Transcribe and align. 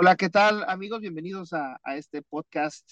Hola, 0.00 0.14
¿qué 0.14 0.30
tal 0.30 0.62
amigos? 0.68 1.00
Bienvenidos 1.00 1.52
a, 1.52 1.80
este 1.96 2.22
podcast, 2.22 2.88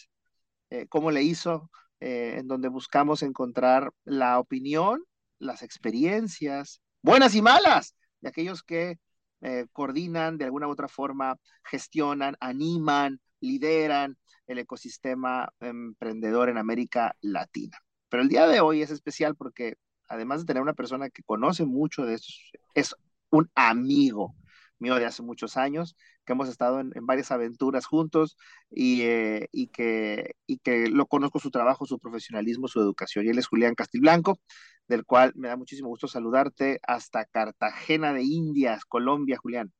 eh, 0.70 0.86
¿Cómo 0.88 1.12
le 1.12 1.22
hizo? 1.22 1.70
Eh, 2.00 2.38
en 2.38 2.48
donde 2.48 2.66
buscamos 2.66 3.22
encontrar 3.22 3.92
la 4.04 4.40
opinión, 4.40 5.04
las 5.38 5.62
experiencias, 5.62 6.80
buenas 7.02 7.36
y 7.36 7.42
malas, 7.42 7.94
de 8.20 8.30
aquellos 8.30 8.64
que 8.64 8.98
eh, 9.40 9.66
coordinan 9.70 10.36
de 10.36 10.46
alguna 10.46 10.66
u 10.66 10.72
otra 10.72 10.88
forma, 10.88 11.36
gestionan, 11.62 12.34
animan, 12.40 13.20
lideran 13.38 14.18
el 14.48 14.58
ecosistema 14.58 15.48
emprendedor 15.60 16.48
en 16.48 16.58
América 16.58 17.14
Latina. 17.20 17.78
Pero 18.08 18.24
el 18.24 18.28
día 18.28 18.48
de 18.48 18.58
hoy 18.58 18.82
es 18.82 18.90
especial 18.90 19.36
porque 19.36 19.76
además 20.08 20.40
de 20.40 20.46
tener 20.46 20.60
una 20.60 20.74
persona 20.74 21.08
que 21.08 21.22
conoce 21.22 21.66
mucho 21.66 22.04
de 22.04 22.14
esto, 22.14 22.32
es 22.74 22.96
un 23.30 23.48
amigo 23.54 24.34
mío 24.78 24.96
de 24.96 25.06
hace 25.06 25.22
muchos 25.22 25.56
años, 25.56 25.96
que 26.24 26.32
hemos 26.32 26.48
estado 26.48 26.80
en, 26.80 26.90
varias 27.02 27.30
aventuras 27.30 27.86
juntos 27.86 28.36
y, 28.70 29.02
eh, 29.02 29.48
y, 29.52 29.68
que, 29.68 30.34
y 30.46 30.58
que 30.58 30.88
lo 30.88 31.06
conozco 31.06 31.38
su 31.38 31.50
trabajo, 31.50 31.86
su 31.86 31.98
profesionalismo, 31.98 32.68
su 32.68 32.80
educación. 32.80 33.26
Y 33.26 33.30
él 33.30 33.38
es 33.38 33.46
Julián 33.46 33.74
Castilblanco, 33.74 34.40
del 34.88 35.04
cual 35.04 35.32
me 35.36 35.48
da 35.48 35.56
muchísimo 35.56 35.88
gusto 35.88 36.08
saludarte 36.08 36.80
hasta 36.86 37.24
Cartagena 37.24 38.12
de 38.12 38.22
Indias, 38.22 38.84
Colombia, 38.84 39.38
Julián. 39.38 39.72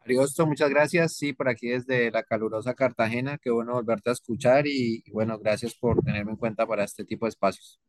Ariosto, 0.00 0.46
muchas 0.46 0.70
gracias. 0.70 1.16
Sí, 1.16 1.32
por 1.32 1.48
aquí 1.48 1.68
desde 1.68 2.10
la 2.12 2.22
calurosa 2.22 2.74
Cartagena, 2.74 3.38
qué 3.38 3.50
bueno 3.50 3.72
volverte 3.72 4.10
a 4.10 4.12
escuchar 4.12 4.66
y, 4.66 5.02
y 5.04 5.10
bueno, 5.10 5.38
gracias 5.38 5.74
por 5.74 6.00
tenerme 6.02 6.32
en 6.32 6.36
cuenta 6.36 6.66
para 6.66 6.84
este 6.84 7.04
tipo 7.04 7.26
de 7.26 7.30
espacios. 7.30 7.80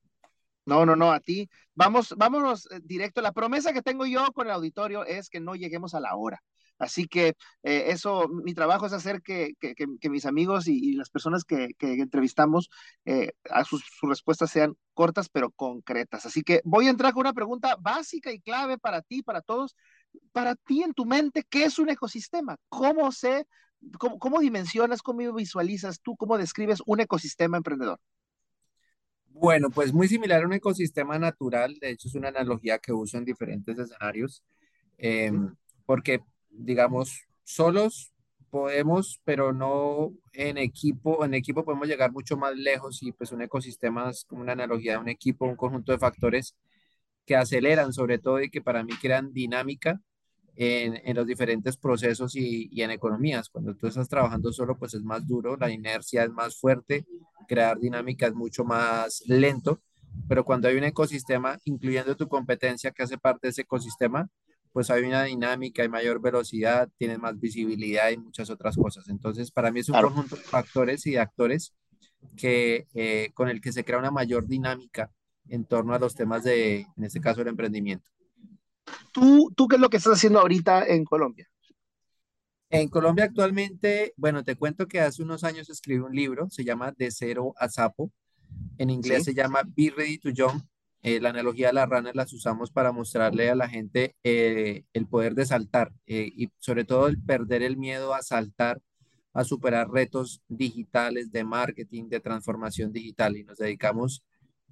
No, 0.67 0.85
no, 0.85 0.97
no, 0.97 1.13
a 1.13 1.21
ti. 1.21 1.49
Vamos, 1.75 2.13
vámonos 2.17 2.69
eh, 2.71 2.81
directo. 2.83 3.21
La 3.21 3.31
promesa 3.31 3.71
que 3.71 3.81
tengo 3.81 4.05
yo 4.05 4.33
con 4.33 4.47
el 4.47 4.53
auditorio 4.53 5.05
es 5.05 5.29
que 5.29 5.39
no 5.39 5.55
lleguemos 5.55 5.95
a 5.95 6.01
la 6.01 6.15
hora. 6.15 6.43
Así 6.77 7.07
que 7.07 7.29
eh, 7.63 7.85
eso, 7.87 8.27
mi 8.27 8.53
trabajo 8.53 8.85
es 8.85 8.91
hacer 8.91 9.21
que, 9.21 9.53
que, 9.59 10.09
mis 10.09 10.25
amigos 10.25 10.67
y, 10.67 10.73
y, 10.77 10.93
las 10.93 11.09
personas 11.09 11.45
que, 11.45 11.69
entrevistamos, 11.79 12.69
eh, 13.05 13.31
a 13.49 13.63
sus, 13.63 13.81
sus, 13.85 14.09
respuestas 14.09 14.51
sean 14.51 14.75
cortas 14.93 15.29
pero 15.29 15.51
concretas. 15.51 16.25
Así 16.25 16.41
que 16.43 16.61
voy 16.65 16.87
a 16.87 16.89
entrar 16.91 17.13
con 17.13 17.21
una 17.21 17.33
pregunta 17.33 17.77
básica 17.79 18.31
y 18.33 18.41
clave 18.41 18.77
para 18.77 19.01
ti, 19.01 19.23
para 19.23 19.41
todos. 19.41 19.73
Para 20.33 20.55
ti 20.55 20.83
en 20.83 20.93
tu 20.93 21.05
mente, 21.05 21.45
¿qué 21.49 21.63
es 21.63 21.79
un 21.79 21.89
ecosistema? 21.89 22.57
¿Cómo 22.67 23.11
se, 23.13 23.47
cómo, 23.99 24.19
cómo 24.19 24.39
dimensionas, 24.39 25.01
cómo 25.01 25.33
visualizas 25.33 26.01
tú, 26.01 26.17
cómo 26.17 26.37
describes 26.37 26.83
un 26.85 26.99
ecosistema 26.99 27.55
emprendedor? 27.57 27.99
Bueno, 29.39 29.69
pues 29.69 29.93
muy 29.93 30.07
similar 30.07 30.41
a 30.43 30.47
un 30.47 30.53
ecosistema 30.53 31.19
natural, 31.19 31.75
de 31.79 31.91
hecho 31.91 32.07
es 32.07 32.15
una 32.15 32.29
analogía 32.29 32.79
que 32.79 32.91
uso 32.91 33.17
en 33.17 33.25
diferentes 33.25 33.77
escenarios, 33.77 34.43
eh, 34.97 35.31
porque 35.85 36.21
digamos, 36.49 37.21
solos 37.43 38.13
podemos, 38.49 39.21
pero 39.25 39.53
no 39.53 40.11
en 40.33 40.57
equipo, 40.57 41.23
en 41.23 41.35
equipo 41.35 41.63
podemos 41.63 41.87
llegar 41.87 42.11
mucho 42.11 42.35
más 42.37 42.55
lejos 42.55 43.03
y 43.03 43.11
pues 43.11 43.31
un 43.31 43.41
ecosistema 43.43 44.09
es 44.09 44.25
como 44.25 44.41
una 44.41 44.53
analogía 44.53 44.93
de 44.93 44.97
un 44.99 45.09
equipo, 45.09 45.45
un 45.45 45.55
conjunto 45.55 45.91
de 45.91 45.99
factores 45.99 46.55
que 47.25 47.35
aceleran 47.35 47.93
sobre 47.93 48.19
todo 48.19 48.41
y 48.41 48.49
que 48.49 48.61
para 48.61 48.83
mí 48.83 48.93
crean 49.01 49.33
dinámica 49.33 50.01
en, 50.57 50.99
en 51.03 51.15
los 51.15 51.27
diferentes 51.27 51.77
procesos 51.77 52.35
y, 52.35 52.67
y, 52.71 52.81
en 52.81 52.91
economías. 52.91 53.49
Cuando 53.49 53.75
tú 53.75 53.87
estás 53.87 54.09
trabajando 54.09 54.51
solo, 54.51 54.75
pues 54.77 54.95
es 54.95 55.03
más 55.03 55.25
duro, 55.27 55.55
la 55.55 55.69
inercia 55.69 56.23
es 56.23 56.31
más 56.31 56.57
fuerte, 56.57 57.05
crear 57.47 57.79
dinámica 57.79 58.27
es 58.27 58.33
mucho 58.33 58.63
más 58.63 59.23
lento, 59.27 59.81
pero 60.27 60.43
cuando 60.43 60.67
hay 60.67 60.75
un 60.75 60.83
ecosistema, 60.83 61.59
incluyendo 61.65 62.15
tu 62.15 62.27
competencia 62.27 62.91
que 62.91 63.03
hace 63.03 63.17
parte 63.19 63.47
de 63.47 63.51
ese 63.51 63.61
ecosistema, 63.61 64.27
pues 64.73 64.89
hay 64.89 65.03
una 65.03 65.23
dinámica, 65.23 65.83
hay 65.83 65.89
mayor 65.89 66.21
velocidad, 66.21 66.89
tienes 66.97 67.19
más 67.19 67.39
visibilidad 67.39 68.09
y 68.09 68.17
muchas 68.17 68.49
otras 68.49 68.75
cosas. 68.75 69.07
Entonces, 69.09 69.51
para 69.51 69.71
mí 69.71 69.79
es 69.79 69.89
un 69.89 69.93
claro. 69.93 70.09
conjunto 70.09 70.35
de 70.35 70.41
factores 70.41 71.05
y 71.05 71.11
de 71.11 71.19
actores 71.19 71.73
que, 72.35 72.87
eh, 72.93 73.29
con 73.33 73.49
el 73.49 73.61
que 73.61 73.71
se 73.71 73.83
crea 73.83 73.99
una 73.99 74.11
mayor 74.11 74.47
dinámica 74.47 75.11
en 75.49 75.65
torno 75.65 75.93
a 75.93 75.99
los 75.99 76.15
temas 76.15 76.43
de, 76.43 76.85
en 76.95 77.03
este 77.03 77.21
caso, 77.21 77.41
el 77.41 77.47
emprendimiento. 77.47 78.09
¿Tú, 79.11 79.51
¿Tú 79.55 79.67
qué 79.67 79.75
es 79.75 79.81
lo 79.81 79.89
que 79.89 79.97
estás 79.97 80.13
haciendo 80.13 80.39
ahorita 80.39 80.85
en 80.85 81.05
Colombia? 81.05 81.47
En 82.69 82.89
Colombia 82.89 83.25
actualmente, 83.25 84.13
bueno, 84.17 84.43
te 84.43 84.55
cuento 84.55 84.87
que 84.87 84.99
hace 84.99 85.23
unos 85.23 85.43
años 85.43 85.69
escribí 85.69 85.99
un 85.99 86.13
libro, 86.13 86.49
se 86.49 86.65
llama 86.65 86.91
De 86.97 87.11
cero 87.11 87.53
a 87.57 87.69
sapo. 87.69 88.11
En 88.77 88.89
inglés 88.89 89.19
¿Sí? 89.19 89.31
se 89.31 89.33
llama 89.33 89.61
Be 89.65 89.93
Ready 89.95 90.17
to 90.17 90.29
Jump. 90.35 90.63
Eh, 91.03 91.21
la 91.21 91.29
analogía 91.29 91.67
de 91.67 91.73
las 91.73 91.87
ranas 91.87 92.15
las 92.15 92.33
usamos 92.33 92.71
para 92.71 92.91
mostrarle 92.91 93.49
a 93.49 93.55
la 93.55 93.69
gente 93.69 94.15
eh, 94.23 94.83
el 94.93 95.07
poder 95.07 95.35
de 95.35 95.45
saltar 95.45 95.93
eh, 96.07 96.29
y 96.35 96.49
sobre 96.57 96.83
todo 96.83 97.07
el 97.07 97.21
perder 97.21 97.61
el 97.61 97.77
miedo 97.77 98.13
a 98.13 98.21
saltar, 98.21 98.81
a 99.33 99.43
superar 99.43 99.89
retos 99.89 100.41
digitales 100.49 101.31
de 101.31 101.43
marketing, 101.43 102.09
de 102.09 102.19
transformación 102.19 102.91
digital 102.91 103.37
y 103.37 103.43
nos 103.43 103.59
dedicamos 103.59 104.23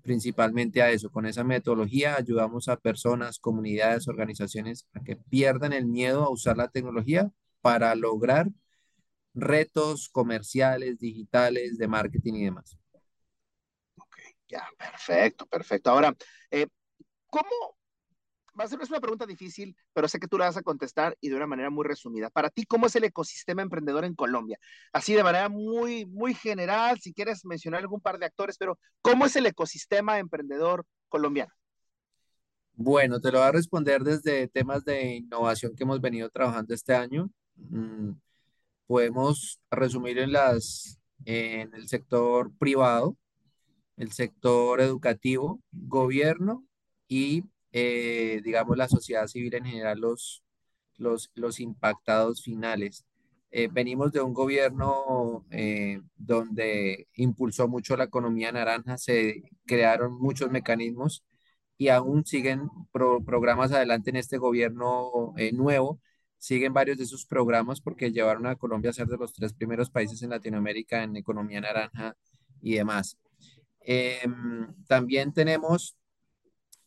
principalmente 0.06 0.82
a 0.84 0.92
eso. 0.92 1.10
Con 1.10 1.26
esa 1.26 1.44
metodología 1.44 2.16
ayudamos 2.16 2.70
a 2.70 2.78
personas, 2.78 3.40
comunidades, 3.40 4.08
organizaciones 4.08 4.88
a 4.94 5.04
que 5.04 5.16
pierdan 5.18 5.74
el 5.74 5.88
miedo 5.88 6.24
a 6.24 6.30
usar 6.30 6.56
la 6.58 6.70
tecnología 6.70 7.32
para 7.62 7.94
lograr 7.96 8.48
retos 9.34 10.08
comerciales, 10.08 11.00
digitales, 11.00 11.78
de 11.80 11.88
marketing 11.88 12.34
y 12.36 12.44
demás. 12.46 12.78
Ok, 13.98 14.18
ya, 14.48 14.70
perfecto, 14.78 15.48
perfecto. 15.48 15.90
Ahora, 15.90 16.16
eh, 16.52 16.68
¿cómo? 17.30 17.78
Va 18.58 18.64
a 18.64 18.68
ser 18.68 18.80
una 18.88 19.02
pregunta 19.02 19.26
difícil, 19.26 19.76
pero 19.94 20.08
sé 20.08 20.20
que 20.20 20.28
tú 20.28 20.38
la 20.38 20.46
vas 20.46 20.58
a 20.58 20.62
contestar 20.62 21.18
y 21.20 21.30
de 21.30 21.36
una 21.36 21.48
manera 21.48 21.70
muy 21.70 21.86
resumida. 21.86 22.30
Para 22.30 22.50
ti, 22.50 22.66
¿cómo 22.66 22.88
es 22.88 22.96
el 22.96 23.04
ecosistema 23.04 23.62
emprendedor 23.62 24.06
en 24.06 24.16
Colombia? 24.16 24.58
Así 24.94 25.14
de 25.14 25.24
manera 25.24 25.50
muy, 25.50 26.06
muy 26.06 26.34
general, 26.34 27.00
si 27.02 27.14
quieres 27.14 27.44
mencionar 27.44 27.82
algún 27.82 28.00
par 28.00 28.18
de 28.18 28.28
actores, 28.28 28.58
pero 28.58 28.80
¿cómo 29.02 29.26
es 29.26 29.36
el 29.36 29.46
ecosistema 29.46 30.20
emprendedor 30.20 30.86
colombiano? 31.10 31.52
Bueno, 32.78 33.20
te 33.20 33.32
lo 33.32 33.40
voy 33.40 33.48
a 33.48 33.52
responder 33.52 34.04
desde 34.04 34.48
temas 34.48 34.84
de 34.86 35.16
innovación 35.16 35.76
que 35.76 35.84
hemos 35.84 36.02
venido 36.02 36.30
trabajando 36.30 36.74
este 36.74 36.94
año. 36.94 37.30
Mm, 37.56 38.12
podemos 38.88 39.60
resumir 39.72 40.20
en, 40.20 40.32
las, 40.34 41.00
en 41.26 41.74
el 41.74 41.88
sector 41.88 42.52
privado, 42.58 43.18
el 43.98 44.12
sector 44.12 44.82
educativo, 44.82 45.62
gobierno 45.72 46.66
y, 47.08 47.44
eh, 47.78 48.42
digamos, 48.44 48.78
la 48.78 48.88
sociedad 48.88 49.28
civil 49.28 49.54
en 49.56 49.66
general, 49.66 50.00
los, 50.00 50.44
los, 50.98 51.30
los 51.36 51.60
impactados 51.60 52.42
finales. 52.42 53.06
Eh, 53.52 53.68
venimos 53.72 54.12
de 54.14 54.22
un 54.22 54.34
gobierno 54.34 55.46
eh, 55.52 56.02
donde 56.16 57.08
impulsó 57.16 57.68
mucho 57.68 57.98
la 57.98 58.06
economía 58.06 58.52
naranja, 58.54 58.98
se 58.98 59.44
crearon 59.66 60.14
muchos 60.20 60.50
mecanismos 60.52 61.26
y 61.78 61.90
aún 61.90 62.26
siguen 62.26 62.70
pro, 62.94 63.24
programas 63.26 63.72
adelante 63.74 64.10
en 64.10 64.18
este 64.18 64.38
gobierno 64.38 65.34
eh, 65.38 65.52
nuevo 65.52 66.00
siguen 66.38 66.74
varios 66.74 66.98
de 66.98 67.06
sus 67.06 67.26
programas 67.26 67.82
porque 67.82 68.12
llevaron 68.12 68.46
a 68.48 68.56
Colombia 68.56 68.92
a 68.92 68.94
ser 68.94 69.08
de 69.08 69.18
los 69.18 69.34
tres 69.34 69.54
primeros 69.54 69.90
países 69.90 70.22
en 70.22 70.30
Latinoamérica 70.30 71.04
en 71.04 71.16
economía 71.18 71.60
naranja 71.62 72.16
y 72.62 72.76
demás. 72.76 73.18
Eh, 73.82 74.22
también 74.88 75.34
tenemos 75.34 75.98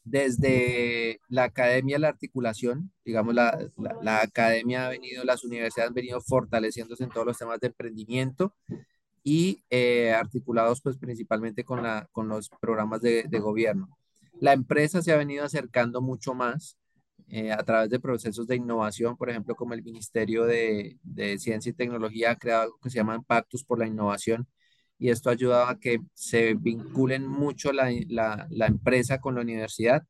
desde 0.09 1.21
la 1.29 1.45
academia 1.45 1.99
la 1.99 2.09
articulación, 2.09 2.91
digamos, 3.05 3.35
la, 3.35 3.59
la, 4.03 4.23
academia 4.23 4.87
ha 4.87 4.89
venido, 4.91 5.25
las 5.25 5.45
universidades 5.45 5.89
han 5.89 5.95
venido 5.95 6.21
fortaleciéndose 6.21 7.05
en 7.05 7.11
todos 7.11 7.27
los 7.27 7.39
temas 7.39 7.61
de 7.61 7.69
emprendimiento 7.69 8.55
y 9.23 9.63
eh, 9.71 10.13
articulados 10.13 10.81
pues 10.81 10.97
principalmente 10.97 11.65
con, 11.65 11.83
la, 11.83 12.09
con 12.13 12.29
los 12.29 12.49
programas 12.61 13.03
de, 13.03 13.25
gobierno. 13.39 13.99
La 14.41 14.53
empresa 14.55 15.03
se 15.03 15.13
ha 15.13 15.17
venido 15.17 15.45
acercando 15.45 16.01
mucho 16.01 16.33
más 16.35 16.79
eh, 17.29 17.53
a 17.53 17.63
través 17.63 17.91
de 17.91 18.01
procesos 18.01 18.47
de 18.47 18.57
innovación, 18.57 19.17
por 19.17 19.29
ejemplo, 19.29 19.55
como 19.55 19.75
el 19.75 19.83
Ministerio 19.83 20.45
de, 20.47 20.97
de, 21.03 21.39
Ciencia 21.39 21.71
y 21.71 21.75
Tecnología 21.75 22.31
ha 22.31 22.37
creado 22.37 22.63
algo 22.63 22.79
que 22.83 22.91
se 22.91 22.97
llama 22.97 23.21
Pactos 23.23 23.65
por 23.65 23.79
la 23.79 23.87
Innovación 23.87 24.47
y 24.99 25.11
esto 25.11 25.31
ha 25.31 25.33
ayudado 25.33 25.67
a 25.67 25.79
que 25.79 26.01
se 26.15 26.55
vinculen 26.55 27.27
mucho 27.27 27.73
la, 27.73 27.91
la, 28.09 28.47
la, 28.51 28.67
empresa 28.67 29.21
con 29.21 29.37
la 29.37 29.43
universidad. 29.43 30.03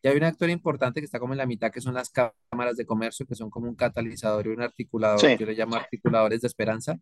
Y 0.00 0.08
hay 0.08 0.16
un 0.16 0.22
actor 0.22 0.48
importante 0.48 1.00
que 1.00 1.06
está 1.06 1.18
como 1.18 1.34
en 1.34 1.38
la 1.38 1.46
mitad, 1.46 1.72
que 1.72 1.80
son 1.80 1.94
las 1.94 2.10
cámaras 2.10 2.76
de 2.76 2.86
comercio, 2.86 3.26
que 3.26 3.34
son 3.34 3.50
como 3.50 3.68
un 3.68 3.74
catalizador 3.74 4.46
y 4.46 4.50
un 4.50 4.62
articulador, 4.62 5.20
sí. 5.20 5.36
yo 5.38 5.46
le 5.46 5.54
llamo 5.54 5.74
articuladores 5.74 6.40
de 6.40 6.46
esperanza. 6.46 6.96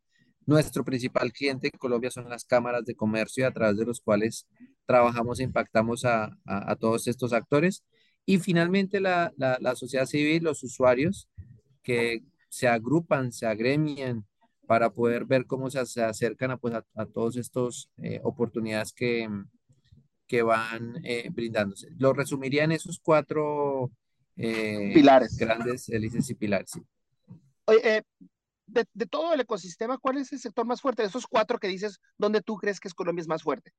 Nuestro 0.47 0.85
principal 0.85 1.33
cliente 1.33 1.69
en 1.73 1.79
Colombia 1.79 2.11
son 2.11 2.29
las 2.31 2.44
cámaras 2.44 2.85
de 2.85 2.94
comercio 2.94 3.47
a 3.47 3.50
través 3.50 3.77
de 3.77 3.85
los 3.85 4.00
cuales 4.00 4.47
trabajamos 4.87 5.41
e 5.41 5.43
impactamos 5.43 6.05
a, 6.05 6.25
a, 6.47 6.73
a 6.73 6.77
todos 6.77 7.06
estos 7.06 7.35
actores. 7.35 7.85
Y 8.25 8.38
finalmente 8.38 9.00
la, 9.00 9.33
la, 9.37 9.59
la, 9.61 9.75
sociedad 9.77 10.06
civil, 10.06 10.44
los 10.44 10.62
usuarios 10.62 11.29
que 11.83 12.23
se 12.49 12.67
agrupan, 12.67 13.33
se 13.33 13.47
agremian 13.47 14.25
para 14.66 14.90
poder 14.90 15.24
ver 15.24 15.46
cómo 15.46 15.70
se, 15.70 15.84
se 15.86 16.02
acercan 16.02 16.50
a, 16.50 16.56
pues, 16.56 16.74
a, 16.74 16.84
a 16.94 17.06
todos 17.06 17.36
estos 17.36 17.90
eh, 17.98 18.20
oportunidades 18.22 18.92
que, 18.92 19.28
que 20.26 20.42
van 20.42 20.96
eh, 21.04 21.28
brindándose. 21.32 21.88
Lo 21.98 22.12
resumiría 22.12 22.64
en 22.64 22.72
esos 22.72 23.00
cuatro 23.00 23.90
eh, 24.36 24.90
pilares. 24.94 25.36
grandes 25.36 25.88
hélices 25.88 26.28
y 26.30 26.34
pilares. 26.34 26.70
Sí. 26.72 26.82
Oye, 27.66 28.04
de, 28.66 28.84
de, 28.92 29.06
todo 29.06 29.32
el 29.32 29.40
ecosistema, 29.40 29.98
¿cuál 29.98 30.18
es 30.18 30.32
el 30.32 30.40
sector 30.40 30.66
más 30.66 30.80
fuerte? 30.80 31.02
De 31.02 31.08
esos 31.08 31.26
cuatro 31.26 31.58
que 31.58 31.68
dices, 31.68 32.00
¿dónde 32.18 32.42
tú 32.42 32.56
crees 32.56 32.80
que 32.80 32.88
es 32.88 32.94
Colombia 32.94 33.22
es 33.22 33.28
más 33.28 33.42
fuerte? 33.42 33.72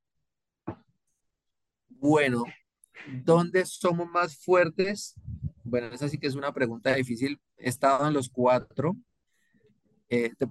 Bueno, 1.90 2.46
¿dónde 3.24 3.66
somos 3.66 4.08
más 4.08 4.38
fuertes? 4.38 5.16
Bueno, 5.64 5.88
esa 5.88 6.08
sí 6.08 6.18
que 6.18 6.28
es 6.28 6.36
una 6.36 6.54
pregunta 6.54 6.94
difícil. 6.94 7.42
He 7.58 7.70
estado 7.70 8.08
en 8.08 8.14
los 8.14 8.30
cuatro. 8.30 8.96
Eh, 10.10 10.32
te 10.38 10.48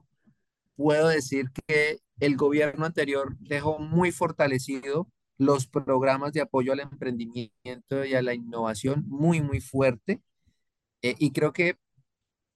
puedo 0.76 1.08
decir 1.08 1.50
que 1.66 1.98
el 2.20 2.36
gobierno 2.36 2.86
anterior 2.86 3.36
dejó 3.40 3.78
muy 3.78 4.12
fortalecido 4.12 5.08
los 5.38 5.66
programas 5.66 6.32
de 6.32 6.40
apoyo 6.42 6.72
al 6.72 6.80
emprendimiento 6.80 8.04
y 8.04 8.14
a 8.14 8.22
la 8.22 8.34
innovación 8.34 9.04
muy, 9.08 9.42
muy 9.42 9.60
fuerte. 9.60 10.22
Eh, 11.02 11.14
y 11.18 11.32
creo 11.32 11.52
que 11.52 11.76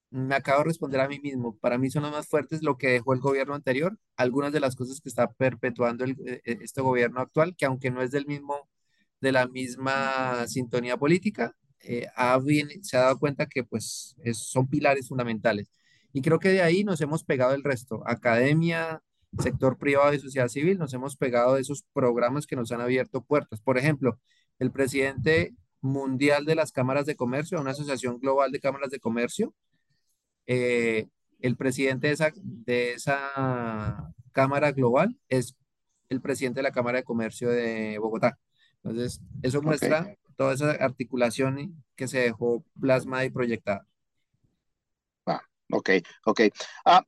me 0.09 0.35
acabo 0.35 0.59
de 0.59 0.65
responder 0.65 1.01
a 1.01 1.07
mí 1.07 1.19
mismo. 1.19 1.57
Para 1.59 1.77
mí 1.77 1.89
son 1.91 2.03
los 2.03 2.11
más 2.11 2.27
fuertes 2.27 2.63
lo 2.63 2.77
que 2.77 2.89
dejó 2.89 3.13
el 3.13 3.19
gobierno 3.21 3.55
anterior, 3.55 3.97
algunas 4.17 4.51
de 4.53 4.59
las 4.59 4.75
cosas 4.75 5.01
que 5.01 5.09
está 5.09 5.31
perpetuando 5.31 6.03
el, 6.05 6.17
eh, 6.25 6.41
este 6.61 6.81
gobierno 6.81 7.21
actual, 7.21 7.55
que 7.57 7.65
aunque 7.65 7.91
no 7.91 8.01
es 8.01 8.11
del 8.11 8.25
mismo 8.27 8.69
de 9.21 9.31
la 9.31 9.47
misma 9.47 10.47
sintonía 10.47 10.97
política, 10.97 11.55
eh, 11.81 12.07
ha 12.15 12.39
se 12.83 12.97
ha 12.97 13.01
dado 13.01 13.19
cuenta 13.19 13.47
que 13.47 13.63
pues 13.63 14.15
son 14.33 14.67
pilares 14.67 15.07
fundamentales. 15.07 15.67
Y 16.13 16.21
creo 16.21 16.39
que 16.39 16.49
de 16.49 16.61
ahí 16.61 16.83
nos 16.83 17.01
hemos 17.01 17.23
pegado 17.23 17.53
el 17.53 17.63
resto, 17.63 18.03
academia, 18.05 19.01
sector 19.39 19.77
privado 19.77 20.13
y 20.13 20.19
sociedad 20.19 20.47
civil, 20.49 20.77
nos 20.77 20.93
hemos 20.93 21.15
pegado 21.15 21.55
de 21.55 21.61
esos 21.61 21.83
programas 21.93 22.47
que 22.47 22.55
nos 22.55 22.71
han 22.71 22.81
abierto 22.81 23.21
puertas. 23.23 23.61
Por 23.61 23.77
ejemplo, 23.77 24.19
el 24.59 24.71
presidente 24.71 25.55
mundial 25.81 26.45
de 26.45 26.55
las 26.55 26.71
cámaras 26.71 27.05
de 27.05 27.15
comercio, 27.15 27.59
una 27.59 27.71
asociación 27.71 28.19
global 28.19 28.51
de 28.51 28.59
cámaras 28.59 28.91
de 28.91 28.99
comercio, 28.99 29.53
eh, 30.47 31.07
el 31.39 31.55
presidente 31.55 32.07
de 32.07 32.13
esa, 32.13 32.31
de 32.35 32.93
esa 32.93 34.13
cámara 34.31 34.71
global 34.71 35.17
es 35.29 35.55
el 36.09 36.21
presidente 36.21 36.59
de 36.59 36.63
la 36.63 36.71
Cámara 36.71 36.99
de 36.99 37.03
Comercio 37.03 37.49
de 37.49 37.97
Bogotá. 37.97 38.37
Entonces, 38.83 39.21
eso 39.41 39.61
muestra 39.61 40.15
toda 40.35 40.53
esa 40.53 40.71
articulación 40.71 41.83
que 41.95 42.07
se 42.07 42.19
dejó 42.19 42.65
plasmada 42.79 43.25
y 43.25 43.29
proyectada. 43.29 43.87
Ok, 45.71 45.89
ok. 46.25 46.41
Ah, 46.85 47.05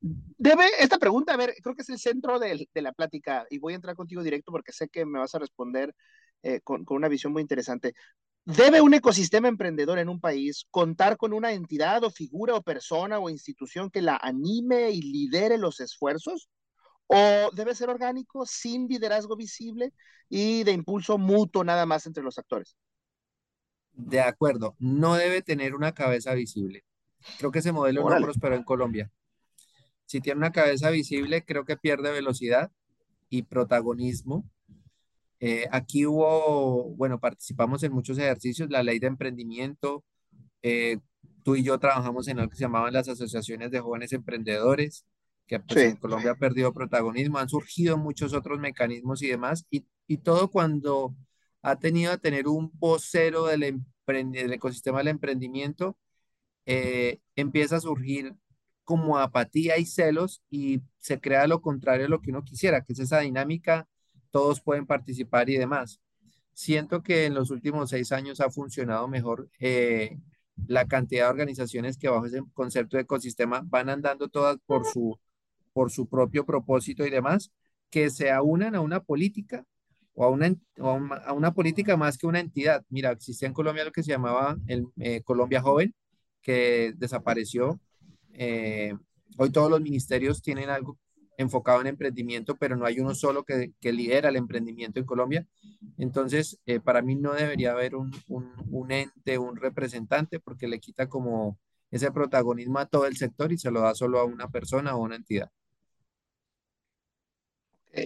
debe, 0.00 0.64
esta 0.78 0.98
pregunta, 0.98 1.34
a 1.34 1.36
ver, 1.36 1.54
creo 1.62 1.74
que 1.74 1.82
es 1.82 1.88
el 1.90 1.98
centro 1.98 2.38
de, 2.38 2.68
de, 2.72 2.82
la 2.82 2.92
plática 2.92 3.46
y 3.50 3.58
voy 3.58 3.72
a 3.72 3.76
entrar 3.76 3.96
contigo 3.96 4.22
directo 4.22 4.52
porque 4.52 4.72
sé 4.72 4.88
que 4.88 5.04
me 5.04 5.18
vas 5.18 5.34
a 5.34 5.38
responder 5.38 5.94
eh, 6.42 6.60
con, 6.60 6.84
con 6.84 6.96
una 6.96 7.08
visión 7.08 7.32
muy 7.32 7.42
interesante. 7.42 7.94
¿Debe 8.44 8.80
un 8.80 8.94
ecosistema 8.94 9.48
emprendedor 9.48 9.98
en 9.98 10.08
un 10.08 10.20
país 10.20 10.66
contar 10.70 11.16
con 11.18 11.32
una 11.32 11.52
entidad 11.52 12.02
o 12.04 12.10
figura 12.10 12.54
o 12.54 12.62
persona 12.62 13.18
o 13.18 13.28
institución 13.28 13.90
que 13.90 14.00
la 14.00 14.16
anime 14.16 14.90
y 14.90 15.02
lidere 15.02 15.58
los 15.58 15.80
esfuerzos? 15.80 16.48
o 17.08 17.50
debe 17.52 17.74
ser 17.74 17.88
orgánico, 17.88 18.46
sin 18.46 18.86
liderazgo 18.86 19.34
visible 19.34 19.92
y 20.28 20.62
de 20.62 20.72
impulso 20.72 21.18
mutuo 21.18 21.64
nada 21.64 21.86
más 21.86 22.06
entre 22.06 22.22
los 22.22 22.38
actores. 22.38 22.76
De 23.92 24.20
acuerdo, 24.20 24.76
no 24.78 25.14
debe 25.14 25.42
tener 25.42 25.74
una 25.74 25.92
cabeza 25.92 26.34
visible. 26.34 26.84
Creo 27.38 27.50
que 27.50 27.60
ese 27.60 27.72
modelo 27.72 28.04
Órale. 28.04 28.20
no 28.20 28.26
prosperó 28.26 28.54
en 28.54 28.64
Colombia. 28.64 29.10
Si 30.06 30.20
tiene 30.20 30.38
una 30.38 30.52
cabeza 30.52 30.90
visible, 30.90 31.44
creo 31.44 31.64
que 31.64 31.76
pierde 31.76 32.10
velocidad 32.10 32.70
y 33.28 33.42
protagonismo. 33.42 34.48
Eh, 35.40 35.66
aquí 35.70 36.06
hubo, 36.06 36.94
bueno, 36.96 37.20
participamos 37.20 37.82
en 37.82 37.92
muchos 37.92 38.18
ejercicios, 38.18 38.70
la 38.70 38.82
ley 38.82 38.98
de 38.98 39.06
emprendimiento. 39.06 40.04
Eh, 40.62 40.98
tú 41.44 41.56
y 41.56 41.62
yo 41.62 41.78
trabajamos 41.78 42.26
en 42.28 42.38
algo 42.38 42.50
que 42.50 42.56
se 42.56 42.62
llamaban 42.62 42.92
las 42.92 43.08
asociaciones 43.08 43.70
de 43.70 43.80
jóvenes 43.80 44.12
emprendedores 44.12 45.04
que 45.48 45.58
pues, 45.58 45.80
sí. 45.80 45.86
en 45.86 45.96
Colombia 45.96 46.32
ha 46.32 46.36
perdido 46.36 46.72
protagonismo, 46.72 47.38
han 47.38 47.48
surgido 47.48 47.96
muchos 47.96 48.34
otros 48.34 48.60
mecanismos 48.60 49.22
y 49.22 49.28
demás, 49.28 49.66
y, 49.70 49.86
y 50.06 50.18
todo 50.18 50.50
cuando 50.50 51.16
ha 51.62 51.76
tenido 51.76 52.12
a 52.12 52.18
tener 52.18 52.46
un 52.46 52.70
vocero 52.74 53.46
del, 53.46 53.82
del 54.06 54.52
ecosistema 54.52 54.98
del 54.98 55.08
emprendimiento, 55.08 55.96
eh, 56.70 57.20
empieza 57.34 57.76
a 57.76 57.80
surgir 57.80 58.34
como 58.84 59.18
apatía 59.18 59.78
y 59.78 59.86
celos 59.86 60.42
y 60.50 60.82
se 60.98 61.18
crea 61.18 61.46
lo 61.46 61.62
contrario 61.62 62.04
de 62.04 62.10
lo 62.10 62.20
que 62.20 62.30
uno 62.30 62.44
quisiera, 62.44 62.82
que 62.82 62.92
es 62.92 62.98
esa 62.98 63.20
dinámica, 63.20 63.88
todos 64.30 64.60
pueden 64.60 64.86
participar 64.86 65.48
y 65.48 65.56
demás. 65.56 66.00
Siento 66.52 67.02
que 67.02 67.24
en 67.24 67.32
los 67.34 67.50
últimos 67.50 67.88
seis 67.90 68.12
años 68.12 68.40
ha 68.40 68.50
funcionado 68.50 69.08
mejor 69.08 69.48
eh, 69.58 70.18
la 70.66 70.86
cantidad 70.86 71.24
de 71.24 71.30
organizaciones 71.30 71.96
que 71.96 72.08
bajo 72.08 72.26
ese 72.26 72.42
concepto 72.52 72.98
de 72.98 73.04
ecosistema 73.04 73.62
van 73.64 73.88
andando 73.88 74.28
todas 74.28 74.58
por 74.66 74.84
su 74.84 75.18
por 75.72 75.90
su 75.90 76.08
propio 76.08 76.44
propósito 76.44 77.06
y 77.06 77.10
demás, 77.10 77.52
que 77.88 78.10
se 78.10 78.30
aunan 78.30 78.74
a 78.74 78.80
una 78.80 79.00
política 79.00 79.64
o 80.12 80.24
a 80.24 80.28
una, 80.28 80.54
a 81.24 81.32
una 81.32 81.54
política 81.54 81.96
más 81.96 82.18
que 82.18 82.26
una 82.26 82.40
entidad. 82.40 82.84
Mira, 82.90 83.12
existía 83.12 83.48
en 83.48 83.54
Colombia 83.54 83.84
lo 83.84 83.92
que 83.92 84.02
se 84.02 84.10
llamaba 84.10 84.58
el 84.66 84.88
eh, 84.98 85.22
Colombia 85.22 85.62
Joven, 85.62 85.94
que 86.48 86.94
desapareció. 86.96 87.78
Eh, 88.32 88.94
hoy 89.36 89.52
todos 89.52 89.70
los 89.70 89.82
ministerios 89.82 90.40
tienen 90.40 90.70
algo 90.70 90.98
enfocado 91.36 91.82
en 91.82 91.88
emprendimiento, 91.88 92.56
pero 92.56 92.74
no 92.74 92.86
hay 92.86 93.00
uno 93.00 93.14
solo 93.14 93.44
que, 93.44 93.74
que 93.82 93.92
lidera 93.92 94.30
el 94.30 94.36
emprendimiento 94.36 94.98
en 94.98 95.04
Colombia. 95.04 95.46
Entonces, 95.98 96.58
eh, 96.64 96.80
para 96.80 97.02
mí 97.02 97.16
no 97.16 97.34
debería 97.34 97.72
haber 97.72 97.94
un, 97.96 98.10
un, 98.28 98.90
ente, 98.90 99.36
un 99.36 99.56
representante, 99.56 100.40
porque 100.40 100.68
le 100.68 100.80
quita 100.80 101.06
como 101.06 101.58
ese 101.90 102.10
protagonismo 102.12 102.78
a 102.78 102.86
todo 102.86 103.04
el 103.04 103.18
sector 103.18 103.52
y 103.52 103.58
se 103.58 103.70
lo 103.70 103.82
da 103.82 103.94
solo 103.94 104.18
a 104.18 104.24
una 104.24 104.48
persona 104.48 104.96
o 104.96 105.02
una 105.02 105.16
entidad. 105.16 105.50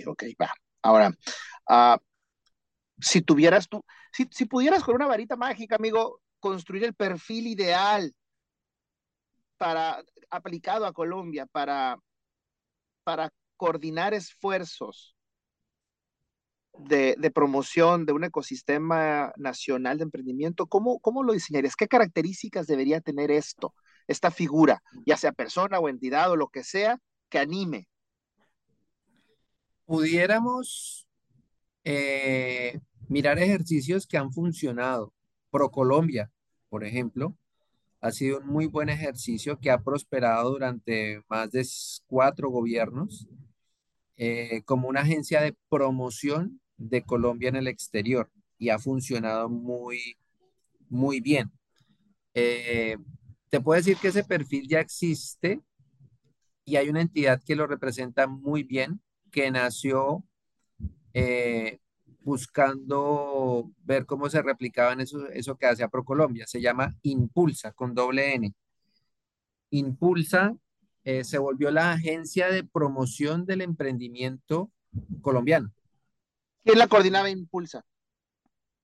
Ok, 0.06 0.24
va. 0.40 0.52
Ahora, 0.82 1.10
uh, 1.70 1.96
si 2.98 3.22
tuvieras 3.22 3.68
tú, 3.68 3.84
si, 4.12 4.26
si 4.32 4.46
pudieras 4.46 4.82
con 4.82 4.96
una 4.96 5.06
varita 5.06 5.36
mágica, 5.36 5.76
amigo, 5.76 6.20
construir 6.40 6.82
el 6.82 6.94
perfil 6.94 7.46
ideal 7.46 8.12
para 9.62 10.02
aplicado 10.28 10.86
a 10.86 10.92
Colombia 10.92 11.46
para, 11.46 11.96
para 13.04 13.32
coordinar 13.56 14.12
esfuerzos 14.12 15.14
de, 16.76 17.14
de, 17.16 17.30
promoción 17.30 18.04
de 18.04 18.12
un 18.12 18.24
ecosistema 18.24 19.32
nacional 19.36 19.98
de 19.98 20.02
emprendimiento, 20.02 20.66
¿cómo, 20.66 20.98
¿cómo 20.98 21.22
lo 21.22 21.32
diseñarías? 21.32 21.76
¿Qué 21.76 21.86
características 21.86 22.66
debería 22.66 23.00
tener 23.00 23.30
esto, 23.30 23.72
esta 24.08 24.32
figura, 24.32 24.82
ya 25.06 25.16
sea 25.16 25.30
persona 25.30 25.78
o 25.78 25.88
entidad 25.88 26.28
o 26.32 26.34
lo 26.34 26.48
que 26.48 26.64
sea, 26.64 26.98
que 27.28 27.38
anime 27.38 27.86
pudiéramos 29.84 31.06
eh, 31.84 32.80
mirar 33.08 33.38
ejercicios 33.38 34.08
que 34.08 34.18
han 34.18 34.32
funcionado. 34.32 35.12
ProColombia, 35.50 36.32
por 36.68 36.82
ejemplo, 36.82 37.36
ha 38.02 38.10
sido 38.10 38.40
un 38.40 38.48
muy 38.48 38.66
buen 38.66 38.88
ejercicio 38.88 39.58
que 39.60 39.70
ha 39.70 39.80
prosperado 39.80 40.50
durante 40.50 41.22
más 41.28 41.50
de 41.52 41.64
cuatro 42.06 42.50
gobiernos 42.50 43.28
eh, 44.16 44.62
como 44.64 44.88
una 44.88 45.00
agencia 45.02 45.40
de 45.40 45.56
promoción 45.70 46.60
de 46.76 47.02
Colombia 47.02 47.48
en 47.48 47.56
el 47.56 47.68
exterior 47.68 48.28
y 48.58 48.70
ha 48.70 48.78
funcionado 48.80 49.48
muy, 49.48 50.16
muy 50.88 51.20
bien. 51.20 51.52
Eh, 52.34 52.96
te 53.48 53.60
puedo 53.60 53.76
decir 53.76 53.96
que 53.96 54.08
ese 54.08 54.24
perfil 54.24 54.66
ya 54.68 54.80
existe 54.80 55.60
y 56.64 56.76
hay 56.76 56.88
una 56.88 57.02
entidad 57.02 57.40
que 57.44 57.54
lo 57.54 57.68
representa 57.68 58.26
muy 58.26 58.64
bien, 58.64 59.00
que 59.30 59.48
nació 59.52 60.24
eh, 61.14 61.78
buscando 62.24 63.70
ver 63.84 64.06
cómo 64.06 64.28
se 64.28 64.42
replicaban 64.42 65.00
eso, 65.00 65.28
eso 65.28 65.56
que 65.56 65.66
hacía 65.66 65.88
ProColombia. 65.88 66.46
Se 66.46 66.60
llama 66.60 66.94
Impulsa, 67.02 67.72
con 67.72 67.94
doble 67.94 68.34
N. 68.34 68.54
Impulsa 69.70 70.54
eh, 71.04 71.24
se 71.24 71.38
volvió 71.38 71.70
la 71.70 71.92
agencia 71.92 72.48
de 72.48 72.62
promoción 72.64 73.44
del 73.44 73.62
emprendimiento 73.62 74.70
colombiano. 75.20 75.72
¿Quién 76.64 76.78
la 76.78 76.86
coordinaba 76.86 77.28
Impulsa? 77.28 77.84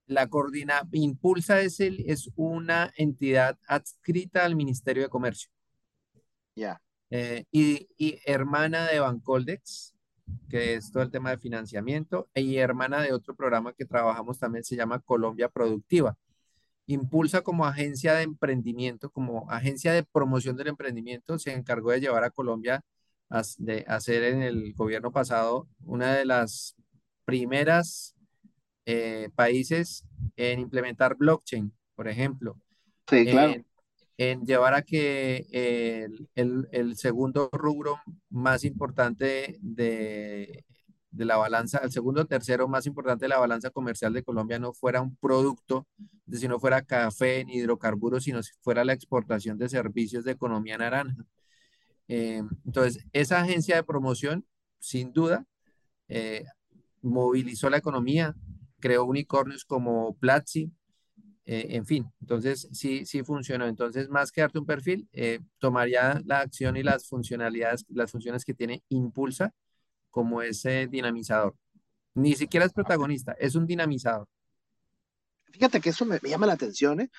La 0.06 0.26
coordina, 0.28 0.88
Impulsa 0.92 1.60
es, 1.60 1.80
el, 1.80 2.02
es 2.10 2.30
una 2.34 2.92
entidad 2.96 3.58
adscrita 3.68 4.44
al 4.44 4.56
Ministerio 4.56 5.02
de 5.02 5.10
Comercio. 5.10 5.50
Ya. 6.56 6.82
Eh, 7.10 7.44
y, 7.52 7.88
y, 7.96 8.18
hermana 8.24 8.86
de 8.86 9.00
Bancoldex, 9.00 9.94
que 10.48 10.74
es 10.74 10.90
todo 10.90 11.02
el 11.02 11.10
tema 11.10 11.30
de 11.30 11.38
financiamiento, 11.38 12.28
y 12.34 12.56
hermana 12.56 13.02
de 13.02 13.12
otro 13.12 13.34
programa 13.34 13.72
que 13.72 13.84
trabajamos 13.84 14.38
también 14.38 14.64
se 14.64 14.76
llama 14.76 15.00
Colombia 15.00 15.48
Productiva. 15.48 16.16
Impulsa 16.86 17.42
como 17.42 17.66
agencia 17.66 18.14
de 18.14 18.22
emprendimiento, 18.22 19.10
como 19.10 19.50
agencia 19.50 19.92
de 19.92 20.04
promoción 20.04 20.56
del 20.56 20.68
emprendimiento, 20.68 21.38
se 21.38 21.52
encargó 21.52 21.90
de 21.90 22.00
llevar 22.00 22.24
a 22.24 22.30
Colombia 22.30 22.82
a, 23.28 23.42
de 23.58 23.84
hacer 23.88 24.24
en 24.24 24.42
el 24.42 24.72
gobierno 24.74 25.12
pasado 25.12 25.68
una 25.84 26.14
de 26.14 26.24
las 26.24 26.74
primeras 27.26 28.16
eh, 28.86 29.28
países 29.34 30.06
en 30.36 30.60
implementar 30.60 31.14
blockchain, 31.14 31.70
por 31.94 32.08
ejemplo. 32.08 32.58
Sí, 33.06 33.26
claro. 33.26 33.52
En, 33.52 33.67
en 34.18 34.44
llevar 34.44 34.74
a 34.74 34.82
que 34.82 35.46
el, 36.34 36.96
segundo 36.96 37.48
rubro 37.52 37.98
más 38.30 38.64
importante 38.64 39.56
de, 39.62 40.64
de 41.10 41.24
la 41.24 41.36
balanza, 41.36 41.78
el 41.78 41.90
segundo 41.90 42.26
tercero 42.26 42.68
más 42.68 42.86
importante 42.86 43.24
de 43.24 43.30
la 43.30 43.38
balanza 43.38 43.70
comercial 43.70 44.12
de 44.12 44.22
Colombia 44.22 44.58
no 44.58 44.72
fuera 44.72 45.00
un 45.00 45.16
producto, 45.16 45.86
si 46.30 46.48
no 46.48 46.60
fuera 46.60 46.82
café 46.82 47.44
ni 47.44 47.54
hidrocarburos, 47.54 48.24
sino 48.24 48.42
si 48.42 48.52
fuera 48.60 48.84
la 48.84 48.92
exportación 48.92 49.58
de 49.58 49.68
servicios 49.68 50.24
de 50.24 50.32
economía 50.32 50.78
naranja. 50.78 51.16
Eh, 52.08 52.42
entonces, 52.64 53.04
esa 53.12 53.40
agencia 53.40 53.76
de 53.76 53.84
promoción, 53.84 54.46
sin 54.78 55.12
duda, 55.12 55.46
eh, 56.08 56.44
movilizó 57.02 57.70
la 57.70 57.78
economía, 57.78 58.34
creó 58.80 59.04
unicornios 59.04 59.64
como 59.64 60.16
Platzi, 60.16 60.72
eh, 61.50 61.76
en 61.76 61.86
fin, 61.86 62.06
entonces 62.20 62.68
sí, 62.72 63.06
sí 63.06 63.22
funcionó. 63.22 63.66
Entonces, 63.66 64.10
más 64.10 64.30
que 64.30 64.42
darte 64.42 64.58
un 64.58 64.66
perfil, 64.66 65.08
tomaría 65.58 66.20
la 66.26 66.40
acción 66.40 66.76
y 66.76 66.82
las 66.82 67.08
funcionalidades, 67.08 67.86
las 67.88 68.12
funciones 68.12 68.44
que 68.44 68.52
tiene 68.52 68.82
Impulsa 68.90 69.54
como 70.10 70.42
ese 70.42 70.88
dinamizador. 70.88 71.54
Ni 72.14 72.34
siquiera 72.34 72.66
es 72.66 72.72
protagonista, 72.74 73.32
es 73.38 73.54
un 73.54 73.66
dinamizador. 73.66 74.28
Fíjate 75.52 75.80
que 75.80 75.88
eso 75.88 76.04
me, 76.04 76.18
llama 76.22 76.46
la 76.46 76.52
atención, 76.52 77.00
¿eh? 77.00 77.10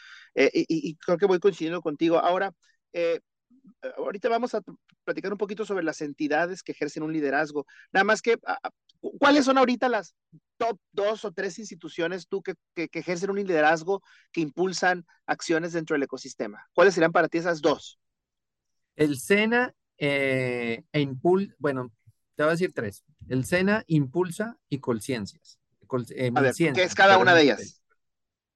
y, 0.54 0.96
creo 0.98 1.18
que 1.18 1.26
voy 1.26 1.40
coincidiendo 1.40 1.82
contigo. 1.82 2.20
Ahora, 2.20 2.54
ahorita 3.98 4.30
vamos 4.30 4.54
a 4.56 4.62
platicar 5.04 5.32
un 5.32 5.38
poquito 5.38 5.66
sobre 5.66 5.84
las 5.84 6.02
entidades 6.02 6.64
que 6.64 6.72
ejercen 6.72 7.04
un 7.04 7.14
liderazgo. 7.14 7.66
Nada 7.92 8.04
más 8.04 8.22
que, 8.22 8.38
ah, 8.46 8.60
ah, 8.64 8.70
¿cuáles 9.20 9.46
son 9.46 9.58
ahorita 9.58 9.90
las 9.90 10.16
top 10.58 10.80
dos 10.92 11.26
o 11.26 11.32
tres 11.32 11.60
instituciones 11.60 12.28
tú 12.28 12.42
que, 12.42 12.56
que, 12.76 12.90
ejercen 13.00 13.30
un 13.30 13.38
liderazgo, 13.38 14.02
que 14.32 14.42
impulsan 14.42 15.06
acciones 15.26 15.74
dentro 15.74 15.96
del 15.96 16.04
ecosistema? 16.04 16.68
¿Cuáles 16.74 16.94
serían 16.94 17.12
para 17.12 17.28
ti 17.28 17.38
esas 17.38 17.62
dos? 17.62 18.00
El 18.96 19.18
SENA 19.18 19.74
eh, 19.98 20.84
e 20.92 21.02
Impul, 21.02 21.56
bueno, 21.58 21.92
te 22.36 22.44
voy 22.44 22.50
a 22.50 22.52
decir 22.54 22.74
tres. 22.74 23.04
El 23.28 23.46
SENA, 23.46 23.84
Impulsa 23.88 24.58
y 24.70 24.80
Colciencias. 24.80 25.60
Eh, 26.16 26.32
a 26.34 26.42
ver, 26.42 26.54
¿qué 26.54 26.84
es 26.84 26.96
cada 26.96 27.18
una 27.18 27.34
de 27.34 27.42
ellas? 27.44 27.82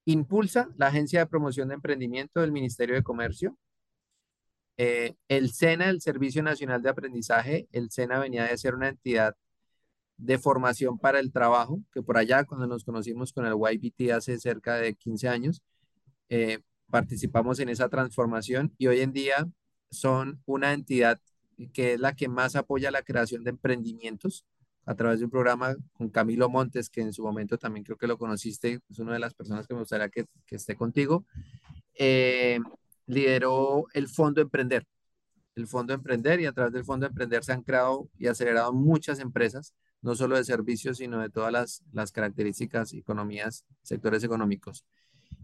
Impulsa, 0.05 0.69
la 0.77 0.87
Agencia 0.87 1.19
de 1.19 1.27
Promoción 1.27 1.69
de 1.69 1.75
Emprendimiento 1.75 2.41
del 2.41 2.51
Ministerio 2.51 2.95
de 2.95 3.03
Comercio. 3.03 3.57
Eh, 4.77 5.15
el 5.27 5.51
SENA, 5.51 5.89
el 5.89 6.01
Servicio 6.01 6.41
Nacional 6.43 6.81
de 6.81 6.89
Aprendizaje, 6.89 7.67
el 7.71 7.91
SENA 7.91 8.19
venía 8.19 8.45
de 8.45 8.57
ser 8.57 8.75
una 8.75 8.89
entidad 8.89 9.35
de 10.17 10.37
formación 10.37 10.97
para 10.99 11.19
el 11.19 11.31
trabajo, 11.31 11.81
que 11.93 12.01
por 12.01 12.17
allá 12.17 12.43
cuando 12.45 12.67
nos 12.67 12.83
conocimos 12.83 13.33
con 13.33 13.45
el 13.45 13.53
YBT 13.53 14.11
hace 14.11 14.39
cerca 14.39 14.75
de 14.75 14.95
15 14.95 15.27
años, 15.27 15.61
eh, 16.29 16.59
participamos 16.89 17.59
en 17.59 17.69
esa 17.69 17.89
transformación 17.89 18.73
y 18.77 18.87
hoy 18.87 19.01
en 19.01 19.13
día 19.13 19.47
son 19.91 20.41
una 20.45 20.73
entidad 20.73 21.19
que 21.73 21.93
es 21.93 21.99
la 21.99 22.13
que 22.15 22.27
más 22.27 22.55
apoya 22.55 22.91
la 22.91 23.03
creación 23.03 23.43
de 23.43 23.51
emprendimientos 23.51 24.45
a 24.85 24.95
través 24.95 25.19
de 25.19 25.25
un 25.25 25.31
programa 25.31 25.75
con 25.93 26.09
Camilo 26.09 26.49
Montes, 26.49 26.89
que 26.89 27.01
en 27.01 27.13
su 27.13 27.23
momento 27.23 27.57
también 27.57 27.83
creo 27.83 27.97
que 27.97 28.07
lo 28.07 28.17
conociste, 28.17 28.79
es 28.89 28.99
una 28.99 29.13
de 29.13 29.19
las 29.19 29.33
personas 29.33 29.65
que 29.65 29.73
me 29.73 29.81
gustaría 29.81 30.09
que, 30.09 30.25
esté 30.49 30.75
contigo. 30.75 31.25
Eh, 31.95 32.59
lideró 33.05 33.85
el 33.93 34.07
Fondo 34.07 34.41
Emprender. 34.41 34.85
El 35.55 35.67
Fondo 35.67 35.93
Emprender 35.93 36.39
y 36.39 36.45
a 36.45 36.51
través 36.51 36.73
del 36.73 36.85
Fondo 36.85 37.05
Emprender 37.05 37.43
se 37.43 37.53
han 37.53 37.61
creado 37.61 38.09
y 38.17 38.27
acelerado 38.27 38.73
muchas 38.73 39.19
empresas, 39.19 39.73
no 40.01 40.15
solo 40.15 40.35
de 40.35 40.43
servicios, 40.43 40.97
sino 40.97 41.19
de 41.21 41.29
todas 41.29 41.51
las, 41.51 41.83
las 41.91 42.11
características, 42.11 42.93
economías, 42.93 43.65
sectores 43.83 44.23
económicos. 44.23 44.85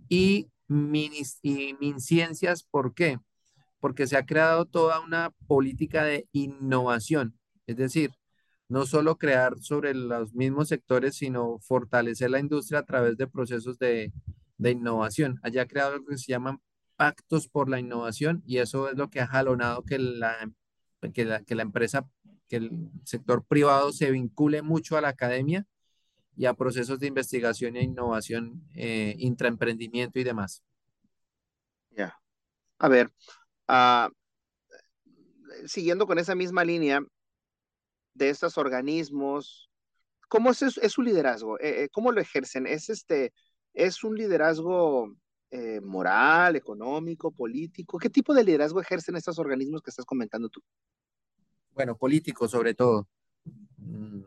Y, 0.09 0.49
MinCiencias, 0.67 2.63
¿por 2.63 2.93
qué? 2.93 3.19
Porque 3.79 4.07
se 4.07 4.17
ha 4.17 4.25
creado 4.25 4.65
toda 4.65 4.99
una 4.99 5.31
política 5.47 6.03
de 6.03 6.27
innovación, 6.31 7.37
es 7.65 7.77
decir, 7.77 8.11
no 8.67 8.85
solo 8.85 9.17
crear 9.17 9.59
sobre 9.61 9.95
los 9.95 10.33
mismos 10.33 10.67
sectores, 10.67 11.15
sino 11.15 11.59
fortalecer 11.59 12.29
la 12.29 12.39
industria 12.39 12.79
a 12.79 12.85
través 12.85 13.17
de 13.17 13.27
procesos 13.27 13.79
de, 13.79 14.13
de 14.57 14.71
innovación. 14.71 15.39
Allá 15.41 15.65
creado 15.67 15.97
lo 15.97 16.05
que 16.05 16.17
se 16.19 16.31
llaman 16.31 16.59
pactos 16.99 17.47
por 17.47 17.69
la 17.69 17.79
innovación 17.79 18.43
y 18.45 18.57
eso 18.57 18.89
es 18.89 18.97
lo 18.97 19.09
que 19.09 19.21
ha 19.21 19.27
jalonado 19.27 19.85
que 19.85 19.97
la, 19.97 20.51
que 21.13 21.23
la, 21.23 21.41
que 21.45 21.55
la 21.55 21.63
empresa, 21.63 22.09
que 22.49 22.57
el 22.57 22.71
sector 23.05 23.45
privado 23.45 23.93
se 23.93 24.11
vincule 24.11 24.61
mucho 24.63 24.97
a 24.97 25.01
la 25.01 25.07
academia 25.07 25.65
y 26.35 26.45
a 26.45 26.55
procesos 26.55 26.99
de 26.99 27.07
investigación 27.07 27.77
e 27.77 27.83
innovación, 27.83 28.67
eh, 28.75 29.15
intraemprendimiento 29.17 30.19
y 30.19 30.25
demás. 30.25 30.61
Ya. 31.91 32.19
A 32.79 32.89
ver, 32.89 33.09
uh, 33.69 34.11
siguiendo 35.67 36.05
con 36.05 36.19
esa 36.19 36.35
misma 36.35 36.65
línea 36.65 36.99
de 38.13 38.29
estos 38.29 38.57
organismos, 38.57 39.69
¿cómo 40.27 40.51
es, 40.51 40.61
es 40.61 40.91
su 40.91 41.01
liderazgo? 41.01 41.57
Eh, 41.61 41.83
eh, 41.83 41.89
¿Cómo 41.93 42.11
lo 42.11 42.19
ejercen? 42.19 42.67
¿Es, 42.67 42.89
este, 42.89 43.31
¿Es 43.73 44.03
un 44.03 44.17
liderazgo 44.17 45.15
eh, 45.51 45.81
moral, 45.81 46.55
económico, 46.55 47.31
político? 47.31 47.97
¿Qué 47.97 48.09
tipo 48.09 48.33
de 48.33 48.43
liderazgo 48.43 48.81
ejercen 48.81 49.15
estos 49.15 49.39
organismos 49.39 49.81
que 49.81 49.89
estás 49.89 50.05
comentando 50.05 50.49
tú? 50.49 50.61
Bueno, 51.73 51.97
político 51.97 52.47
sobre 52.47 52.73
todo. 52.73 53.07
Mm, 53.77 54.21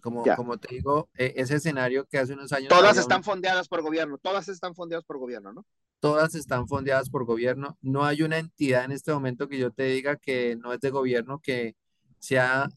como, 0.00 0.24
como 0.36 0.58
te 0.58 0.74
digo, 0.74 1.08
e, 1.14 1.32
ese 1.36 1.56
escenario 1.56 2.06
que 2.06 2.18
hace 2.18 2.34
unos 2.34 2.52
años... 2.52 2.68
Todas 2.68 2.96
están 2.96 3.22
fondeadas 3.22 3.68
por 3.68 3.82
gobierno, 3.82 4.18
todas 4.18 4.48
están 4.48 4.74
fondeadas 4.74 5.04
por 5.04 5.18
gobierno, 5.18 5.52
¿no? 5.52 5.66
Todas 6.00 6.34
están 6.34 6.66
fondeadas 6.66 7.08
por 7.08 7.24
gobierno. 7.24 7.78
No 7.80 8.04
hay 8.04 8.22
una 8.22 8.38
entidad 8.38 8.84
en 8.84 8.90
este 8.90 9.12
momento 9.12 9.48
que 9.48 9.58
yo 9.58 9.70
te 9.70 9.84
diga 9.84 10.16
que 10.16 10.56
no 10.56 10.72
es 10.72 10.80
de 10.80 10.90
gobierno, 10.90 11.38
que 11.40 11.76
sea 12.18 12.68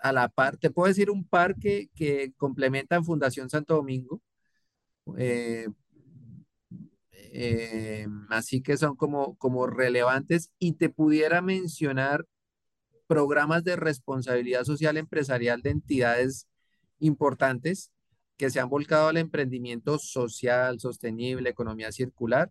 a 0.00 0.12
la 0.12 0.28
par. 0.28 0.56
Te 0.56 0.70
puedo 0.70 0.88
decir 0.88 1.10
un 1.10 1.24
par 1.24 1.54
que, 1.56 1.88
que 1.94 2.32
complementan 2.36 3.04
Fundación 3.04 3.48
Santo 3.48 3.76
Domingo, 3.76 4.20
eh, 5.16 5.68
eh, 7.40 8.08
así 8.30 8.62
que 8.62 8.76
son 8.76 8.96
como, 8.96 9.36
como 9.36 9.68
relevantes 9.68 10.50
y 10.58 10.72
te 10.72 10.88
pudiera 10.88 11.40
mencionar 11.40 12.26
programas 13.06 13.62
de 13.62 13.76
responsabilidad 13.76 14.64
social 14.64 14.96
empresarial 14.96 15.62
de 15.62 15.70
entidades 15.70 16.48
importantes 16.98 17.92
que 18.36 18.50
se 18.50 18.58
han 18.58 18.68
volcado 18.68 19.06
al 19.06 19.18
emprendimiento 19.18 20.00
social, 20.00 20.80
sostenible, 20.80 21.48
economía 21.48 21.92
circular, 21.92 22.50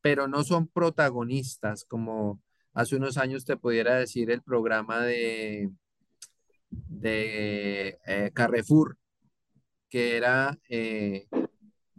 pero 0.00 0.26
no 0.26 0.42
son 0.42 0.66
protagonistas 0.66 1.84
como 1.84 2.42
hace 2.74 2.96
unos 2.96 3.18
años 3.18 3.44
te 3.44 3.56
pudiera 3.56 4.00
decir 4.00 4.32
el 4.32 4.42
programa 4.42 5.00
de, 5.00 5.70
de 6.70 7.98
eh, 8.04 8.32
Carrefour, 8.34 8.98
que 9.88 10.16
era 10.16 10.58
eh, 10.68 11.28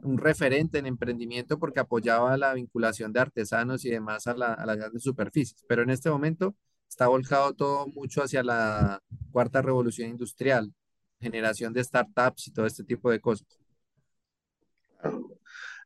un 0.04 0.18
referente 0.18 0.78
en 0.80 0.86
emprendimiento 0.86 1.60
porque 1.60 1.80
apoyaba 1.80 2.38
la 2.38 2.54
vinculación 2.54 3.14
de 3.14 3.20
artesanos 3.20 3.86
y 3.86 3.90
demás 3.90 4.28
a, 4.28 4.34
la, 4.36 4.64
las 4.66 4.78
grandes 4.78 5.04
superficies. 5.04 5.64
Pero 5.68 5.84
en 5.84 5.90
este 5.90 6.10
momento 6.10 6.56
está 6.88 7.08
volcado 7.08 7.54
todo 7.54 7.88
mucho 7.88 8.24
hacia 8.24 8.44
la 8.44 9.02
cuarta 9.32 9.62
revolución 9.62 10.10
industrial, 10.10 10.74
generación 11.20 11.74
de 11.74 11.84
startups 11.84 12.48
y 12.48 12.52
todo 12.52 12.66
este 12.66 12.84
tipo 12.84 13.12
de 13.12 13.20
cosas. 13.20 13.48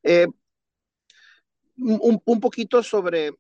Eh, 0.04 0.28
un, 1.78 2.22
un, 2.26 2.40
poquito 2.40 2.84
sobre 2.84 3.32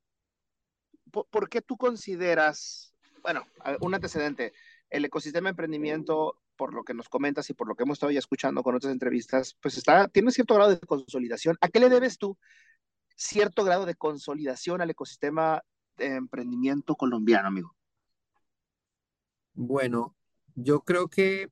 por, 1.12 1.28
por, 1.28 1.50
qué 1.50 1.62
tú 1.62 1.78
consideras, 1.78 2.94
bueno, 3.22 3.46
un 3.82 3.94
antecedente, 3.94 4.54
el 4.90 5.06
ecosistema 5.06 5.48
de 5.48 5.52
emprendimiento 5.52 6.40
por 6.56 6.74
lo 6.74 6.84
que 6.84 6.94
nos 6.94 7.10
comentas 7.10 7.50
y 7.50 7.54
por 7.54 7.68
lo 7.68 7.76
que 7.76 7.84
hemos 7.84 7.96
estado 7.96 8.12
ya 8.12 8.20
escuchando 8.20 8.64
con 8.64 8.76
otras 8.76 8.92
entrevistas, 8.92 9.58
pues 9.62 9.78
está, 9.78 10.08
tiene 10.08 10.32
cierto 10.32 10.56
grado 10.56 10.72
de 10.72 10.80
consolidación. 10.80 11.58
¿A 11.62 11.68
qué 11.68 11.80
le 11.80 11.90
debes 11.90 12.18
tú 12.18 12.38
cierto 13.16 13.64
grado 13.64 13.86
de 13.86 13.96
consolidación 13.96 14.82
al 14.82 14.90
ecosistema 14.90 15.64
de 15.98 16.16
emprendimiento 16.16 16.96
colombiano, 16.96 17.48
amigo? 17.48 17.76
Bueno, 19.54 20.16
yo 20.56 20.82
creo 20.82 21.08
que 21.08 21.50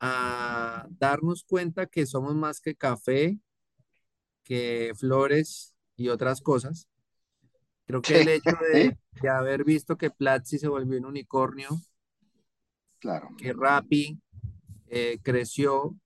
a 0.00 0.86
darnos 0.90 1.44
cuenta 1.44 1.86
que 1.86 2.06
somos 2.06 2.34
más 2.34 2.60
que 2.60 2.74
café, 2.74 3.38
que 4.42 4.92
flores 4.96 5.74
y 5.96 6.08
otras 6.08 6.40
cosas. 6.40 6.88
Creo 7.86 8.02
que 8.02 8.20
el 8.20 8.28
hecho 8.28 8.56
de, 8.72 8.98
de 9.22 9.28
haber 9.28 9.64
visto 9.64 9.96
que 9.96 10.10
Platzi 10.10 10.58
se 10.58 10.68
volvió 10.68 10.98
un 10.98 11.06
unicornio 11.06 11.68
Claro. 13.02 13.30
Que 13.36 13.52
Rappi 13.52 14.16
eh, 14.86 15.18
creció, 15.22 15.96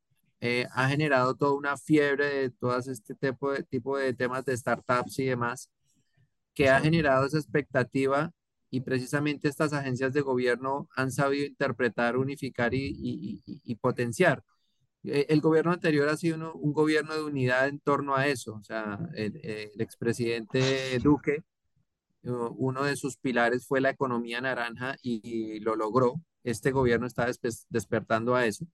eh, 0.41 0.67
ha 0.73 0.89
generado 0.89 1.35
toda 1.35 1.53
una 1.53 1.77
fiebre 1.77 2.25
de 2.27 2.51
todas 2.51 2.89
este 2.89 3.15
tipo 3.15 3.53
de, 3.53 3.63
tipo 3.65 3.99
de 3.99 4.15
temas 4.15 4.47
de 4.47 4.57
startups 4.57 5.19
y 5.19 5.27
demás, 5.27 5.71
que 6.55 6.71
ha 6.71 6.81
generado 6.81 7.27
esa 7.27 7.37
expectativa 7.39 8.33
y 8.71 8.81
precisamente 8.81 9.49
estas 9.49 9.75
agencias 9.75 10.15
de 10.15 10.23
gobierno 10.23 10.89
han 10.97 11.11
sabido 11.13 11.45
interpretar, 11.47 12.17
unificar 12.17 12.73
y, 12.73 12.87
y, 12.99 13.43
y, 13.45 13.75
potenciar. 13.77 14.43
eh, 15.05 15.27
el 15.29 15.41
gobierno 15.43 15.73
anterior 15.73 16.09
ha 16.09 16.17
sido 16.17 16.55
un 16.55 16.73
gobierno 16.73 17.15
de 17.15 17.25
unidad 17.25 17.69
en 17.69 17.79
torno 17.81 18.17
a 18.17 18.27
eso. 18.27 18.55
O 18.55 18.65
sea, 18.65 18.99
el, 19.15 19.37
el 19.45 19.81
expresidente 19.81 20.99
Duque, 21.03 21.45
uno 22.23 22.85
de 22.85 22.97
sus 22.97 23.17
pilares 23.19 23.67
fue 23.67 23.81
la 23.81 23.91
economía 23.91 24.41
naranja 24.41 24.97
y, 25.03 25.61
lo 25.61 25.77
logró. 25.77 26.15
Este 26.47 26.71
gobierno 26.71 27.09
está 27.09 27.29
despertando 27.71 28.37
a 28.37 28.47
eso. 28.47 28.67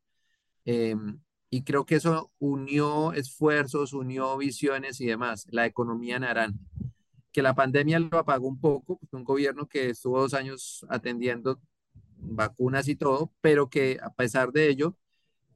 Em, 0.66 1.18
y 1.50 1.62
creo 1.64 1.86
que 1.86 1.96
eso 1.96 2.30
unió 2.38 3.14
esfuerzos, 3.14 3.94
unió 3.94 4.36
visiones 4.36 5.00
y 5.00 5.06
demás, 5.06 5.46
la 5.50 5.64
economía 5.66 6.18
naranja. 6.18 6.58
Que 7.32 7.40
la 7.42 7.54
pandemia 7.54 7.98
lo 7.98 8.18
apagó 8.18 8.46
un 8.46 8.60
poco, 8.60 9.00
un 9.10 9.24
gobierno 9.24 9.66
que 9.66 9.90
estuvo 9.90 10.20
dos 10.20 10.34
años 10.34 10.84
atendiendo 10.90 11.60
vacunas 12.18 12.88
y 12.88 12.96
todo, 12.96 13.32
pero 13.40 13.70
que 13.70 13.98
a 14.02 14.12
pesar 14.12 14.52
de 14.52 14.68
ello, 14.68 14.96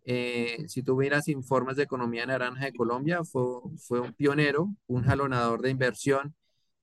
eh, 0.05 0.65
si 0.69 0.83
tuvieras 0.83 1.29
informes 1.29 1.77
de 1.77 1.83
economía 1.83 2.25
naranja 2.25 2.65
de 2.65 2.73
Colombia, 2.73 3.25
fue, 3.25 3.45
fue 3.79 4.01
un 4.01 4.15
pionero, 4.15 4.75
un 4.87 5.03
jalonador 5.05 5.61
de 5.61 5.71
inversión 5.71 6.35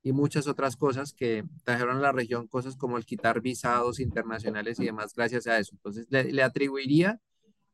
y 0.04 0.12
muchas 0.12 0.48
otras 0.48 0.76
cosas 0.76 1.14
que 1.14 1.46
trajeron 1.64 1.98
a 1.98 2.02
la 2.02 2.12
región, 2.12 2.48
cosas 2.48 2.76
como 2.76 2.98
el 2.98 3.06
quitar 3.06 3.42
visados 3.42 4.00
internacionales 4.00 4.80
y 4.80 4.86
demás, 4.86 5.14
gracias 5.16 5.48
a 5.48 5.58
eso. 5.58 5.72
Entonces, 5.74 6.08
le, 6.10 6.44
atribuiría 6.44 7.20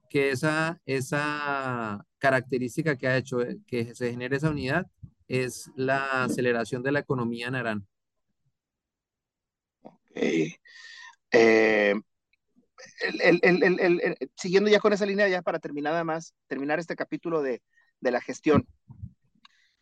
que 0.10 0.30
esa, 0.32 0.80
esa 0.86 2.06
característica 2.20 2.96
que 2.96 3.08
ha 3.08 3.18
hecho 3.18 3.40
que 3.68 3.96
se 3.96 4.12
genere 4.12 4.38
esa 4.38 4.52
unidad 4.52 4.88
es 5.28 5.72
la 5.76 6.24
aceleración 6.24 6.84
de 6.84 6.92
la 6.92 7.00
economía 7.00 7.50
naranja. 7.52 7.86
Okay. 9.82 10.56
Eh, 11.32 11.96
siguiendo 14.36 14.70
ya 14.70 14.80
con 14.80 14.94
esa 14.94 15.06
línea, 15.06 15.28
ya 15.28 15.42
para 15.42 15.60
terminar 15.60 16.04
más, 16.06 16.34
terminar 16.48 16.80
este 16.80 16.96
capítulo 16.96 17.42
de, 17.42 17.62
la 18.02 18.22
gestión. 18.22 18.68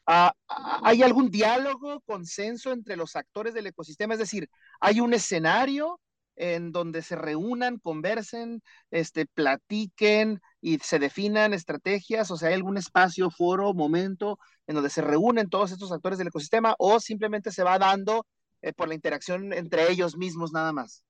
Ah, 0.09 0.33
ah, 0.47 0.79
¿Hay 0.83 1.03
algún 1.03 1.29
diálogo, 1.29 1.99
consenso 2.01 2.71
entre 2.71 2.95
los 2.95 3.15
actores 3.15 3.53
del 3.53 3.67
ecosistema? 3.67 4.13
Es 4.13 4.19
decir, 4.19 4.49
¿hay 4.79 5.01
un 5.01 5.13
escenario 5.13 5.99
en 6.37 6.71
donde 6.71 7.01
se 7.01 7.15
reúnan, 7.17 7.79
conversen, 7.79 8.61
este, 8.91 9.25
platiquen 9.25 10.41
y 10.61 10.79
se 10.79 10.99
definan 10.99 11.53
estrategias? 11.53 12.31
O 12.31 12.37
sea, 12.37 12.49
¿hay 12.49 12.55
algún 12.55 12.77
espacio, 12.77 13.29
foro, 13.31 13.73
momento 13.73 14.39
en 14.67 14.75
donde 14.75 14.89
se 14.89 15.01
reúnen 15.01 15.49
todos 15.49 15.71
estos 15.71 15.91
actores 15.91 16.17
del 16.17 16.27
ecosistema 16.29 16.75
o 16.79 16.99
simplemente 17.01 17.51
se 17.51 17.63
va 17.63 17.77
dando 17.77 18.25
eh, 18.61 18.71
por 18.73 18.87
la 18.87 18.95
interacción 18.95 19.51
entre 19.53 19.91
ellos 19.91 20.15
mismos 20.17 20.53
nada 20.53 20.71
más? 20.71 21.03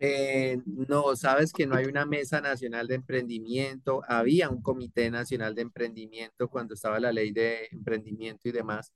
Eh, 0.00 0.58
no, 0.66 1.16
sabes 1.16 1.52
que 1.52 1.66
no 1.66 1.74
hay 1.74 1.86
una 1.86 2.06
mesa 2.06 2.40
nacional 2.40 2.86
de 2.86 2.96
emprendimiento. 2.96 4.02
Había 4.08 4.48
un 4.48 4.62
comité 4.62 5.10
nacional 5.10 5.54
de 5.54 5.62
emprendimiento 5.62 6.48
cuando 6.48 6.74
estaba 6.74 7.00
la 7.00 7.12
ley 7.12 7.32
de 7.32 7.68
emprendimiento 7.72 8.48
y 8.48 8.52
demás, 8.52 8.92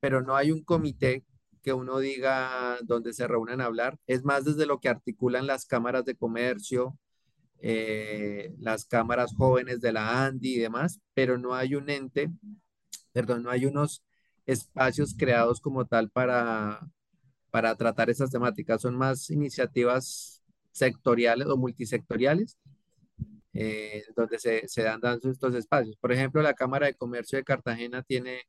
pero 0.00 0.22
no 0.22 0.36
hay 0.36 0.52
un 0.52 0.62
comité 0.64 1.24
que 1.62 1.72
uno 1.72 1.98
diga 1.98 2.78
donde 2.84 3.12
se 3.12 3.26
reúnan 3.26 3.60
a 3.60 3.66
hablar. 3.66 3.98
Es 4.06 4.24
más 4.24 4.44
desde 4.44 4.66
lo 4.66 4.80
que 4.80 4.88
articulan 4.88 5.46
las 5.46 5.66
cámaras 5.66 6.04
de 6.04 6.16
comercio, 6.16 6.98
eh, 7.60 8.54
las 8.60 8.84
cámaras 8.86 9.34
jóvenes 9.34 9.80
de 9.80 9.92
la 9.92 10.26
ANDI 10.26 10.54
y 10.56 10.58
demás, 10.60 11.00
pero 11.14 11.38
no 11.38 11.54
hay 11.54 11.74
un 11.74 11.90
ente, 11.90 12.30
perdón, 13.12 13.42
no 13.42 13.50
hay 13.50 13.66
unos 13.66 14.04
espacios 14.46 15.14
creados 15.18 15.60
como 15.60 15.86
tal 15.86 16.10
para, 16.10 16.80
para 17.56 17.74
tratar 17.74 18.10
esas 18.10 18.30
temáticas. 18.30 18.82
Son 18.82 18.94
más 18.94 19.30
iniciativas 19.30 20.42
sectoriales 20.72 21.46
o 21.46 21.56
multisectoriales, 21.56 22.58
eh, 23.54 24.04
donde 24.14 24.38
se, 24.38 24.68
se 24.68 24.82
dan, 24.82 25.00
estos 25.24 25.54
espacios. 25.54 25.96
Por 25.96 26.12
ejemplo, 26.12 26.42
la 26.42 26.52
Cámara 26.52 26.84
de 26.84 26.92
Comercio 26.92 27.38
de 27.38 27.44
Cartagena 27.44 28.02
tiene 28.02 28.42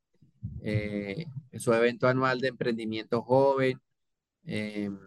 eh, 0.60 1.24
su 1.58 1.72
evento 1.72 2.06
anual 2.06 2.38
de 2.38 2.48
emprendimiento 2.48 3.22
joven. 3.22 3.80
Em, 4.44 4.98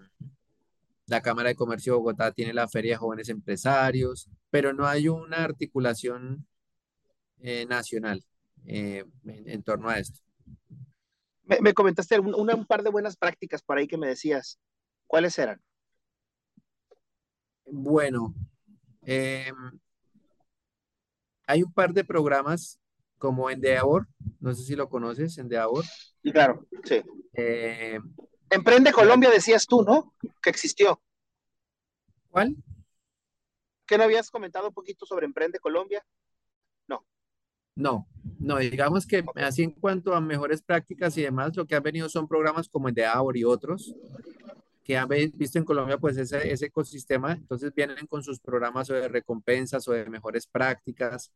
la 1.05 1.21
Cámara 1.21 1.49
de 1.49 1.55
Comercio 1.55 1.93
de 1.93 1.97
Bogotá 1.99 2.31
tiene 2.31 2.55
la 2.55 2.67
Feria 2.67 2.93
de 2.93 2.97
Jóvenes 2.97 3.29
Empresarios, 3.29 4.27
pero 4.49 4.73
no 4.73 4.87
hay 4.87 5.09
una 5.09 5.43
articulación 5.43 6.47
eh, 7.41 7.67
nacional 7.67 8.23
en 8.65 9.61
torno 9.61 9.89
a 9.89 9.99
esto. 9.99 10.21
Me, 11.59 11.73
comentaste 11.73 12.19
un 12.19 12.65
par 12.65 12.83
de 12.83 12.89
buenas 12.89 13.17
prácticas 13.17 13.61
por 13.61 13.77
ahí 13.77 13.87
que 13.87 13.97
me 13.97 14.07
decías. 14.07 14.59
¿Cuáles 15.07 15.37
eran? 15.37 15.61
Bueno, 17.65 18.33
em, 19.01 19.79
hay 21.47 21.63
un 21.63 21.73
par 21.73 21.93
de 21.93 22.03
programas 22.03 22.79
como 23.17 23.49
Endeavor, 23.49 24.07
no 24.39 24.53
sé 24.53 24.63
si 24.63 24.75
lo 24.75 24.89
conoces, 24.89 25.37
Endeavor. 25.37 25.83
Claro, 26.23 26.65
sí. 26.83 27.01
Eh, 27.33 27.99
Emprende 28.49 28.91
Colombia, 28.91 29.29
decías 29.29 29.65
tú, 29.67 29.83
¿no? 29.83 30.13
Que 30.41 30.49
existió. 30.49 31.01
¿Cuál? 32.29 32.55
¿Qué 33.85 33.97
no 33.97 34.05
habías 34.05 34.29
comentado 34.29 34.67
un 34.67 34.73
poquito 34.73 35.05
sobre 35.05 35.25
Emprende 35.25 35.59
Colombia? 35.59 36.05
No, 37.75 38.07
no, 38.39 38.57
digamos 38.57 39.07
que 39.07 39.23
así 39.35 39.63
en 39.63 39.71
cuanto 39.71 40.13
a 40.13 40.21
mejores 40.21 40.61
prácticas 40.61 41.17
y 41.17 41.21
demás, 41.23 41.55
lo 41.55 41.65
que 41.65 41.75
han 41.75 41.83
venido 41.83 42.09
son 42.09 42.27
programas 42.27 42.67
como 42.69 42.89
el 42.89 42.93
de 42.93 43.05
AOR 43.05 43.37
y 43.37 43.43
otros 43.43 43.95
que 44.83 44.97
han 44.97 45.07
visto 45.35 45.59
en 45.59 45.65
Colombia 45.65 45.97
pues 45.97 46.17
ese, 46.17 46.51
ese 46.51 46.67
ecosistema, 46.67 47.33
entonces 47.33 47.73
vienen 47.75 48.07
con 48.07 48.23
sus 48.23 48.39
programas 48.39 48.89
o 48.89 48.93
de 48.95 49.07
recompensas 49.07 49.87
o 49.87 49.93
de 49.93 50.09
mejores 50.09 50.47
prácticas 50.47 51.31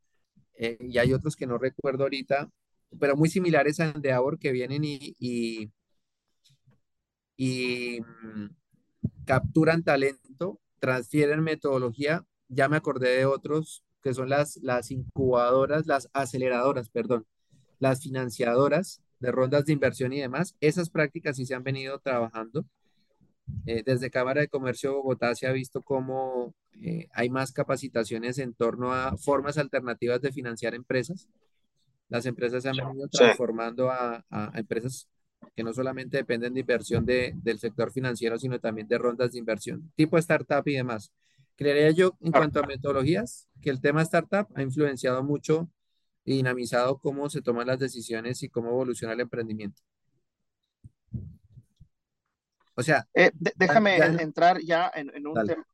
eh, 0.57 0.77
y 0.81 0.97
hay 0.97 1.13
otros 1.13 1.35
que 1.35 1.47
no 1.47 1.57
recuerdo 1.57 2.03
ahorita, 2.03 2.49
pero 2.99 3.15
muy 3.17 3.29
similares 3.29 3.79
a 3.79 3.89
Endeavor 3.89 4.39
que 4.39 4.51
vienen 4.51 4.83
y, 4.83 5.15
y, 5.19 5.71
y 7.37 8.01
mm, 8.01 8.47
capturan 9.25 9.83
talento, 9.83 10.61
transfieren 10.79 11.41
metodología, 11.43 12.25
ya 12.49 12.69
me 12.69 12.77
acordé 12.77 13.17
de 13.17 13.25
otros 13.27 13.84
que 14.05 14.13
son 14.13 14.29
las, 14.29 14.57
las 14.57 14.91
incubadoras, 14.91 15.87
las 15.87 16.11
aceleradoras, 16.13 16.89
perdón, 16.89 17.25
las 17.79 18.03
financiadoras 18.03 19.01
de 19.19 19.31
rondas 19.31 19.65
de 19.65 19.73
inversión 19.73 20.13
y 20.13 20.21
demás. 20.21 20.55
Esas 20.61 20.91
prácticas 20.91 21.37
sí 21.37 21.45
se 21.47 21.55
han 21.55 21.63
venido 21.63 21.97
trabajando. 21.97 22.65
Eh, 23.65 23.81
desde 23.83 24.11
Cámara 24.11 24.41
de 24.41 24.47
Comercio 24.47 24.91
de 24.91 24.95
Bogotá 24.97 25.33
se 25.33 25.47
ha 25.47 25.51
visto 25.51 25.81
cómo 25.81 26.53
eh, 26.83 27.07
hay 27.13 27.31
más 27.31 27.51
capacitaciones 27.51 28.37
en 28.37 28.53
torno 28.53 28.93
a 28.93 29.17
formas 29.17 29.57
alternativas 29.57 30.21
de 30.21 30.31
financiar 30.31 30.75
empresas. 30.75 31.27
Las 32.07 32.27
empresas 32.27 32.61
se 32.61 32.69
han 32.69 32.77
venido 32.77 33.07
transformando 33.07 33.89
a, 33.89 34.23
a, 34.29 34.51
empresas 34.53 35.09
que 35.55 35.63
no 35.63 35.73
solamente 35.73 36.17
dependen 36.17 36.53
de 36.53 36.59
inversión 36.59 37.07
de, 37.07 37.33
del 37.37 37.57
sector 37.57 37.91
financiero, 37.91 38.37
sino 38.37 38.59
también 38.59 38.87
de 38.87 38.99
rondas 38.99 39.31
de 39.31 39.39
inversión, 39.39 39.91
tipo 39.95 40.19
startup 40.19 40.61
y 40.67 40.73
demás. 40.73 41.11
Creería 41.55 41.91
yo, 41.91 42.17
en 42.19 42.31
cuanto 42.31 42.59
a 42.59 42.67
metodologías, 42.67 43.47
que 43.61 43.69
el 43.69 43.79
tema 43.79 44.01
startup 44.01 44.47
ha 44.55 44.61
influenciado 44.61 45.23
mucho 45.23 45.69
y 46.25 46.33
dinamizado 46.37 46.99
cómo 46.99 47.29
se 47.29 47.41
toman 47.41 47.67
las 47.67 47.79
decisiones 47.79 48.43
y 48.43 48.49
cómo 48.49 48.69
evoluciona 48.69 49.13
el 49.13 49.21
emprendimiento. 49.21 49.81
O 52.75 52.83
sea, 52.83 53.07
eh, 53.13 53.31
déjame 53.55 53.97
entrar 53.97 54.59
ya 54.59 54.91
en, 54.93 55.09
un 55.25 55.45
tema. 55.45 55.65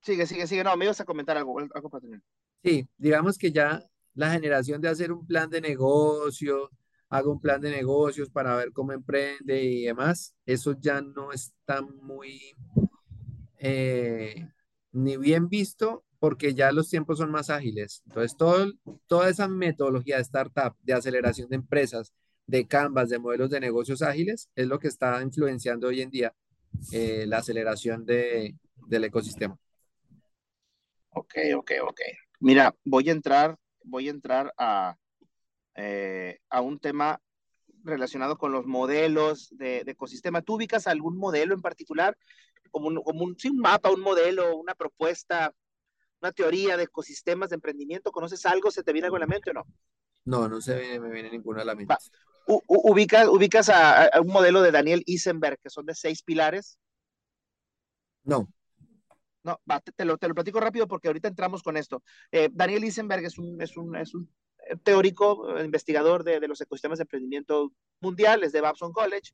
Sigue, 0.00 0.26
sigue, 0.26 0.46
sigue. 0.46 0.64
No, 0.64 0.74
me 0.76 0.86
ibas 0.86 1.00
a 1.00 1.04
comentar 1.04 1.36
algo, 1.36 1.58
algo 1.58 1.90
para 1.90 2.00
tener. 2.00 2.22
Sí, 2.62 2.88
digamos 2.96 3.36
que 3.36 3.52
ya 3.52 3.84
la 4.14 4.30
generación 4.30 4.80
de 4.80 4.88
hacer 4.88 5.12
un 5.12 5.26
plan 5.26 5.50
de 5.50 5.60
negocio, 5.60 6.70
hago 7.10 7.32
un 7.32 7.40
plan 7.40 7.60
de 7.60 7.70
negocios 7.70 8.30
para 8.30 8.56
ver 8.56 8.72
cómo 8.72 8.92
emprende 8.92 9.62
y 9.62 9.84
demás, 9.84 10.34
eso 10.46 10.74
ya 10.78 11.02
no 11.02 11.32
está 11.32 11.82
muy 11.82 12.54
eh, 13.60 14.48
ni 14.92 15.16
bien 15.16 15.48
visto 15.48 16.04
porque 16.18 16.54
ya 16.54 16.72
los 16.72 16.88
tiempos 16.90 17.18
son 17.18 17.30
más 17.30 17.50
ágiles. 17.50 18.02
Entonces, 18.06 18.36
todo, 18.36 18.72
toda 19.06 19.30
esa 19.30 19.48
metodología 19.48 20.16
de 20.16 20.22
startup, 20.22 20.74
de 20.82 20.92
aceleración 20.92 21.48
de 21.48 21.56
empresas, 21.56 22.12
de 22.46 22.66
canvas, 22.66 23.08
de 23.08 23.18
modelos 23.18 23.50
de 23.50 23.60
negocios 23.60 24.02
ágiles, 24.02 24.50
es 24.54 24.66
lo 24.66 24.78
que 24.78 24.88
está 24.88 25.22
influenciando 25.22 25.88
hoy 25.88 26.02
en 26.02 26.10
día 26.10 26.34
eh, 26.92 27.24
la 27.26 27.38
aceleración 27.38 28.04
de, 28.04 28.56
del 28.88 29.04
ecosistema. 29.04 29.56
Ok, 31.10 31.34
ok, 31.56 31.72
ok. 31.82 32.00
Mira, 32.40 32.74
voy 32.84 33.08
a 33.08 33.12
entrar, 33.12 33.56
voy 33.84 34.08
a 34.08 34.10
entrar 34.10 34.52
a, 34.58 34.96
eh, 35.74 36.38
a 36.48 36.60
un 36.60 36.78
tema 36.78 37.20
relacionado 37.82 38.36
con 38.36 38.52
los 38.52 38.66
modelos 38.66 39.48
de, 39.56 39.84
de, 39.84 39.92
ecosistema. 39.92 40.42
¿Tú 40.42 40.54
ubicas 40.56 40.86
algún 40.86 41.16
modelo 41.16 41.54
en 41.54 41.62
particular? 41.62 42.16
Como 42.70 42.88
un, 42.88 43.02
como 43.02 43.24
un, 43.24 43.36
un 43.42 43.58
mapa, 43.58 43.90
un 43.90 44.00
modelo, 44.00 44.56
una 44.56 44.74
propuesta, 44.74 45.52
una 46.20 46.32
teoría 46.32 46.76
de 46.76 46.84
ecosistemas 46.84 47.50
de 47.50 47.56
emprendimiento? 47.56 48.12
¿Conoces 48.12 48.44
algo? 48.46 48.70
¿Se 48.70 48.82
te 48.82 48.92
viene 48.92 49.06
algo 49.06 49.16
a 49.16 49.20
la 49.20 49.26
mente 49.26 49.50
o 49.50 49.54
no? 49.54 49.66
No, 50.24 50.48
no 50.48 50.60
se 50.60 50.98
me 51.00 51.10
viene 51.10 51.30
ninguno 51.30 51.60
a 51.60 51.64
la 51.64 51.74
mente. 51.74 51.94
ubicas 52.46 53.28
ubicas 53.28 53.68
a, 53.68 54.10
un 54.20 54.28
modelo 54.28 54.62
de 54.62 54.70
Daniel 54.70 55.02
Isenberg, 55.06 55.58
que 55.60 55.70
son 55.70 55.86
de 55.86 55.94
seis 55.94 56.22
pilares. 56.22 56.78
No. 58.24 58.48
No, 59.42 59.58
te, 59.96 60.04
lo, 60.04 60.18
te 60.18 60.28
lo 60.28 60.34
platico 60.34 60.60
rápido 60.60 60.86
porque 60.86 61.08
ahorita 61.08 61.28
entramos 61.28 61.62
con 61.62 61.78
esto. 61.78 62.02
Eh, 62.30 62.50
Daniel 62.52 62.84
Isenberg 62.84 63.24
es 63.24 63.38
un, 63.38 63.60
es 63.62 63.74
un, 63.76 63.96
es 63.96 64.14
un 64.14 64.30
teórico, 64.82 65.56
eh, 65.56 65.64
investigador 65.64 66.24
de, 66.24 66.40
de, 66.40 66.48
los 66.48 66.60
ecosistemas 66.60 66.98
de 66.98 67.02
emprendimiento 67.02 67.72
mundiales 68.00 68.52
de 68.52 68.60
Babson 68.60 68.92
College, 68.92 69.32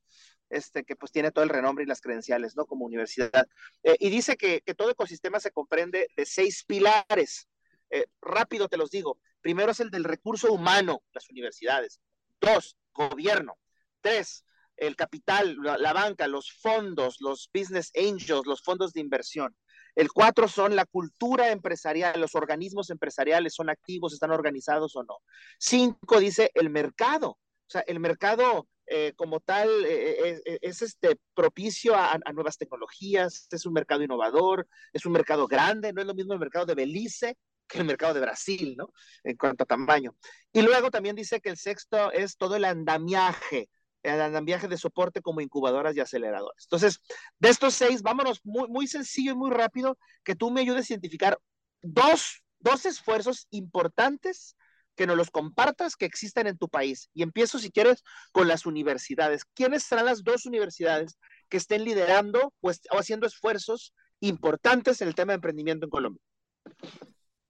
este, 0.50 0.84
que 0.84 0.96
pues 0.96 1.12
tiene 1.12 1.32
todo 1.32 1.44
el 1.44 1.50
renombre 1.50 1.84
y 1.84 1.86
las 1.86 2.00
credenciales, 2.00 2.56
¿no? 2.56 2.66
Como 2.66 2.84
universidad. 2.84 3.46
Eh, 3.82 3.96
y 3.98 4.10
dice 4.10 4.36
que, 4.36 4.60
que, 4.60 4.74
todo 4.74 4.90
ecosistema 4.90 5.40
se 5.40 5.50
comprende 5.50 6.08
de 6.16 6.26
seis 6.26 6.64
pilares. 6.64 7.48
Eh, 7.90 8.06
rápido 8.20 8.68
te 8.68 8.76
los 8.76 8.90
digo. 8.90 9.18
Primero 9.40 9.72
es 9.72 9.80
el 9.80 9.90
del 9.90 10.04
recurso 10.04 10.52
humano, 10.52 11.02
las 11.12 11.28
universidades. 11.30 12.00
Dos, 12.40 12.76
gobierno. 12.92 13.58
Tres, 14.00 14.44
el 14.76 14.96
capital, 14.96 15.56
la, 15.62 15.78
la 15.78 15.92
banca, 15.92 16.26
los 16.28 16.52
fondos, 16.52 17.16
los 17.20 17.50
business 17.52 17.92
angels, 17.96 18.46
los 18.46 18.62
fondos 18.62 18.92
de 18.92 19.00
inversión. 19.00 19.56
El 19.96 20.12
cuatro 20.12 20.46
son 20.46 20.76
la 20.76 20.84
cultura 20.84 21.50
empresarial, 21.50 22.20
los 22.20 22.36
organismos 22.36 22.90
empresariales 22.90 23.54
son 23.54 23.70
activos, 23.70 24.12
están 24.12 24.30
organizados 24.30 24.94
o 24.94 25.02
no. 25.02 25.16
Cinco 25.58 26.20
dice 26.20 26.52
el 26.54 26.70
mercado. 26.70 27.30
O 27.30 27.68
sea, 27.68 27.80
el 27.88 27.98
mercado 27.98 28.68
eh, 28.86 29.14
como 29.16 29.40
tal 29.40 29.68
eh, 29.84 30.40
eh, 30.44 30.58
es 30.62 30.82
este 30.82 31.18
propicio 31.34 31.96
a, 31.96 32.12
a, 32.12 32.32
nuevas 32.32 32.56
tecnologías, 32.56 33.48
es 33.50 33.66
un 33.66 33.72
mercado 33.72 34.04
innovador, 34.04 34.68
es 34.92 35.04
un 35.06 35.12
mercado 35.12 35.48
grande, 35.48 35.92
no 35.92 36.02
es 36.02 36.06
lo 36.06 36.14
mismo 36.14 36.34
el 36.34 36.38
mercado 36.38 36.66
de 36.66 36.76
Belice 36.76 37.36
que 37.66 37.78
el 37.78 37.84
mercado 37.84 38.14
de 38.14 38.20
Brasil, 38.20 38.76
¿no? 38.76 38.92
En 39.24 39.36
cuanto 39.36 39.64
a 39.64 39.66
tamaño. 39.66 40.14
Y 40.52 40.62
luego 40.62 40.90
también 40.90 41.16
dice 41.16 41.40
que 41.40 41.48
el 41.48 41.56
sexto 41.56 42.12
es 42.12 42.36
todo 42.36 42.54
el 42.54 42.64
andamiaje, 42.64 43.68
andamiaje 44.08 44.68
de 44.68 44.78
soporte 44.78 45.20
como 45.22 45.40
incubadoras 45.40 45.96
y 45.96 46.00
aceleradores. 46.00 46.64
Entonces, 46.64 47.00
de 47.38 47.48
estos 47.48 47.74
seis, 47.74 48.02
vámonos 48.02 48.40
muy, 48.44 48.68
muy 48.68 48.86
sencillo 48.86 49.32
y 49.32 49.36
muy 49.36 49.50
rápido, 49.50 49.98
que 50.24 50.34
tú 50.34 50.50
me 50.50 50.60
ayudes 50.60 50.90
a 50.90 50.94
identificar 50.94 51.38
dos, 51.82 52.42
dos 52.58 52.86
esfuerzos 52.86 53.46
importantes 53.50 54.56
que 54.96 55.06
nos 55.06 55.16
los 55.16 55.30
compartas 55.30 55.94
que 55.94 56.06
existan 56.06 56.46
en 56.46 56.58
tu 56.58 56.68
país. 56.68 57.10
Y 57.14 57.22
empiezo, 57.22 57.58
si 57.58 57.70
quieres, 57.70 58.02
con 58.32 58.48
las 58.48 58.66
universidades. 58.66 59.44
¿Quiénes 59.54 59.84
serán 59.84 60.06
las 60.06 60.24
dos 60.24 60.46
universidades 60.46 61.18
que 61.48 61.58
estén 61.58 61.84
liderando 61.84 62.52
pues, 62.60 62.80
o 62.90 62.98
haciendo 62.98 63.26
esfuerzos 63.26 63.92
importantes 64.20 65.00
en 65.02 65.08
el 65.08 65.14
tema 65.14 65.32
de 65.32 65.36
emprendimiento 65.36 65.86
en 65.86 65.90
Colombia? 65.90 66.22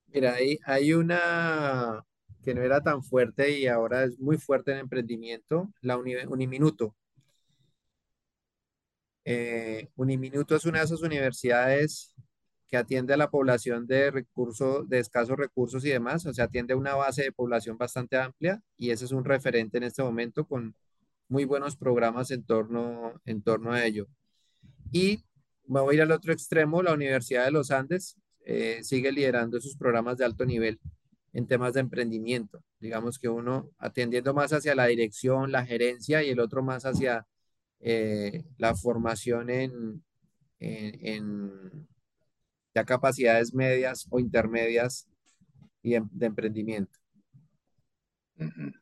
Mira, 0.08 0.34
hay, 0.34 0.58
hay 0.64 0.92
una 0.92 2.04
que 2.46 2.54
no 2.54 2.62
era 2.62 2.80
tan 2.80 3.02
fuerte 3.02 3.58
y 3.58 3.66
ahora 3.66 4.04
es 4.04 4.20
muy 4.20 4.38
fuerte 4.38 4.70
en 4.70 4.78
emprendimiento, 4.78 5.68
la 5.80 5.98
Uni, 5.98 6.14
Uniminuto. 6.28 6.94
Eh, 9.24 9.88
Uniminuto 9.96 10.54
es 10.54 10.64
una 10.64 10.78
de 10.78 10.84
esas 10.84 11.02
universidades 11.02 12.14
que 12.68 12.76
atiende 12.76 13.14
a 13.14 13.16
la 13.16 13.30
población 13.30 13.88
de 13.88 14.12
recursos, 14.12 14.88
de 14.88 15.00
escasos 15.00 15.36
recursos 15.36 15.84
y 15.84 15.88
demás, 15.88 16.24
o 16.26 16.32
sea, 16.32 16.44
atiende 16.44 16.74
a 16.74 16.76
una 16.76 16.94
base 16.94 17.24
de 17.24 17.32
población 17.32 17.76
bastante 17.78 18.16
amplia 18.16 18.62
y 18.78 18.90
ese 18.90 19.06
es 19.06 19.10
un 19.10 19.24
referente 19.24 19.78
en 19.78 19.84
este 19.84 20.04
momento 20.04 20.46
con 20.46 20.76
muy 21.28 21.44
buenos 21.44 21.76
programas 21.76 22.30
en 22.30 22.44
torno, 22.44 23.20
en 23.24 23.42
torno 23.42 23.72
a 23.72 23.84
ello. 23.84 24.06
Y 24.92 25.24
me 25.66 25.80
a 25.80 25.94
ir 25.94 26.02
al 26.02 26.12
otro 26.12 26.32
extremo, 26.32 26.80
la 26.82 26.94
Universidad 26.94 27.44
de 27.44 27.50
los 27.50 27.72
Andes 27.72 28.16
eh, 28.44 28.78
sigue 28.84 29.10
liderando 29.10 29.60
sus 29.60 29.76
programas 29.76 30.18
de 30.18 30.24
alto 30.26 30.46
nivel 30.46 30.78
en 31.36 31.46
temas 31.46 31.74
de 31.74 31.80
emprendimiento. 31.80 32.64
Digamos 32.80 33.18
que 33.18 33.28
uno 33.28 33.68
atendiendo 33.78 34.32
más 34.32 34.54
hacia 34.54 34.74
la 34.74 34.86
dirección, 34.86 35.52
la 35.52 35.66
gerencia 35.66 36.22
y 36.22 36.30
el 36.30 36.40
otro 36.40 36.62
más 36.62 36.84
hacia 36.86 37.26
eh, 37.80 38.42
la 38.56 38.74
formación 38.74 39.50
en, 39.50 40.02
en, 40.60 41.06
en, 41.06 41.88
ya 42.74 42.84
capacidades 42.84 43.52
medias 43.52 44.06
o 44.10 44.18
intermedias 44.18 45.06
y 45.82 45.90
de, 45.90 46.02
de 46.10 46.26
emprendimiento. 46.26 46.98
Uh 48.38 48.44
-huh. 48.44 48.72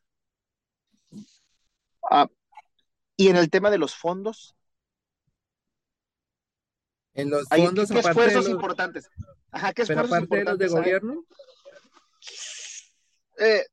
ah, 2.09 2.29
y 3.17 3.27
en 3.27 3.35
el 3.35 3.49
tema 3.49 3.69
de 3.69 3.79
los 3.79 3.95
fondos. 3.95 4.55
En 7.13 7.29
los 7.29 7.47
fondos, 7.49 7.89
¿Qué, 7.89 7.93
qué 7.95 7.99
esfuerzos 7.99 8.43
los- 8.45 8.53
importantes? 8.53 9.09
Ajá, 9.51 9.73
¿qué 9.73 9.83
pero 9.85 10.03
esfuerzos 10.03 10.27
aparte 10.27 10.37
de 10.37 10.43
los 10.45 10.57
de 10.57 10.65
hay? 10.65 10.71
Eh, 13.37 13.63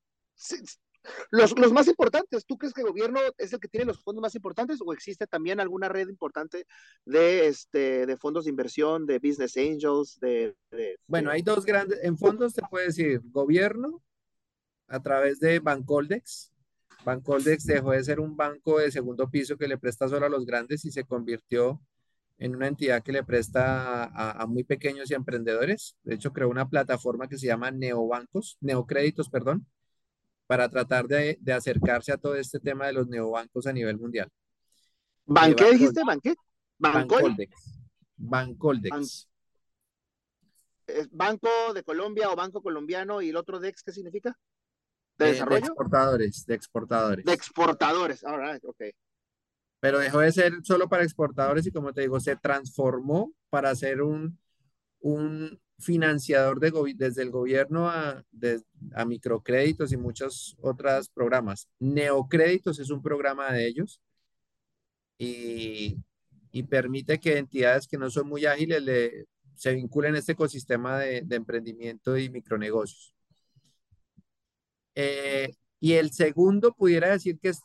los, 1.30 1.58
los 1.58 1.72
más 1.72 1.88
importantes, 1.88 2.44
¿tú 2.46 2.56
crees 2.56 2.72
que 2.72 2.82
el 2.82 2.88
gobierno 2.88 3.20
es 3.38 3.52
el 3.52 3.60
que 3.60 3.68
tiene 3.68 3.86
los 3.86 4.02
fondos 4.02 4.22
más 4.22 4.34
importantes 4.34 4.78
o 4.84 4.92
existe 4.92 5.26
también 5.26 5.60
alguna 5.60 5.88
red 5.88 6.08
importante 6.08 6.66
de, 7.04 7.46
este, 7.48 8.06
de 8.06 8.16
fondos 8.16 8.44
de 8.44 8.50
inversión, 8.50 9.06
de 9.06 9.18
business 9.18 9.56
angels, 9.56 10.18
de... 10.20 10.54
de- 10.70 10.98
bueno, 11.06 11.30
hay 11.30 11.42
dos 11.42 11.64
grandes, 11.64 11.98
en 12.02 12.16
fondos 12.16 12.54
te 12.54 12.62
puede 12.70 12.86
decir 12.86 13.20
gobierno 13.24 14.02
a 14.88 15.02
través 15.02 15.40
de 15.40 15.58
Bancoldex. 15.58 16.52
Bancoldex 17.04 17.64
dejó 17.64 17.90
de 17.90 18.04
ser 18.04 18.20
un 18.20 18.36
banco 18.36 18.78
de 18.78 18.92
segundo 18.92 19.28
piso 19.28 19.56
que 19.56 19.66
le 19.66 19.78
presta 19.78 20.08
solo 20.08 20.26
a 20.26 20.28
los 20.28 20.46
grandes 20.46 20.84
y 20.84 20.92
se 20.92 21.04
convirtió 21.04 21.80
en 22.44 22.56
una 22.56 22.66
entidad 22.66 23.02
que 23.04 23.12
le 23.12 23.22
presta 23.22 24.04
a, 24.04 24.42
a 24.42 24.46
muy 24.46 24.64
pequeños 24.64 25.10
y 25.10 25.14
emprendedores. 25.14 25.96
De 26.02 26.14
hecho, 26.16 26.32
creó 26.32 26.48
una 26.48 26.68
plataforma 26.68 27.28
que 27.28 27.38
se 27.38 27.46
llama 27.46 27.70
Neobancos, 27.70 28.56
Neocréditos, 28.60 29.28
perdón, 29.30 29.66
para 30.48 30.68
tratar 30.68 31.06
de, 31.06 31.38
de 31.40 31.52
acercarse 31.52 32.10
a 32.12 32.16
todo 32.16 32.34
este 32.34 32.58
tema 32.58 32.86
de 32.86 32.94
los 32.94 33.06
neobancos 33.06 33.66
a 33.66 33.72
nivel 33.72 33.96
mundial. 33.98 34.28
¿Banqué 35.24 35.68
Eh, 35.68 35.72
dijiste? 35.72 36.02
¿Banqué? 36.04 36.34
¿Bancol? 36.78 37.22
Bancoldex. 37.22 37.78
Bancoldex. 38.16 39.28
¿Es 40.86 41.08
¿Banco 41.12 41.48
de 41.74 41.84
Colombia 41.84 42.28
o 42.30 42.36
Banco 42.36 42.60
Colombiano 42.60 43.22
y 43.22 43.28
el 43.28 43.36
otro 43.36 43.60
DEX 43.60 43.82
qué 43.84 43.92
significa? 43.92 44.36
¿De 45.16 45.26
Eh, 45.26 45.28
de 45.28 45.32
desarrollo? 45.34 45.58
exportadores, 45.58 46.44
de 46.46 46.54
exportadores. 46.54 47.24
De 47.24 47.32
exportadores. 47.32 48.24
All 48.24 48.40
right, 48.40 48.64
ok. 48.64 48.82
Pero 49.82 49.98
dejó 49.98 50.20
de 50.20 50.30
ser 50.30 50.52
solo 50.62 50.88
para 50.88 51.02
exportadores 51.02 51.66
y 51.66 51.72
como 51.72 51.92
te 51.92 52.02
digo, 52.02 52.20
se 52.20 52.36
transformó 52.36 53.32
para 53.50 53.74
ser 53.74 54.00
un, 54.00 54.38
un 55.00 55.60
financiador 55.80 56.60
de 56.60 56.72
desde 56.94 57.22
el 57.22 57.32
gobierno 57.32 57.90
a, 57.90 58.24
a 58.94 59.04
microcréditos 59.04 59.90
y 59.92 59.96
muchos 59.96 60.56
otros 60.60 61.08
programas. 61.08 61.68
Neocréditos 61.80 62.78
es 62.78 62.90
un 62.90 63.02
programa 63.02 63.52
de 63.52 63.66
ellos 63.66 64.00
y, 65.18 65.98
y 66.52 66.62
permite 66.62 67.18
que 67.18 67.38
entidades 67.38 67.88
que 67.88 67.98
no 67.98 68.08
son 68.08 68.28
muy 68.28 68.46
ágiles 68.46 68.80
le, 68.84 69.26
se 69.56 69.74
vinculen 69.74 70.14
a 70.14 70.18
este 70.20 70.32
ecosistema 70.32 71.00
de, 71.00 71.22
de 71.22 71.36
emprendimiento 71.36 72.16
y 72.16 72.30
micronegocios. 72.30 73.16
Eh, 74.94 75.52
y 75.80 75.94
el 75.94 76.12
segundo 76.12 76.72
pudiera 76.72 77.10
decir 77.10 77.40
que 77.40 77.48
es 77.48 77.60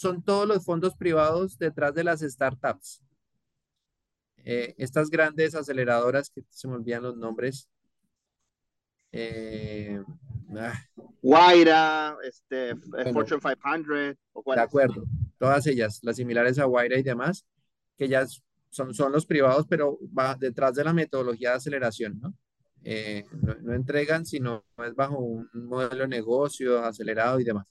son 0.00 0.22
todos 0.22 0.48
los 0.48 0.64
fondos 0.64 0.94
privados 0.96 1.58
detrás 1.58 1.92
de 1.94 2.04
las 2.04 2.20
startups. 2.20 3.02
Eh, 4.38 4.74
estas 4.78 5.10
grandes 5.10 5.54
aceleradoras, 5.54 6.30
que 6.30 6.42
se 6.48 6.66
me 6.68 6.74
olvidan 6.76 7.02
los 7.02 7.18
nombres. 7.18 7.68
eh, 9.12 10.02
ah, 10.56 10.72
Guaira, 11.20 12.16
este, 12.22 12.72
Bueno. 12.86 13.12
Fortune 13.12 13.40
500, 13.42 14.16
o 14.32 14.54
de 14.54 14.60
acuerdo, 14.60 15.04
todas 15.36 15.66
ellas, 15.66 16.00
las 16.02 16.16
similares 16.16 16.58
a 16.58 16.64
Guaira 16.64 16.98
y 16.98 17.02
demás, 17.02 17.44
que 17.98 18.08
ya 18.08 18.26
son, 18.70 18.94
son 18.94 19.12
los 19.12 19.26
privados, 19.26 19.66
pero 19.68 19.98
va 20.18 20.34
detrás 20.34 20.76
de 20.76 20.84
la 20.84 20.94
metodología 20.94 21.50
de 21.50 21.56
aceleración, 21.56 22.18
¿no? 22.20 22.34
Eh, 22.84 23.26
no, 23.42 23.54
no 23.56 23.74
entregan, 23.74 24.24
sino 24.24 24.64
es 24.78 24.94
bajo 24.94 25.18
un 25.18 25.50
modelo 25.52 26.04
de 26.04 26.08
negocio 26.08 26.82
acelerado 26.82 27.38
y 27.38 27.44
demás. 27.44 27.66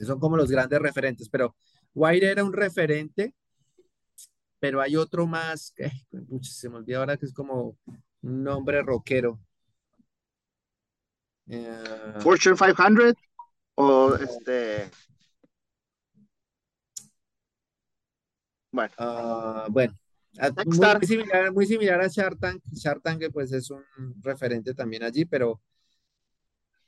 Son 0.00 0.18
como 0.18 0.36
los 0.36 0.50
grandes 0.50 0.80
referentes, 0.80 1.28
pero 1.28 1.54
Guaira 1.94 2.30
era 2.30 2.44
un 2.44 2.52
referente, 2.52 3.34
pero 4.58 4.80
hay 4.80 4.96
otro 4.96 5.26
más, 5.26 5.72
que 5.76 5.90
pucha, 6.28 6.50
se 6.50 6.68
me 6.68 6.76
olvida 6.76 6.98
ahora 6.98 7.16
que 7.16 7.26
es 7.26 7.32
como 7.32 7.76
un 8.22 8.42
nombre 8.42 8.82
rockero. 8.82 9.40
Eh, 11.46 12.14
Fortune 12.20 12.56
500 12.56 13.14
o 13.76 14.14
este. 14.14 14.90
Bueno, 18.70 18.92
ah, 18.98 19.66
bueno, 19.70 19.94
ah, 20.40 20.50
muy 20.98 21.06
similar, 21.06 21.52
muy 21.52 21.66
similar 21.66 22.00
a 22.00 22.08
Shark 22.08 22.40
Tank. 22.40 22.62
Shark 22.72 23.02
Tank 23.02 23.22
pues 23.32 23.52
es 23.52 23.70
un 23.70 23.84
referente 24.20 24.74
también 24.74 25.04
allí, 25.04 25.24
pero, 25.24 25.60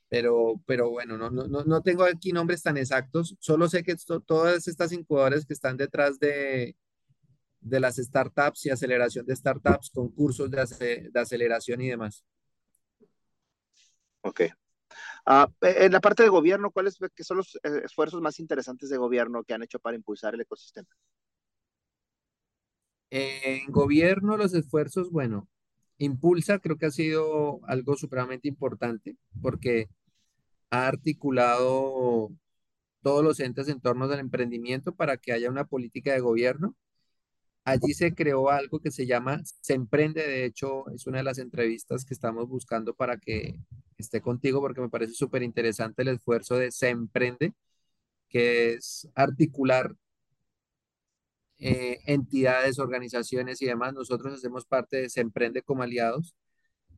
pero, 0.08 0.60
pero 0.66 0.90
bueno, 0.90 1.18
no, 1.18 1.30
no, 1.30 1.46
no- 1.48 1.64
no 1.64 1.82
tengo 1.82 2.04
aquí 2.04 2.32
nombres 2.32 2.62
tan 2.62 2.76
exactos. 2.78 3.36
Solo 3.40 3.68
sé 3.68 3.82
que 3.84 3.92
esto- 3.92 4.20
todas 4.20 4.68
estas 4.68 4.92
incubadoras 4.92 5.46
que 5.46 5.54
están 5.54 5.76
detrás 5.76 6.18
de, 6.20 6.76
de 7.60 7.80
las 7.80 7.96
startups 7.96 8.66
y 8.66 8.70
aceleración 8.70 9.26
de 9.26 9.36
startups, 9.36 9.90
concursos 9.90 10.50
de, 10.50 10.60
ace- 10.62 11.08
de 11.12 11.20
aceleración 11.20 11.80
y 11.82 11.88
demás. 11.90 12.24
ok. 14.22 14.40
Ah, 15.26 15.48
en 15.62 15.92
la 15.92 16.00
parte 16.00 16.22
de 16.24 16.28
gobierno, 16.30 16.70
¿cuáles 16.72 16.98
que 17.14 17.24
son 17.24 17.38
los 17.38 17.56
eh, 17.64 17.82
esfuerzos 17.84 18.20
más 18.22 18.40
interesantes 18.40 18.90
de 18.90 18.98
gobierno 18.98 19.44
que 19.44 19.54
han 19.54 19.62
hecho 19.64 19.80
para 19.80 19.96
impulsar 19.96 20.34
el 20.34 20.42
ecosistema? 20.42 20.88
En 23.10 23.72
gobierno, 23.72 24.36
los 24.36 24.54
esfuerzos, 24.54 25.10
bueno, 25.10 25.48
Impulsa 25.98 26.58
creo 26.58 26.76
que 26.78 26.86
ha 26.86 26.90
sido 26.90 27.60
algo 27.66 27.96
supremamente 27.96 28.48
importante 28.48 29.16
porque 29.40 29.88
ha 30.70 30.86
articulado 30.88 32.30
todos 33.02 33.24
los 33.24 33.40
entes 33.40 33.68
en 33.68 33.80
torno 33.80 34.08
del 34.08 34.20
emprendimiento 34.20 34.94
para 34.94 35.16
que 35.16 35.32
haya 35.32 35.50
una 35.50 35.66
política 35.66 36.12
de 36.12 36.20
gobierno. 36.20 36.76
Allí 37.64 37.94
se 37.94 38.14
creó 38.14 38.50
algo 38.50 38.80
que 38.80 38.90
se 38.90 39.06
llama 39.06 39.40
Se 39.60 39.74
Emprende. 39.74 40.26
De 40.26 40.44
hecho, 40.44 40.88
es 40.90 41.06
una 41.06 41.18
de 41.18 41.24
las 41.24 41.38
entrevistas 41.38 42.04
que 42.04 42.14
estamos 42.14 42.48
buscando 42.48 42.94
para 42.94 43.18
que 43.18 43.60
esté 43.98 44.20
contigo 44.20 44.60
porque 44.60 44.80
me 44.80 44.88
parece 44.88 45.14
súper 45.14 45.42
interesante 45.42 46.02
el 46.02 46.08
esfuerzo 46.08 46.56
de 46.56 46.70
Se 46.70 46.90
Emprende, 46.90 47.54
que 48.28 48.74
es 48.74 49.08
articular 49.14 49.94
eh, 51.58 52.00
entidades, 52.06 52.78
organizaciones 52.78 53.62
y 53.62 53.66
demás. 53.66 53.94
Nosotros 53.94 54.34
hacemos 54.34 54.66
parte 54.66 54.98
de 54.98 55.08
Se 55.08 55.20
Emprende 55.20 55.62
como 55.62 55.82
aliados, 55.82 56.34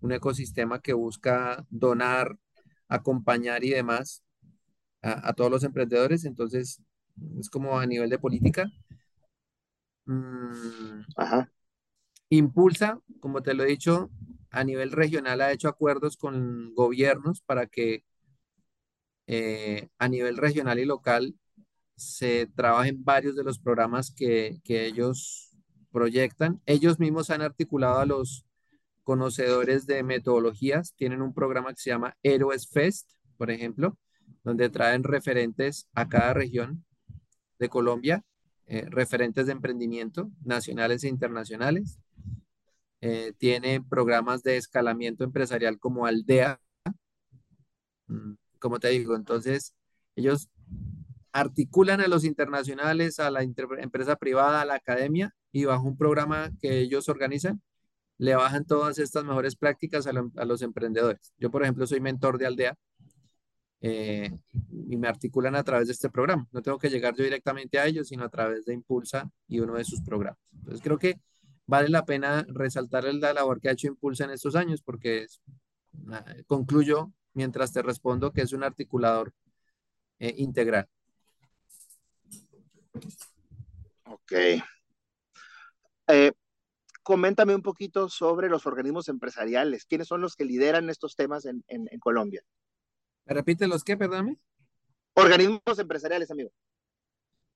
un 0.00 0.12
ecosistema 0.12 0.80
que 0.80 0.92
busca 0.92 1.64
donar, 1.70 2.36
acompañar 2.88 3.64
y 3.64 3.70
demás 3.70 4.24
a, 5.02 5.32
todos 5.34 5.50
los 5.50 5.64
emprendedores. 5.64 6.24
Entonces, 6.24 6.82
es 7.38 7.50
como 7.50 7.78
a 7.78 7.86
nivel 7.86 8.10
de 8.10 8.18
política. 8.18 8.66
Mm, 10.06 11.02
impulsa, 12.30 13.00
como 13.20 13.42
te 13.42 13.54
lo 13.54 13.64
he 13.64 13.66
dicho, 13.68 14.10
a 14.50 14.64
nivel 14.64 14.92
regional 14.92 15.40
ha 15.40 15.52
hecho 15.52 15.68
acuerdos 15.68 16.16
con 16.16 16.74
gobiernos 16.74 17.42
para 17.42 17.66
que 17.66 18.04
eh, 19.26 19.90
a 19.98 20.08
nivel 20.08 20.36
regional 20.38 20.78
y 20.78 20.86
local 20.86 21.34
se 21.98 22.46
trabajen 22.54 23.04
varios 23.04 23.34
de 23.37 23.44
los 23.44 23.58
programas 23.58 24.12
que, 24.14 24.61
que 24.64 24.87
ellos 24.87 25.52
proyectan. 25.90 26.61
Ellos 26.64 26.98
mismos 26.98 27.30
han 27.30 27.42
articulado 27.42 27.98
a 27.98 28.06
los 28.06 28.46
conocedores 29.02 29.87
de 29.87 30.02
metodologías. 30.02 30.94
Tienen 30.94 31.22
un 31.22 31.34
programa 31.34 31.70
que 31.70 31.80
se 31.80 31.90
llama 31.90 32.16
Héroes 32.22 32.68
Fest, 32.68 33.11
por 33.37 33.50
ejemplo, 33.50 33.98
donde 34.44 34.68
traen 34.68 35.02
referentes 35.02 35.88
a 35.94 36.08
cada 36.08 36.34
región 36.34 36.84
de 37.58 37.68
Colombia, 37.68 38.24
eh, 38.66 38.87
referentes 38.88 39.46
de 39.46 39.52
emprendimiento 39.52 40.30
nacionales 40.44 41.04
e 41.04 41.08
internacionales. 41.08 41.98
Eh, 43.00 43.32
tiene 43.38 43.80
programas 43.82 44.42
de 44.42 44.56
escalamiento 44.56 45.24
empresarial 45.24 45.78
como 45.78 46.06
Aldea. 46.06 46.61
Mm, 48.06 48.34
como 48.58 48.78
te 48.78 48.88
digo, 48.88 49.16
entonces 49.16 49.74
ellos 50.16 50.48
articulan 51.38 52.01
a 52.01 52.09
los 52.09 52.24
internacionales, 52.24 53.20
a 53.20 53.31
la 53.31 53.42
empresa 53.42 54.16
privada, 54.16 54.61
a 54.61 54.64
la 54.64 54.74
academia 54.74 55.35
y 55.53 55.64
bajo 55.64 55.87
un 55.87 55.96
programa 55.96 56.51
que 56.61 56.81
ellos 56.81 57.09
organizan, 57.09 57.62
le 58.18 58.35
bajan 58.35 58.64
todas 58.66 58.98
estas 58.98 59.24
mejores 59.24 59.57
prácticas 59.57 60.07
a, 60.07 60.12
los 60.44 60.62
emprendedores. 60.62 61.33
Yo, 61.38 61.51
por 61.51 61.62
ejemplo, 61.62 61.87
soy 61.87 62.01
mentor 62.01 62.38
de 62.38 62.46
Aldea 62.46 62.74
eh, 63.81 64.37
y 64.88 64.96
me 64.96 65.07
articulan 65.07 65.55
a 65.55 65.62
través 65.62 65.87
de 65.87 65.92
este 65.92 66.11
programa. 66.11 66.46
No 66.51 66.61
tengo 66.62 66.79
que 66.79 66.90
llegar 66.90 67.14
yo 67.14 67.22
directamente 67.24 67.79
a 67.79 67.87
ellos, 67.87 68.09
sino 68.09 68.24
a 68.24 68.29
través 68.29 68.64
de 68.64 68.74
Impulsa 68.74 69.31
y 69.46 69.61
uno 69.61 69.74
de 69.74 69.85
sus 69.85 70.03
programas. 70.03 70.40
Entonces 70.53 70.83
creo 70.83 70.98
que 70.98 71.20
vale 71.66 71.88
la 71.88 72.05
pena 72.05 72.44
resaltar 72.48 73.05
la 73.05 73.33
labor 73.33 73.61
que 73.61 73.68
ha 73.68 73.72
hecho 73.72 73.87
Impulsa 73.87 74.24
en 74.24 74.31
estos 74.31 74.57
años, 74.57 74.83
porque 74.83 75.27
ah, 76.11 76.24
concluyo 76.46 77.12
mientras 77.35 77.72
te 77.72 77.83
respondo 77.83 78.33
que 78.33 78.42
es 78.42 78.53
un 78.53 78.64
articulador 78.64 79.33
eh, 80.18 80.35
integral. 80.38 80.88
Ok. 84.05 84.33
Eh, 86.09 86.33
coméntame 87.03 87.55
un 87.55 87.62
poquito 87.62 88.09
sobre 88.09 88.48
los 88.48 88.66
organismos 88.66 89.09
empresariales. 89.09 89.85
¿Quiénes 89.87 90.09
son 90.09 90.20
los 90.20 90.37
que 90.37 90.44
lideran 90.44 90.90
estos 90.90 91.16
temas 91.16 91.44
en, 91.44 91.64
en 91.68 91.98
Colombia? 91.98 92.42
¿Me 93.27 93.35
repite 93.35 93.66
los 93.66 93.85
qué, 93.85 93.96
perdóname? 93.96 94.38
Organismos 95.14 95.79
empresariales, 95.79 96.31
amigo. 96.31 96.51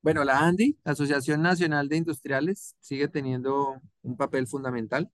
Bueno, 0.03 0.25
la 0.25 0.41
ANDI, 0.41 0.77
Asociación 0.83 1.43
Nacional 1.43 1.89
de 1.89 1.97
Industriales, 1.97 2.75
sigue 2.81 3.07
teniendo 3.07 3.81
un 4.03 4.17
papel 4.17 4.49
fundamental 4.49 5.13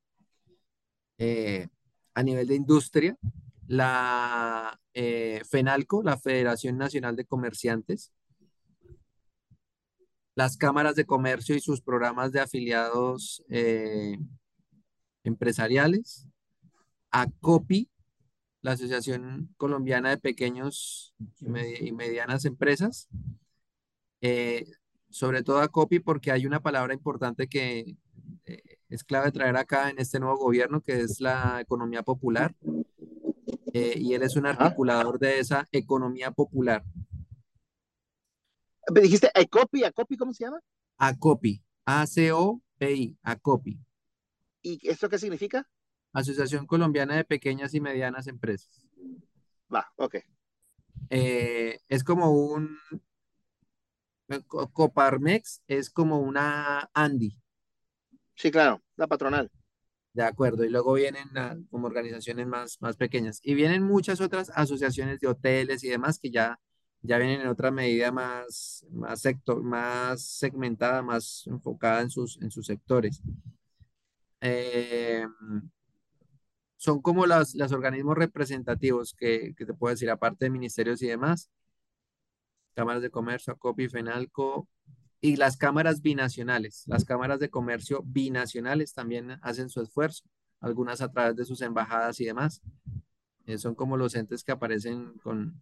eh, 1.19 1.69
a 2.15 2.23
nivel 2.23 2.49
de 2.49 2.55
industria. 2.55 3.19
La 3.67 4.81
eh, 4.95 5.43
FENALCO, 5.47 6.03
la 6.03 6.17
Federación 6.17 6.79
Nacional 6.79 7.17
de 7.17 7.27
Comerciantes. 7.27 8.13
Las 10.39 10.57
cámaras 10.57 10.95
de 10.95 11.05
comercio 11.05 11.57
y 11.57 11.61
sus 11.61 11.81
programas 11.81 12.31
de 12.31 12.39
afiliados 12.39 13.43
eh, 13.49 14.17
empresariales. 15.25 16.29
ACOPI, 17.11 17.91
la 18.63 18.71
Asociación 18.71 19.53
Colombiana 19.57 20.11
de 20.11 20.19
Pequeños 20.19 21.13
y 21.81 21.91
Medianas 21.91 22.45
Empresas, 22.45 23.09
eh, 24.21 24.65
sobre 25.11 25.43
todo 25.43 25.59
a 25.59 25.67
COPI 25.67 25.99
porque 25.99 26.31
hay 26.31 26.47
una 26.47 26.61
palabra 26.61 26.95
importante 26.95 27.49
que 27.49 27.97
eh, 28.47 28.63
es 28.89 29.03
clave 29.03 29.33
traer 29.33 29.57
acá 29.57 29.91
en 29.91 29.99
este 29.99 30.21
nuevo 30.21 30.37
gobierno, 30.37 30.83
que 30.83 31.01
es 31.01 31.21
la 31.21 31.61
economía 31.61 32.05
popular. 32.05 32.55
Eh, 33.73 33.95
y 33.97 34.15
él 34.15 34.23
es 34.23 34.37
un 34.37 34.47
articulador 34.47 35.19
de 35.19 35.41
esa 35.41 35.67
economía 35.73 36.31
popular. 36.31 36.85
¿Me 38.93 39.01
dijiste 39.01 39.31
ACOPI? 39.35 39.85
¿ACOPI 39.85 40.17
cómo 40.17 40.33
se 40.33 40.45
llama? 40.45 40.61
ACOPI, 40.99 41.63
A-C-O-P-I, 41.85 43.19
ACOPI. 43.23 43.79
¿Y 44.63 44.89
esto 44.89 45.09
qué 45.09 45.19
significa? 45.19 45.69
Asociación 46.13 46.67
Colombiana 46.67 47.17
de 47.17 47.25
Pequeñas 47.25 47.75
y 47.75 47.81
Medianas 47.81 48.27
Empresas. 48.27 48.87
Va, 49.73 49.87
ok. 49.97 50.17
Eh, 51.11 51.81
es 51.89 52.05
como 52.05 52.33
un 52.33 52.79
Coparmex, 54.73 55.63
es 55.67 55.91
como 55.91 56.21
una 56.21 56.91
Andy. 56.93 57.39
Sí, 58.35 58.51
claro, 58.51 58.83
la 58.97 59.07
patronal. 59.07 59.51
De 60.13 60.23
acuerdo, 60.23 60.65
y 60.65 60.71
luego 60.71 60.95
vienen 60.95 61.29
como 61.71 61.87
organizaciones 61.87 62.47
más, 62.47 62.81
más 62.81 62.97
pequeñas. 62.97 63.41
Y 63.43 63.55
vienen 63.55 63.83
muchas 63.83 64.21
otras 64.21 64.51
asociaciones 64.55 65.21
de 65.21 65.29
hoteles 65.29 65.85
y 65.85 65.89
demás 65.89 66.19
que 66.19 66.31
ya, 66.31 66.59
ya 67.03 67.19
vienen 67.19 67.43
en 67.43 67.49
otra 67.49 67.71
medida 67.71 68.11
más, 68.13 68.87
más, 68.91 69.21
sector, 69.21 69.63
más 69.63 70.23
segmentada, 70.23 71.03
más 71.03 71.47
enfocada 71.47 72.01
en 72.03 72.11
sus, 72.11 72.39
en 72.43 72.51
sus 72.51 72.67
sectores. 72.67 73.23
Eh, 74.41 75.27
son 76.77 77.03
como 77.03 77.27
los 77.27 77.55
organismos 77.73 78.17
representativos 78.17 79.15
que, 79.15 79.55
te 79.57 79.75
puedo 79.75 79.93
decir, 79.93 80.11
aparte 80.11 80.45
de 80.45 80.51
ministerios 80.51 81.03
y 81.03 81.09
demás, 81.09 81.51
cámaras 82.75 83.03
de 83.03 83.11
comercio, 83.11 83.53
ACOPI, 83.53 83.89
FENALCO 83.89 84.69
y 85.21 85.37
las 85.37 85.57
cámaras 85.57 86.01
binacionales. 86.01 86.85
Las 86.87 87.05
cámaras 87.05 87.41
de 87.41 87.51
comercio 87.51 88.03
binacionales 88.05 88.95
también 88.95 89.39
hacen 89.43 89.69
su 89.69 89.81
esfuerzo, 89.83 90.25
algunas 90.61 91.01
a 91.01 91.11
través 91.11 91.35
de 91.35 91.45
sus 91.45 91.61
embajadas 91.63 92.21
y 92.21 92.27
demás. 92.27 92.63
Eh, 93.47 93.59
son 93.59 93.75
como 93.75 93.97
los 93.97 94.15
entes 94.15 94.45
que 94.45 94.53
aparecen 94.53 95.15
con, 95.25 95.61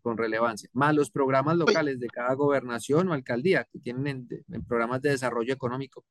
con 0.00 0.16
relevancia. 0.18 0.68
Más 0.72 0.94
los 0.94 1.10
programas 1.10 1.56
locales 1.56 2.00
de 2.00 2.08
cada 2.08 2.34
gobernación 2.34 3.08
o 3.08 3.12
alcaldía 3.12 3.66
que 3.70 3.78
tienen 3.78 4.28
programas 4.66 5.02
de 5.02 5.10
desarrollo 5.10 5.52
económico 5.52 6.04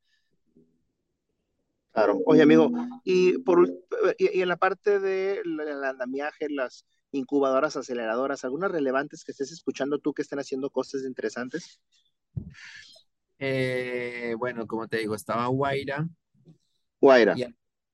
Claro. 1.92 2.22
Oye, 2.26 2.44
amigo, 2.44 2.72
y, 3.04 3.40
por, 3.40 3.68
y, 4.18 4.42
en 4.42 4.48
la 4.48 4.58
parte 4.58 5.00
de 5.00 5.40
el 5.40 5.84
andamiaje, 5.84 6.48
las 6.50 6.86
incubadoras, 7.12 7.76
aceleradoras, 7.76 8.46
¿algunas 8.46 8.72
relevantes 8.72 9.24
que 9.24 9.32
estés 9.32 9.52
escuchando 9.52 10.00
tú 10.00 10.14
que 10.14 10.22
estén 10.22 10.40
haciendo 10.40 10.70
cosas 10.70 11.04
interesantes? 11.04 11.82
Eh, 13.40 14.36
bueno, 14.38 14.68
como 14.68 14.88
te 14.88 14.98
digo, 14.98 15.16
estaba 15.16 15.48
Guaira. 15.48 16.08
Guaira. 17.02 17.36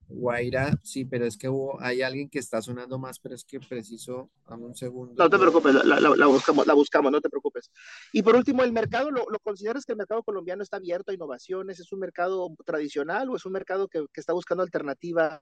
Guaira, 0.08 0.80
sí, 0.84 1.06
pero 1.06 1.26
es 1.26 1.38
que 1.38 1.50
hubo, 1.50 1.82
hay 1.82 2.02
alguien 2.02 2.30
que 2.30 2.39
está 2.39 2.62
sonando 2.62 3.00
más, 3.00 3.20
pero 3.20 3.34
es 3.34 3.44
que 3.44 3.60
preciso, 3.60 4.30
dame 4.48 4.65
un 4.65 4.76
segundo. 4.76 5.15
No 5.18 5.30
te 5.30 5.38
preocupes, 5.38 5.74
la, 5.74 6.28
buscamos, 6.28 6.68
la 6.68 6.74
buscamos, 6.74 7.12
no 7.12 7.22
te 7.22 7.30
preocupes. 7.30 7.72
Y 8.13 8.22
por 8.22 8.36
último, 8.36 8.63
¿el 8.63 8.72
mercado, 8.72 9.10
lo, 9.10 9.26
consideras 9.39 9.84
que 9.84 9.94
el 9.94 9.98
mercado 9.98 10.24
colombiano 10.24 10.62
está 10.62 10.78
abierto 10.78 11.12
a 11.12 11.15
innovaciones? 11.15 11.80
¿Es 11.80 11.91
un 11.91 12.00
mercado 12.00 12.56
tradicional 12.65 13.30
o 13.30 13.36
es 13.36 13.46
un 13.46 13.54
mercado 13.54 13.88
que, 13.88 14.06
está 14.13 14.34
buscando 14.34 14.63
alternativas 14.63 15.41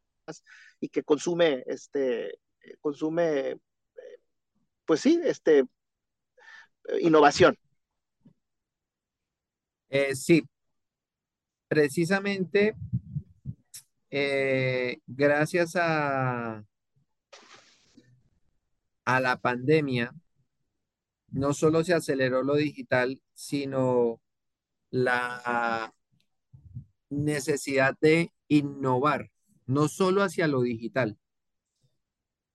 y 0.79 0.87
que 0.87 1.03
consume, 1.03 1.63
este, 1.67 2.39
consume, 2.79 3.59
pues 4.85 5.01
sí, 5.01 5.19
este, 5.23 5.65
innovación? 7.01 7.57
Eh, 9.89 10.15
sí, 10.15 10.43
precisamente 11.67 12.75
eh, 14.15 14.99
gracias 15.07 15.75
a, 15.75 16.63
a 19.05 19.19
la 19.19 19.37
pandemia, 19.37 20.13
no 21.29 21.55
solo 21.55 21.83
se 21.83 21.95
aceleró 21.95 22.43
lo 22.43 22.53
digital, 22.53 23.19
sino 23.33 24.21
la 24.91 25.91
necesidad 27.09 27.97
de 27.99 28.31
innovar 28.49 29.31
no 29.65 29.87
solo 29.87 30.21
hacia 30.21 30.47
lo 30.47 30.61
digital. 30.61 31.17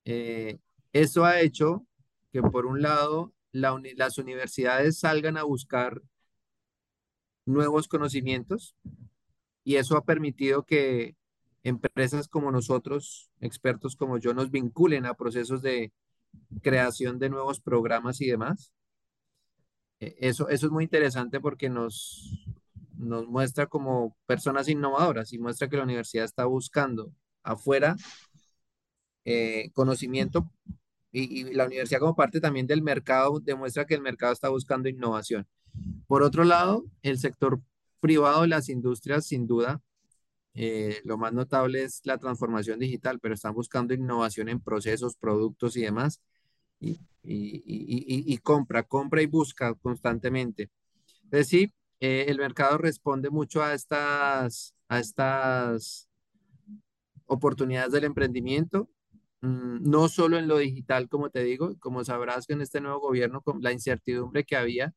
Eh, 0.05 0.61
eso 0.93 1.25
ha 1.25 1.41
hecho 1.41 1.85
que, 2.31 2.41
por 2.41 2.67
un 2.67 2.83
lado, 2.83 3.35
las 3.51 4.19
universidades 4.19 5.01
salgan 5.01 5.37
a 5.37 5.43
buscar 5.43 6.03
nuevos 7.47 7.89
conocimientos 7.89 8.77
y 9.65 9.75
eso 9.75 9.97
ha 9.97 10.05
permitido 10.05 10.63
que 10.63 11.18
empresas 11.63 12.29
como 12.29 12.51
nosotros, 12.53 13.31
expertos 13.41 13.97
como 13.97 14.19
yo, 14.19 14.35
nos 14.35 14.51
vinculen 14.51 15.07
a 15.07 15.15
procesos 15.15 15.63
de 15.63 15.93
creación 16.63 17.19
de 17.19 17.31
nuevos 17.31 17.61
programas 17.61 18.21
y 18.21 18.27
demás. 18.27 18.73
E, 20.01 20.17
eso, 20.21 20.49
eso 20.49 20.67
es 20.67 20.73
muy 20.73 20.85
interesante 20.85 21.41
porque 21.41 21.69
nos, 21.69 22.47
nos 22.97 23.27
muestra 23.27 23.67
como 23.67 24.17
personas 24.27 24.69
innovadoras 24.69 25.33
y 25.33 25.39
muestra 25.39 25.69
que 25.69 25.77
la 25.77 25.85
universidad 25.85 26.25
está 26.25 26.45
buscando 26.45 27.13
afuera 27.43 27.97
eh, 29.25 29.71
conocimiento 29.73 30.51
y, 31.13 31.41
y, 31.41 31.55
la 31.55 31.67
universidad 31.67 32.01
como 32.01 32.17
parte 32.17 32.41
también 32.41 32.67
del 32.67 32.83
mercado 32.83 33.41
demuestra 33.41 33.87
que 33.87 33.95
el 33.95 34.03
mercado 34.03 34.33
está 34.33 34.49
buscando 34.49 34.89
innovación. 34.89 35.47
Por 36.07 36.23
otro 36.23 36.45
lado, 36.45 36.85
el 37.03 37.19
sector 37.19 37.61
privado 38.01 38.43
de 38.43 38.49
las 38.49 38.69
industrias, 38.69 39.27
sin 39.27 39.47
duda, 39.47 39.83
eh, 40.55 41.01
lo 41.05 41.19
más 41.19 41.33
notable 41.33 41.85
es 41.85 42.01
la 42.05 42.19
transformación 42.19 42.79
digital, 42.79 43.21
pero 43.21 43.35
están 43.35 43.55
buscando 43.55 43.95
innovación 43.95 44.49
en 44.49 44.61
procesos, 44.61 45.17
productos 45.17 45.77
y 45.77 45.83
demás. 45.83 46.21
Y, 46.81 48.39
compra, 48.39 48.83
compra 48.83 49.23
y 49.23 49.27
busca 49.27 49.75
constantemente. 49.75 50.71
Es 51.25 51.31
decir, 51.31 51.73
eh, 52.01 52.27
el 52.29 52.39
mercado 52.39 52.79
responde 52.79 53.31
mucho 53.31 53.63
a 53.63 53.75
estas, 53.75 54.75
a 54.89 55.01
estas 55.01 56.09
oportunidades 57.27 57.93
del 57.93 58.05
emprendimiento, 58.05 58.89
mm, 59.43 59.89
no 59.89 60.09
solo 60.09 60.39
en 60.39 60.49
lo 60.49 60.59
digital, 60.59 61.09
como 61.09 61.31
te 61.31 61.45
digo, 61.45 61.77
como 61.81 62.05
sabrás 62.05 62.47
que 62.47 62.55
en 62.55 62.63
este 62.63 62.81
nuevo 62.81 63.01
gobierno, 63.01 63.43
con 63.43 63.63
la 63.63 63.73
incertidumbre 63.73 64.45
que 64.45 64.57
había, 64.57 64.95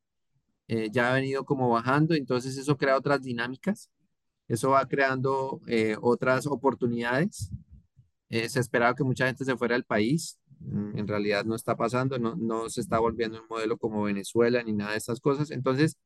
eh, 0.68 0.88
ya 0.90 1.10
ha 1.10 1.14
venido 1.14 1.44
como 1.44 1.68
bajando, 1.70 2.14
entonces 2.14 2.56
eso 2.56 2.76
crea 2.76 2.96
otras 2.96 3.22
dinámicas, 3.22 3.90
eso 4.48 4.70
va 4.70 4.86
creando 4.86 5.60
eh, 5.66 5.96
otras 6.00 6.46
oportunidades. 6.46 7.50
se 8.30 8.60
esperaba 8.60 8.94
que 8.94 9.04
mucha 9.04 9.26
gente 9.26 9.44
se 9.44 9.56
fuera 9.56 9.74
del 9.74 9.84
país, 9.84 10.38
mm, 10.60 10.98
en 10.98 11.08
realidad 11.08 11.44
no 11.44 11.54
está 11.54 11.76
pasando, 11.76 12.18
no, 12.18 12.34
no 12.36 12.68
se 12.70 12.80
está 12.80 12.98
volviendo 12.98 13.40
un 13.42 13.48
modelo 13.48 13.76
como 13.76 14.04
Venezuela 14.04 14.62
ni 14.62 14.72
nada 14.72 14.92
de 14.92 14.98
estas 14.98 15.20
cosas, 15.20 15.50
entonces 15.50 15.98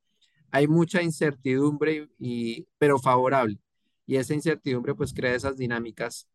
hay 0.51 0.69
mucha 0.69 1.03
incertidumbre, 1.03 2.09
y, 2.19 2.67
pero 2.79 2.99
favorable. 2.99 3.59
Y 4.07 4.17
esa 4.17 4.35
incertidumbre 4.35 4.95
pues 4.95 5.13
crea 5.13 5.35
esas 5.35 5.57
dinámicas 5.57 6.29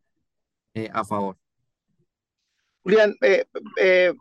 eh, 0.74 0.90
a 0.94 1.04
favor. 1.04 1.38
Julián, 2.84 3.16
eh, 3.22 3.46
eh, 3.80 4.14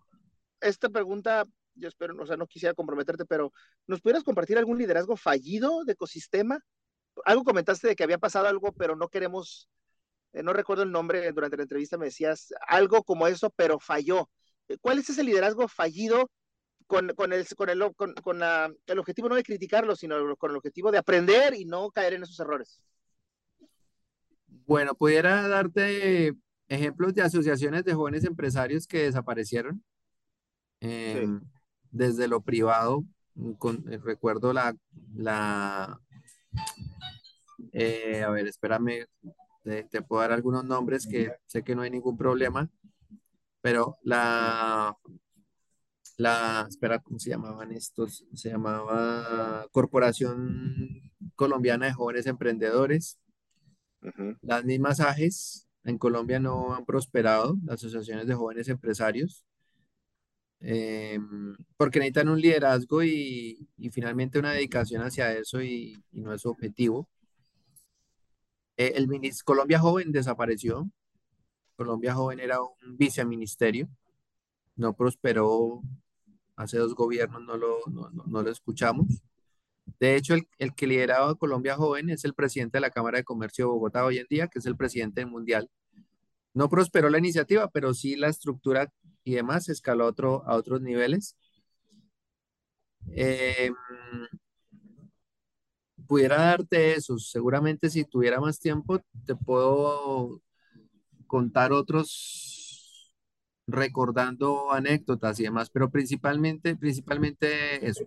esta 0.60 0.88
pregunta, 0.88 1.46
yo 1.74 1.88
espero, 1.88 2.14
o 2.20 2.26
sea, 2.26 2.36
no 2.36 2.46
quisiera 2.46 2.74
comprometerte, 2.74 3.24
pero 3.24 3.52
¿nos 3.86 4.00
pudieras 4.00 4.22
compartir 4.22 4.58
algún 4.58 4.78
liderazgo 4.78 5.16
fallido 5.16 5.84
de 5.84 5.92
ecosistema? 5.92 6.60
Algo 7.24 7.44
comentaste 7.44 7.88
de 7.88 7.96
que 7.96 8.04
había 8.04 8.18
pasado 8.18 8.46
algo, 8.46 8.72
pero 8.72 8.96
no 8.96 9.08
queremos, 9.08 9.68
no 10.32 10.52
recuerdo 10.52 10.82
el 10.82 10.92
nombre, 10.92 11.30
durante 11.32 11.56
la 11.56 11.64
entrevista 11.64 11.98
me 11.98 12.06
decías 12.06 12.52
algo 12.66 13.02
como 13.02 13.26
eso, 13.26 13.50
pero 13.50 13.78
falló. 13.78 14.30
¿Cuál 14.80 14.98
es 14.98 15.10
ese 15.10 15.24
liderazgo 15.24 15.68
fallido 15.68 16.30
con, 16.90 17.08
con, 17.14 17.32
el, 17.32 17.46
con, 17.56 17.68
el, 17.68 17.94
con, 17.94 18.14
con 18.14 18.38
la, 18.40 18.68
el 18.86 18.98
objetivo 18.98 19.28
no 19.28 19.36
de 19.36 19.44
criticarlo, 19.44 19.94
sino 19.94 20.36
con 20.36 20.50
el 20.50 20.56
objetivo 20.56 20.90
de 20.90 20.98
aprender 20.98 21.54
y 21.54 21.64
no 21.64 21.88
caer 21.92 22.14
en 22.14 22.24
esos 22.24 22.40
errores. 22.40 22.82
Bueno, 24.66 24.96
pudiera 24.96 25.46
darte 25.46 26.34
ejemplos 26.66 27.14
de 27.14 27.22
asociaciones 27.22 27.84
de 27.84 27.94
jóvenes 27.94 28.24
empresarios 28.24 28.88
que 28.88 29.04
desaparecieron. 29.04 29.84
Em, 30.80 31.40
desde 31.92 32.26
lo 32.26 32.40
privado, 32.40 33.04
con, 33.58 33.84
eh, 33.92 33.98
recuerdo 33.98 34.52
la, 34.52 34.74
la 35.14 36.00
eh, 37.72 38.22
a 38.22 38.30
ver, 38.30 38.46
espérame, 38.46 39.06
te, 39.62 39.84
te, 39.84 40.02
puedo 40.02 40.22
dar 40.22 40.32
algunos 40.32 40.64
nombres 40.64 41.06
que 41.06 41.32
sé 41.46 41.62
que 41.62 41.74
no 41.74 41.82
hay 41.82 41.90
ningún 41.90 42.16
problema, 42.16 42.68
pero 43.62 43.98
la 44.02 44.96
la, 46.20 46.66
espera, 46.68 46.98
¿cómo 46.98 47.18
se 47.18 47.30
llamaban 47.30 47.72
estos? 47.72 48.26
Se 48.34 48.50
llamaba 48.50 49.66
Corporación 49.72 51.10
Colombiana 51.34 51.86
de 51.86 51.94
Jóvenes 51.94 52.26
Emprendedores. 52.26 53.18
Las 54.42 54.64
mismas 54.66 55.00
AGES 55.00 55.66
en 55.84 55.96
Colombia 55.96 56.38
no 56.38 56.74
han 56.74 56.84
prosperado, 56.84 57.56
las 57.64 57.76
asociaciones 57.76 58.26
de 58.26 58.34
jóvenes 58.34 58.68
empresarios, 58.68 59.46
em, 60.60 61.56
porque 61.78 61.98
necesitan 61.98 62.28
un 62.28 62.40
liderazgo 62.40 63.02
y, 63.02 63.66
finalmente 63.90 64.38
una 64.38 64.52
dedicación 64.52 65.02
hacia 65.02 65.32
eso 65.32 65.62
y, 65.62 66.02
no 66.12 66.34
es 66.34 66.42
su 66.42 66.50
objetivo. 66.50 67.08
Eh, 68.80 68.94
el 68.96 69.06
Colombia 69.44 69.78
Joven 69.78 70.10
desapareció. 70.10 70.90
Colombia 71.76 72.14
Joven 72.14 72.40
era 72.40 72.62
un 72.62 72.96
viceministerio, 72.96 73.90
no 74.74 74.94
prosperó 74.94 75.82
hace 76.56 76.78
dos 76.78 76.94
gobiernos 76.94 77.42
no 77.42 77.58
lo, 77.58 77.80
no, 77.90 78.10
no, 78.10 78.42
lo 78.42 78.50
escuchamos. 78.50 79.22
De 79.98 80.16
hecho, 80.16 80.32
el, 80.34 80.48
el, 80.58 80.74
que 80.74 80.86
lideraba 80.86 81.34
Colombia 81.34 81.76
Joven 81.76 82.08
es 82.08 82.24
el 82.24 82.32
presidente 82.32 82.78
de 82.78 82.82
la 82.82 82.90
Cámara 82.90 83.18
de 83.18 83.24
Comercio 83.24 83.66
de 83.66 83.70
Bogotá 83.72 84.04
hoy 84.06 84.18
en 84.18 84.26
día, 84.30 84.48
que 84.48 84.60
es 84.60 84.66
el 84.66 84.76
presidente 84.76 85.26
Mundial. 85.26 85.68
No 86.54 86.70
prosperó 86.70 87.10
la 87.10 87.18
iniciativa, 87.18 87.68
pero 87.68 87.92
sí 87.92 88.16
la 88.16 88.28
estructura 88.28 88.90
y 89.24 89.34
demás 89.34 89.68
escaló 89.68 90.04
a, 90.04 90.08
otro, 90.08 90.42
a 90.46 90.56
otros 90.56 90.80
niveles. 90.80 91.36
Eh, 93.14 93.72
pudiera 96.10 96.38
darte 96.38 96.94
eso. 96.94 97.18
Seguramente 97.18 97.88
si 97.88 98.04
tuviera 98.04 98.40
más 98.40 98.58
tiempo, 98.58 99.00
te 99.24 99.36
puedo 99.36 100.42
contar 101.28 101.70
otros 101.70 103.14
recordando 103.68 104.72
anécdotas 104.72 105.38
y 105.38 105.44
demás, 105.44 105.70
pero 105.70 105.88
principalmente, 105.88 106.74
principalmente 106.74 107.86
eso. 107.86 108.04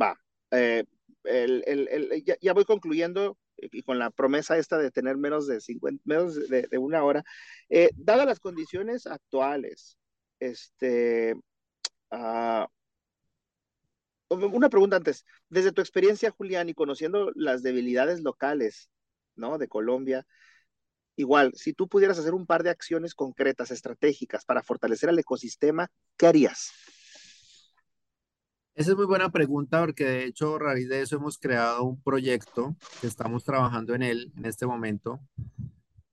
Va, 0.00 0.16
eh, 0.52 0.84
el, 1.24 1.64
el, 1.66 2.22
ya, 2.24 2.36
ya, 2.40 2.52
voy 2.52 2.64
concluyendo 2.64 3.36
y 3.56 3.82
con 3.82 3.98
la 3.98 4.10
promesa 4.10 4.56
esta 4.56 4.78
de 4.78 4.92
tener 4.92 5.16
menos 5.16 5.48
de 5.48 5.60
50, 5.60 6.00
menos 6.06 6.48
de, 6.48 6.68
de 6.70 6.78
una 6.78 7.02
hora. 7.02 7.24
Eh, 7.70 7.90
dadas 7.96 8.26
las 8.26 8.38
condiciones 8.38 9.08
actuales, 9.08 9.98
este, 10.38 11.34
uh, 12.12 12.66
una 14.34 14.68
pregunta 14.68 14.96
antes, 14.96 15.24
desde 15.48 15.72
tu 15.72 15.80
experiencia, 15.80 16.30
Julián, 16.30 16.68
y 16.68 16.74
conociendo 16.74 17.30
las 17.34 17.62
debilidades 17.62 18.22
locales, 18.22 18.90
¿no? 19.36 19.58
De 19.58 19.68
Colombia, 19.68 20.26
Igual, 21.14 21.52
si 21.54 21.74
tú 21.74 21.88
pudieras 21.88 22.18
hacer 22.18 22.32
un 22.32 22.46
par 22.46 22.62
de 22.62 22.70
acciones 22.70 23.14
concretas, 23.14 23.70
estratégicas 23.70 24.44
para 24.44 24.62
fortalecer 24.62 25.10
el 25.10 25.18
ecosistema, 25.18 25.90
¿qué 26.16 26.26
harías? 26.26 26.70
Esa 28.74 28.92
es 28.92 28.96
muy 28.96 29.04
buena 29.04 29.30
pregunta 29.30 29.80
porque 29.80 30.04
de 30.04 30.24
hecho 30.24 30.56
a 30.56 30.58
raíz 30.58 30.88
de 30.88 31.02
eso 31.02 31.16
hemos 31.16 31.36
creado 31.38 31.84
un 31.84 32.02
proyecto 32.02 32.74
que 33.02 33.06
estamos 33.06 33.44
trabajando 33.44 33.94
en 33.94 34.02
él 34.02 34.32
en 34.36 34.46
este 34.46 34.66
momento. 34.66 35.20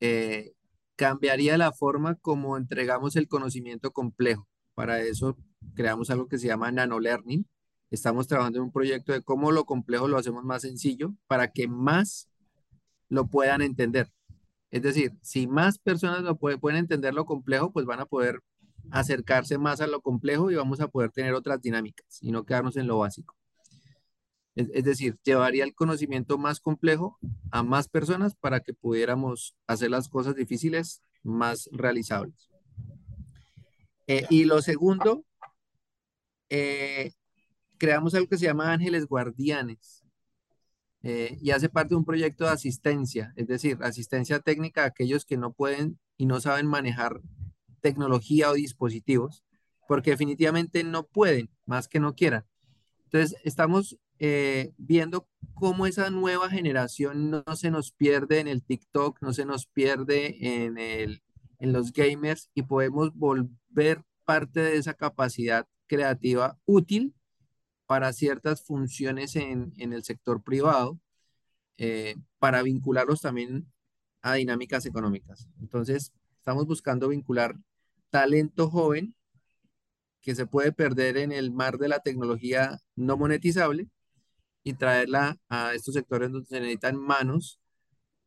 Eh, 0.01 0.51
cambiaría 0.97 1.57
la 1.57 1.71
forma 1.71 2.15
como 2.15 2.57
entregamos 2.57 3.15
el 3.15 3.29
conocimiento 3.29 3.91
complejo. 3.91 4.49
Para 4.75 4.99
eso 5.01 5.37
creamos 5.73 6.09
algo 6.09 6.27
que 6.27 6.37
se 6.37 6.47
llama 6.47 6.73
Nano 6.73 6.99
Learning. 6.99 7.47
Estamos 7.91 8.27
trabajando 8.27 8.59
en 8.59 8.65
un 8.65 8.71
proyecto 8.71 9.13
de 9.13 9.21
cómo 9.21 9.51
lo 9.51 9.65
complejo 9.65 10.07
lo 10.07 10.17
hacemos 10.17 10.43
más 10.43 10.61
sencillo 10.61 11.13
para 11.27 11.51
que 11.51 11.67
más 11.67 12.29
lo 13.09 13.27
puedan 13.27 13.61
entender. 13.61 14.11
Es 14.71 14.83
decir, 14.83 15.13
si 15.21 15.47
más 15.47 15.79
personas 15.79 16.21
lo 16.21 16.37
pueden 16.37 16.77
entender 16.77 17.13
lo 17.13 17.25
complejo, 17.25 17.71
pues 17.73 17.85
van 17.85 17.99
a 17.99 18.05
poder 18.05 18.41
acercarse 18.91 19.57
más 19.57 19.81
a 19.81 19.87
lo 19.87 20.01
complejo 20.01 20.51
y 20.51 20.55
vamos 20.55 20.79
a 20.79 20.87
poder 20.87 21.11
tener 21.11 21.33
otras 21.33 21.61
dinámicas 21.61 22.19
y 22.21 22.31
no 22.31 22.45
quedarnos 22.45 22.77
en 22.77 22.87
lo 22.87 22.99
básico. 22.99 23.35
Es, 24.55 24.83
decir, 24.83 25.17
llevaría 25.23 25.63
el 25.63 25.73
conocimiento 25.73 26.37
más 26.37 26.59
complejo 26.59 27.17
a 27.49 27.63
más 27.63 27.87
personas 27.87 28.35
para 28.35 28.59
que 28.59 28.73
pudiéramos 28.73 29.55
hacer 29.67 29.89
las 29.89 30.09
cosas 30.09 30.35
difíciles 30.35 31.01
más 31.23 31.69
realizables. 31.71 32.49
Eh, 34.07 34.25
y 34.29 34.43
lo 34.43 34.61
segundo, 34.61 35.23
eh, 36.49 37.13
creamos 37.79 38.13
algo 38.13 38.27
que 38.27 38.37
se 38.37 38.45
llama 38.45 38.71
ángeles 38.71 39.07
guardianes. 39.07 40.03
Eh, 41.01 41.37
y 41.41 41.51
hace 41.51 41.69
parte 41.69 41.89
de 41.89 41.95
un 41.95 42.05
proyecto 42.05 42.43
de 42.43 42.51
asistencia, 42.51 43.33
es 43.37 43.47
decir, 43.47 43.77
asistencia 43.81 44.39
técnica 44.41 44.83
a 44.83 44.87
aquellos 44.87 45.23
que 45.23 45.37
no 45.37 45.53
pueden 45.53 45.97
y 46.17 46.25
no 46.25 46.41
saben 46.41 46.67
manejar 46.67 47.21
tecnología 47.79 48.49
o 48.49 48.53
dispositivos, 48.53 49.45
porque 49.87 50.11
definitivamente 50.11 50.83
no 50.83 51.07
pueden, 51.07 51.49
más 51.65 51.87
que 51.87 52.01
no 52.01 52.15
quieran. 52.15 52.45
Entonces, 53.05 53.39
estamos 53.45 53.97
eh, 54.19 54.73
viendo 54.77 55.25
cómo 55.53 55.85
esa 55.85 56.09
nueva 56.09 56.49
generación 56.49 57.31
no, 57.31 57.55
se 57.55 57.71
nos 57.71 57.93
pierde 57.93 58.39
en 58.39 58.49
el 58.49 58.61
TikTok, 58.61 59.21
no 59.21 59.31
se 59.31 59.45
nos 59.45 59.67
pierde 59.67 60.63
en, 60.65 60.77
el, 60.77 61.23
en 61.59 61.71
los 61.71 61.93
gamers 61.93 62.49
y 62.53 62.63
podemos 62.63 63.15
volver 63.15 64.03
parte 64.25 64.59
de 64.59 64.75
esa 64.75 64.93
capacidad 64.93 65.65
creativa 65.87 66.59
útil 66.65 67.15
para 67.89 68.13
ciertas 68.13 68.61
funciones 68.61 69.35
en, 69.35 69.73
el 69.79 70.03
sector 70.03 70.43
privado, 70.43 70.99
eh, 71.77 72.17
para 72.37 72.61
vincularlos 72.61 73.21
también 73.21 73.65
a 74.21 74.35
dinámicas 74.35 74.85
económicas. 74.85 75.47
Entonces, 75.59 76.13
estamos 76.37 76.67
buscando 76.67 77.07
vincular 77.07 77.55
talento 78.11 78.69
joven 78.69 79.15
que 80.21 80.35
se 80.35 80.45
puede 80.45 80.71
perder 80.71 81.17
en 81.17 81.31
el 81.31 81.51
mar 81.51 81.79
de 81.79 81.87
la 81.87 81.97
tecnología 81.99 82.77
no 82.95 83.17
monetizable 83.17 83.87
y 84.63 84.73
traerla 84.73 85.39
a 85.49 85.73
estos 85.73 85.95
sectores 85.95 86.31
donde 86.31 86.47
se 86.47 86.59
necesitan 86.59 86.95
manos 86.95 87.59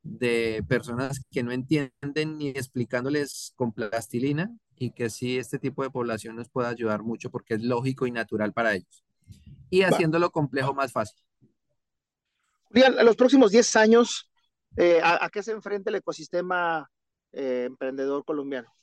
de 0.03 0.65
personas 0.67 1.25
que 1.31 1.45
no 1.45 1.53
entienden 1.53 2.37
ni 2.37 2.49
explicándoles 2.49 3.53
con 3.55 3.73
plastilina 3.73 4.51
y 4.77 4.91
que 4.91 5.09
sí 5.09 5.39
este 5.39 5.61
tipo 5.61 5.85
de 5.85 5.91
población 5.91 6.35
nos 6.35 6.49
puede 6.49 6.67
ayudar 6.67 7.05
mucho 7.05 7.31
porque 7.31 7.55
es 7.55 7.63
lógico 7.63 8.09
y 8.09 8.11
natural 8.11 8.53
para 8.53 8.75
ellos. 8.75 9.05
Y 9.71 9.83
haciéndolo 9.83 10.31
complejo 10.31 10.75
más 10.75 10.93
fácil. 10.93 11.23
Julián, 12.65 12.99
a 12.99 13.03
los 13.03 13.17
próximos 13.17 13.51
10 13.51 13.77
años, 13.77 14.31
eh, 14.77 15.01
¿a, 15.03 15.29
qué 15.31 15.43
se 15.43 15.53
enfrenta 15.53 15.91
el 15.91 15.97
ecosistema 15.97 16.91
eh, 17.33 17.65
emprendedor 17.67 18.25
colombiano? 18.25 18.75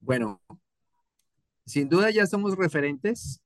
Bueno, 0.00 0.40
sin 1.64 1.88
duda 1.88 2.10
ya 2.10 2.26
somos 2.26 2.56
referentes 2.56 3.40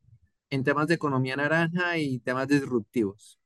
en 0.51 0.65
temas 0.65 0.87
de 0.87 0.95
economía 0.95 1.37
naranja 1.37 1.99
y 1.99 2.19
temas 2.21 2.49
disruptivos. 2.49 3.39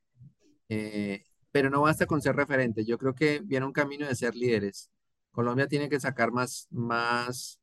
Eh, 0.68 1.24
pero 1.50 1.68
no 1.68 1.82
basta 1.82 2.06
con 2.06 2.22
ser 2.22 2.36
referentes. 2.36 2.86
Yo 2.86 2.98
creo 2.98 3.14
que 3.14 3.40
viene 3.40 3.66
un 3.66 3.72
camino 3.72 4.06
de 4.06 4.14
ser 4.14 4.34
líderes. 4.34 4.90
Colombia 5.32 5.66
tiene 5.66 5.88
que 5.88 6.00
sacar 6.00 6.30
más, 6.32 6.68
más 6.70 7.60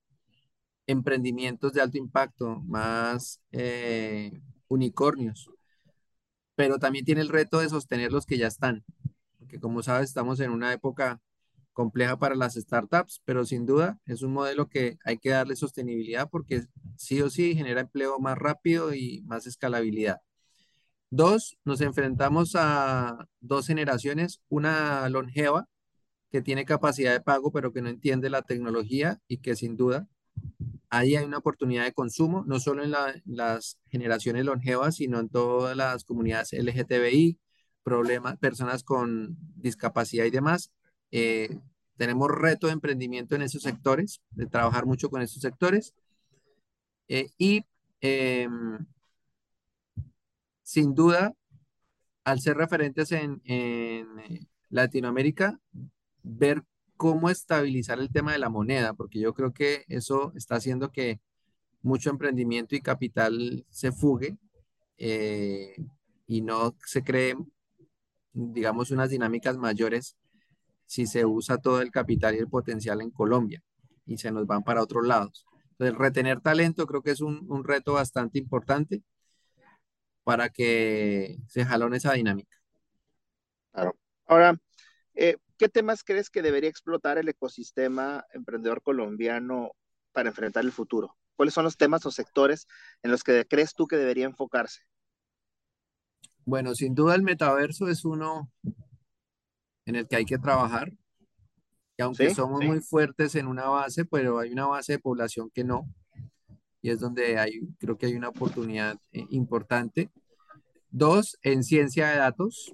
emprendimientos 0.88 1.74
de 1.74 1.82
alto 1.82 1.98
impacto, 1.98 2.62
más 2.66 3.42
eh, 3.52 4.42
unicornios, 4.68 5.50
pero 6.56 6.80
también 6.80 7.06
tiene 7.06 7.22
el 7.22 7.30
reto 7.30 7.60
de 7.60 7.70
sostener 7.70 8.12
los 8.12 8.26
que 8.26 8.38
ya 8.38 8.48
están, 8.48 8.84
porque 9.38 9.60
como 9.60 9.84
sabes, 9.84 10.10
estamos 10.10 10.40
en 10.40 10.52
una 10.52 10.74
época 10.74 11.22
compleja 11.74 12.18
para 12.18 12.36
las 12.36 12.56
startups, 12.56 13.22
pero 13.26 13.46
sin 13.46 13.68
duda 13.68 14.00
es 14.08 14.24
un 14.24 14.34
modelo 14.34 14.68
que 14.68 14.98
hay 15.06 15.20
que 15.20 15.30
darle 15.30 15.56
sostenibilidad 15.56 16.30
porque 16.30 16.66
sí 16.96 17.22
o 17.22 17.30
sí 17.30 17.56
genera 17.56 17.82
empleo 17.82 18.20
más 18.20 18.38
rápido 18.38 18.96
y 18.96 19.22
más 19.28 19.46
escalabilidad. 19.46 20.22
Dos, 21.12 21.58
nos 21.66 21.82
enfrentamos 21.82 22.56
a 22.56 23.28
dos 23.40 23.68
generaciones, 23.68 24.42
una 24.50 25.08
longeva 25.10 25.68
que 26.32 26.42
tiene 26.42 26.66
capacidad 26.66 27.14
de 27.14 27.22
pago 27.22 27.52
pero 27.52 27.72
que 27.74 27.82
no 27.82 27.90
entiende 27.90 28.30
la 28.30 28.42
tecnología 28.42 29.20
y 29.28 29.38
que 29.38 29.56
sin 29.56 29.78
duda 29.78 30.08
ahí 30.90 31.16
hay 31.16 31.26
una 31.26 31.38
oportunidad 31.40 31.84
de 31.84 31.94
consumo, 31.94 32.44
no 32.48 32.60
solo 32.60 32.84
en 32.84 32.92
las 33.26 33.78
generaciones 33.90 34.46
longevas, 34.46 34.96
sino 34.96 35.20
en 35.20 35.30
todas 35.30 35.76
las 35.76 36.04
comunidades 36.04 36.54
LGTBI, 36.54 37.40
problemas, 37.84 38.38
personas 38.38 38.84
con 38.84 39.38
discapacidad 39.56 40.26
y 40.26 40.32
demás. 40.32 40.72
Eh, 41.12 41.58
tenemos 41.98 42.30
reto 42.30 42.68
de 42.68 42.74
emprendimiento 42.74 43.36
en 43.36 43.42
esos 43.42 43.64
sectores, 43.64 44.22
de 44.32 44.48
trabajar 44.48 44.86
mucho 44.86 45.10
con 45.10 45.22
esos 45.22 45.42
sectores. 45.42 45.94
Eh, 47.08 47.30
y 47.38 47.64
em, 48.02 48.86
sin 50.64 50.94
duda, 50.94 51.34
al 52.24 52.42
ser 52.42 52.58
referentes 52.58 53.12
en, 53.14 53.42
en 53.46 54.20
eh, 54.20 54.48
Latinoamérica, 54.70 55.60
ver 56.24 56.64
cómo 56.98 57.30
estabilizar 57.30 58.00
el 58.00 58.12
tema 58.12 58.34
de 58.34 58.40
la 58.40 58.50
moneda, 58.50 58.94
porque 58.94 59.20
yo 59.20 59.34
creo 59.34 59.54
que 59.54 59.86
eso 59.88 60.34
está 60.36 60.56
haciendo 60.56 60.92
que 60.92 61.22
mucho 61.82 62.10
emprendimiento 62.10 62.76
y 62.76 62.82
capital 62.82 63.66
se 63.70 63.92
fugue 63.92 64.38
eh, 64.98 65.76
y 66.28 66.42
no 66.42 66.76
se 66.86 67.04
creen, 67.04 67.52
digamos, 68.34 68.92
unas 68.92 69.10
dinámicas 69.10 69.58
mayores 69.58 70.18
si 70.86 71.06
se 71.08 71.26
usa 71.26 71.58
todo 71.58 71.82
el 71.82 71.92
capital 71.92 72.36
y 72.36 72.40
el 72.40 72.50
potencial 72.50 73.02
en 73.02 73.12
Colombia 73.12 73.62
y 74.06 74.18
se 74.18 74.32
nos 74.32 74.48
van 74.48 74.64
para 74.64 74.84
otros 74.84 75.06
lados. 75.06 75.46
Entonces, 75.72 75.98
retener 75.98 76.42
talento 76.42 76.88
creo 76.88 77.04
que 77.04 77.12
es 77.12 77.22
un, 77.22 77.46
un 77.50 77.64
reto 77.64 77.94
bastante 77.94 78.40
importante 78.40 79.04
para 80.24 80.50
que 80.50 81.38
se 81.48 81.64
jalone 81.66 81.98
esa 81.98 82.14
dinámica. 82.14 82.58
Claro. 83.72 83.96
Ahora, 84.26 84.58
eh, 85.16 85.38
¿qué 85.58 85.70
temas 85.70 86.04
crees 86.04 86.30
que 86.30 86.42
debería 86.42 86.70
explotar 86.70 87.18
el 87.18 87.30
ecosistema 87.30 88.26
emprendedor 88.34 88.82
colombiano 88.82 89.72
para 90.12 90.30
enfrentar 90.30 90.64
el 90.64 90.72
futuro? 90.72 91.18
¿Cuáles 91.36 91.54
son 91.54 91.66
los 91.66 91.78
temas 91.78 92.06
o 92.06 92.12
sectores 92.12 92.68
en 93.04 93.12
los 93.12 93.24
que 93.24 93.46
crees 93.46 93.74
tú 93.74 93.88
que 93.88 93.98
debería 93.98 94.26
enfocarse? 94.26 94.82
Bueno, 96.46 96.74
sin 96.76 96.96
duda 96.96 97.14
el 97.16 97.24
metaverso 97.24 97.88
es 97.90 98.06
uno 98.06 98.52
en 99.86 99.96
el 99.96 100.08
que 100.08 100.16
hay 100.16 100.26
que 100.26 100.38
trabajar. 100.38 100.92
Y 101.98 102.04
aunque 102.04 102.34
somos 102.34 102.64
muy 102.64 102.80
fuertes 102.80 103.36
en 103.36 103.48
una 103.48 103.68
base, 103.68 104.06
pero 104.06 104.40
hay 104.40 104.52
una 104.52 104.68
base 104.68 104.94
de 104.94 105.00
población 105.00 105.50
que 105.50 105.64
no. 105.64 105.86
Y 106.82 106.92
es 106.92 107.00
donde 107.00 107.38
hay, 107.40 107.62
creo 107.80 107.98
que 107.98 108.06
hay 108.06 108.16
una 108.16 108.30
oportunidad 108.30 108.98
eh, 109.12 109.26
importante. 109.32 110.10
Dos, 110.90 111.38
en 111.42 111.64
ciencia 111.64 112.10
de 112.10 112.18
datos. 112.18 112.72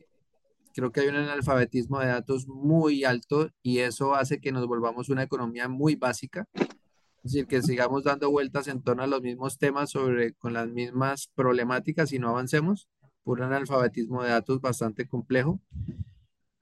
Creo 0.73 0.91
que 0.91 1.01
hay 1.01 1.07
un 1.07 1.15
analfabetismo 1.15 1.99
de 1.99 2.07
datos 2.07 2.47
muy 2.47 3.03
alto 3.03 3.49
y 3.61 3.79
eso 3.79 4.15
hace 4.15 4.41
que 4.41 4.51
nos 4.51 4.65
volvamos 4.67 5.09
una 5.09 5.23
economía 5.23 5.67
muy 5.69 5.95
básica. 5.95 6.47
Es 7.23 7.31
decir, 7.31 7.47
que 7.47 7.61
sigamos 7.61 8.03
dando 8.03 8.29
vueltas 8.31 8.67
en 8.67 8.81
torno 8.81 9.03
a 9.03 9.07
los 9.07 9.21
mismos 9.21 9.57
temas 9.57 9.91
sobre, 9.91 10.33
con 10.33 10.53
las 10.53 10.67
mismas 10.67 11.29
problemáticas 11.35 12.11
y 12.11 12.19
no 12.19 12.29
avancemos 12.29 12.89
por 13.23 13.39
un 13.39 13.45
analfabetismo 13.45 14.23
de 14.23 14.29
datos 14.29 14.59
bastante 14.61 15.07
complejo. 15.07 15.61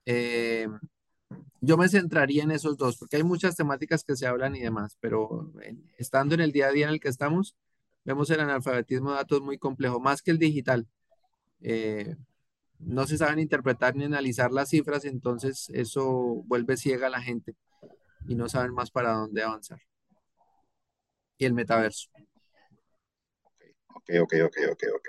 Eh, 0.06 0.68
yo 1.62 1.78
me 1.78 1.90
centraría 1.90 2.44
en 2.44 2.52
esos 2.52 2.78
dos, 2.78 2.98
porque 2.98 3.18
hay 3.18 3.24
muchas 3.24 3.56
temáticas 3.56 4.04
que 4.04 4.16
se 4.16 4.28
hablan 4.28 4.56
y 4.56 4.60
demás, 4.60 4.98
pero 5.00 5.52
estando 5.98 6.36
en 6.36 6.42
el 6.42 6.52
día 6.52 6.68
a 6.68 6.72
día 6.72 6.88
en 6.88 6.94
el 6.94 7.00
que 7.00 7.10
estamos, 7.10 7.56
vemos 8.04 8.30
el 8.30 8.40
analfabetismo 8.40 9.12
de 9.12 9.18
datos 9.18 9.42
muy 9.42 9.58
complejo, 9.58 10.00
más 10.00 10.22
que 10.22 10.32
el 10.32 10.38
digital. 10.38 10.88
Eh, 11.62 12.16
no 12.86 13.08
se 13.08 13.18
saben 13.18 13.40
interpretar 13.40 13.96
ni 13.96 14.06
analizar 14.06 14.52
las 14.52 14.70
cifras, 14.70 15.06
entonces 15.06 15.70
eso 15.74 16.44
vuelve 16.46 16.78
ciega 16.78 17.08
a 17.08 17.12
la 17.12 17.22
gente 17.22 17.56
y 18.28 18.36
no 18.36 18.50
saben 18.50 18.74
más 18.74 18.92
para 18.92 19.14
dónde 19.14 19.44
avanzar. 19.44 19.80
Y 21.38 21.46
el 21.46 21.54
metaverso. 21.54 22.10
Ok, 23.94 24.10
ok, 24.22 24.34
ok, 24.46 24.58
ok, 24.72 24.84
ok. 24.96 25.08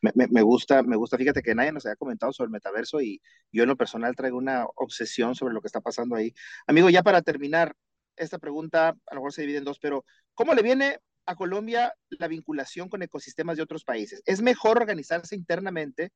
Me, 0.00 0.26
me, 0.28 0.42
gusta, 0.42 0.82
me 0.82 0.96
gusta, 0.96 1.16
fíjate 1.16 1.42
que 1.42 1.54
nadie 1.54 1.72
nos 1.72 1.84
había 1.84 1.96
comentado 1.96 2.32
sobre 2.32 2.46
el 2.46 2.52
metaverso 2.52 3.00
y 3.00 3.20
yo 3.52 3.64
en 3.64 3.68
lo 3.68 3.76
personal 3.76 4.16
traigo 4.16 4.38
una 4.38 4.66
obsesión 4.76 5.34
sobre 5.34 5.52
lo 5.52 5.60
que 5.60 5.66
está 5.66 5.80
pasando 5.80 6.16
ahí. 6.16 6.32
Amigo, 6.66 6.88
ya 6.90 7.02
para 7.02 7.22
terminar, 7.22 7.74
esta 8.16 8.38
pregunta 8.38 8.88
a 8.88 9.14
lo 9.14 9.20
mejor 9.20 9.32
se 9.32 9.42
divide 9.42 9.58
en 9.58 9.64
dos, 9.64 9.78
pero 9.78 10.04
¿cómo 10.34 10.54
le 10.54 10.62
viene 10.62 11.00
a 11.26 11.34
Colombia 11.36 11.94
la 12.10 12.28
vinculación 12.28 12.88
con 12.88 13.02
ecosistemas 13.02 13.56
de 13.56 13.62
otros 13.62 13.84
países? 13.84 14.22
¿Es 14.24 14.40
mejor 14.40 14.78
organizarse 14.78 15.36
internamente 15.36 16.12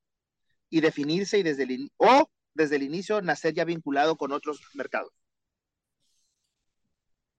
y 0.74 0.80
definirse 0.80 1.38
y 1.38 1.44
desde 1.44 1.62
el, 1.62 1.92
o 1.98 2.28
desde 2.52 2.74
el 2.74 2.82
inicio 2.82 3.22
nacer 3.22 3.54
ya 3.54 3.64
vinculado 3.64 4.16
con 4.16 4.32
otros 4.32 4.60
mercados? 4.74 5.12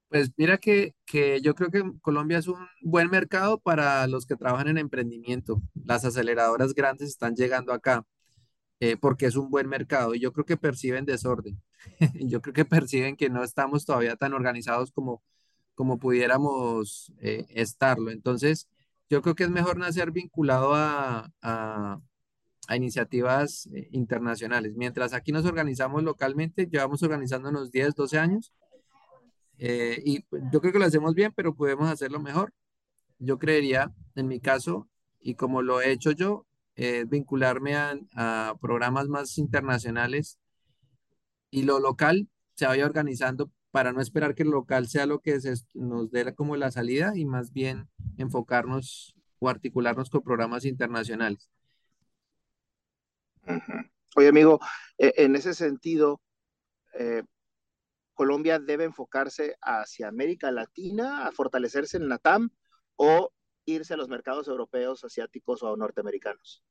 Pues 0.07 0.31
mira 0.37 0.57
que, 0.57 0.95
que, 1.05 1.41
yo 1.41 1.53
creo 1.53 1.69
que 1.69 1.83
Colombia 1.99 2.37
es 2.37 2.47
un 2.47 2.65
buen 2.81 3.09
mercado 3.09 3.59
para 3.59 4.07
los 4.07 4.25
que 4.25 4.37
trabajan 4.37 4.69
en 4.69 4.77
emprendimiento. 4.77 5.61
Las 5.73 6.05
aceleradoras 6.05 6.73
grandes 6.73 7.09
están 7.09 7.35
llegando 7.35 7.73
acá 7.73 8.05
eh, 8.79 8.95
porque 8.95 9.25
es 9.25 9.35
un 9.35 9.49
buen 9.49 9.67
mercado 9.67 10.15
y 10.15 10.21
yo 10.21 10.31
creo 10.31 10.45
que 10.45 10.55
perciben 10.55 11.03
desorden. 11.03 11.61
yo 12.13 12.41
creo 12.41 12.53
que 12.53 12.63
perciben 12.63 13.17
que 13.17 13.29
no 13.29 13.43
estamos 13.43 13.83
todavía 13.85 14.15
tan 14.15 14.33
organizados 14.33 14.93
como, 14.93 15.21
como 15.73 15.99
pudiéramos 15.99 17.11
eh, 17.19 17.45
estarlo. 17.49 18.11
Entonces, 18.11 18.69
yo 19.09 19.21
creo 19.21 19.35
que 19.35 19.43
es 19.43 19.49
mejor 19.49 19.77
nacer 19.77 20.11
vinculado 20.11 20.73
a, 20.73 21.29
a, 21.41 21.99
a 22.67 22.75
iniciativas 22.75 23.67
eh, 23.73 23.89
internacionales. 23.91 24.73
Mientras 24.75 25.13
aquí 25.13 25.31
nos 25.31 25.45
organizamos 25.45 26.03
localmente, 26.03 26.67
llevamos 26.67 27.03
organizándonos 27.03 27.71
10, 27.71 27.95
12 27.95 28.17
años 28.17 28.53
eh, 29.57 30.01
y 30.05 30.25
yo 30.51 30.61
creo 30.61 30.73
que 30.73 30.79
lo 30.79 30.85
hacemos 30.85 31.15
bien, 31.15 31.31
pero 31.35 31.55
podemos 31.55 31.89
hacerlo 31.89 32.19
mejor. 32.19 32.53
Yo 33.19 33.39
creería, 33.39 33.93
en 34.15 34.27
mi 34.27 34.39
caso, 34.39 34.89
y 35.21 35.35
como 35.35 35.61
lo 35.61 35.81
he 35.81 35.91
hecho 35.91 36.11
yo, 36.11 36.45
eh, 36.75 37.05
vincularme 37.07 37.75
a, 37.75 38.55
programas 38.59 39.07
más 39.07 39.37
internacionales 39.37 40.39
y 41.49 41.63
lo 41.63 41.79
local 41.79 42.27
se 42.55 42.67
vaya 42.67 42.85
organizando 42.85 43.49
para 43.71 43.93
no 43.93 44.01
esperar 44.01 44.35
que 44.35 44.43
lo 44.43 44.51
local 44.51 44.87
sea 44.87 45.05
lo 45.05 45.19
que 45.19 45.39
nos 45.73 46.11
dé 46.11 46.33
como 46.33 46.55
la 46.57 46.71
salida 46.71 47.13
y 47.15 47.25
más 47.25 47.53
bien 47.53 47.89
enfocarnos 48.17 49.15
o 49.39 49.49
articularnos 49.49 50.09
con 50.09 50.21
programas 50.21 50.65
internacionales. 50.65 51.49
Oye, 54.15 54.27
amigo, 54.27 54.59
e, 54.97 55.13
en 55.17 55.35
ese 55.35 55.53
sentido, 55.53 56.21
eh, 56.93 57.23
Colombia 58.13 58.59
debe 58.59 58.85
enfocarse 58.85 59.57
hacia 59.61 60.07
América 60.07 60.51
Latina, 60.51 61.27
a 61.27 61.31
fortalecerse 61.31 61.97
en 61.97 62.09
la 62.09 62.17
TAM 62.17 62.49
o 62.95 63.31
irse 63.65 63.93
a 63.93 63.97
los 63.97 64.07
mercados 64.07 64.47
europeos, 64.47 65.03
asiáticos 65.03 65.63
o 65.63 65.75
norteamericanos? 65.75 66.63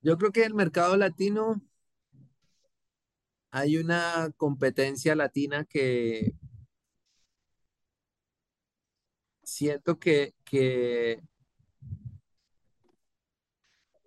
Yo 0.00 0.18
creo 0.18 0.32
que 0.32 0.44
el 0.44 0.54
mercado 0.54 0.96
latino 0.96 1.62
hay 3.50 3.76
una 3.76 4.30
competencia 4.36 5.14
latina 5.14 5.64
que 5.64 6.32
siento 9.44 9.98
que, 9.98 10.34
que 10.44 11.22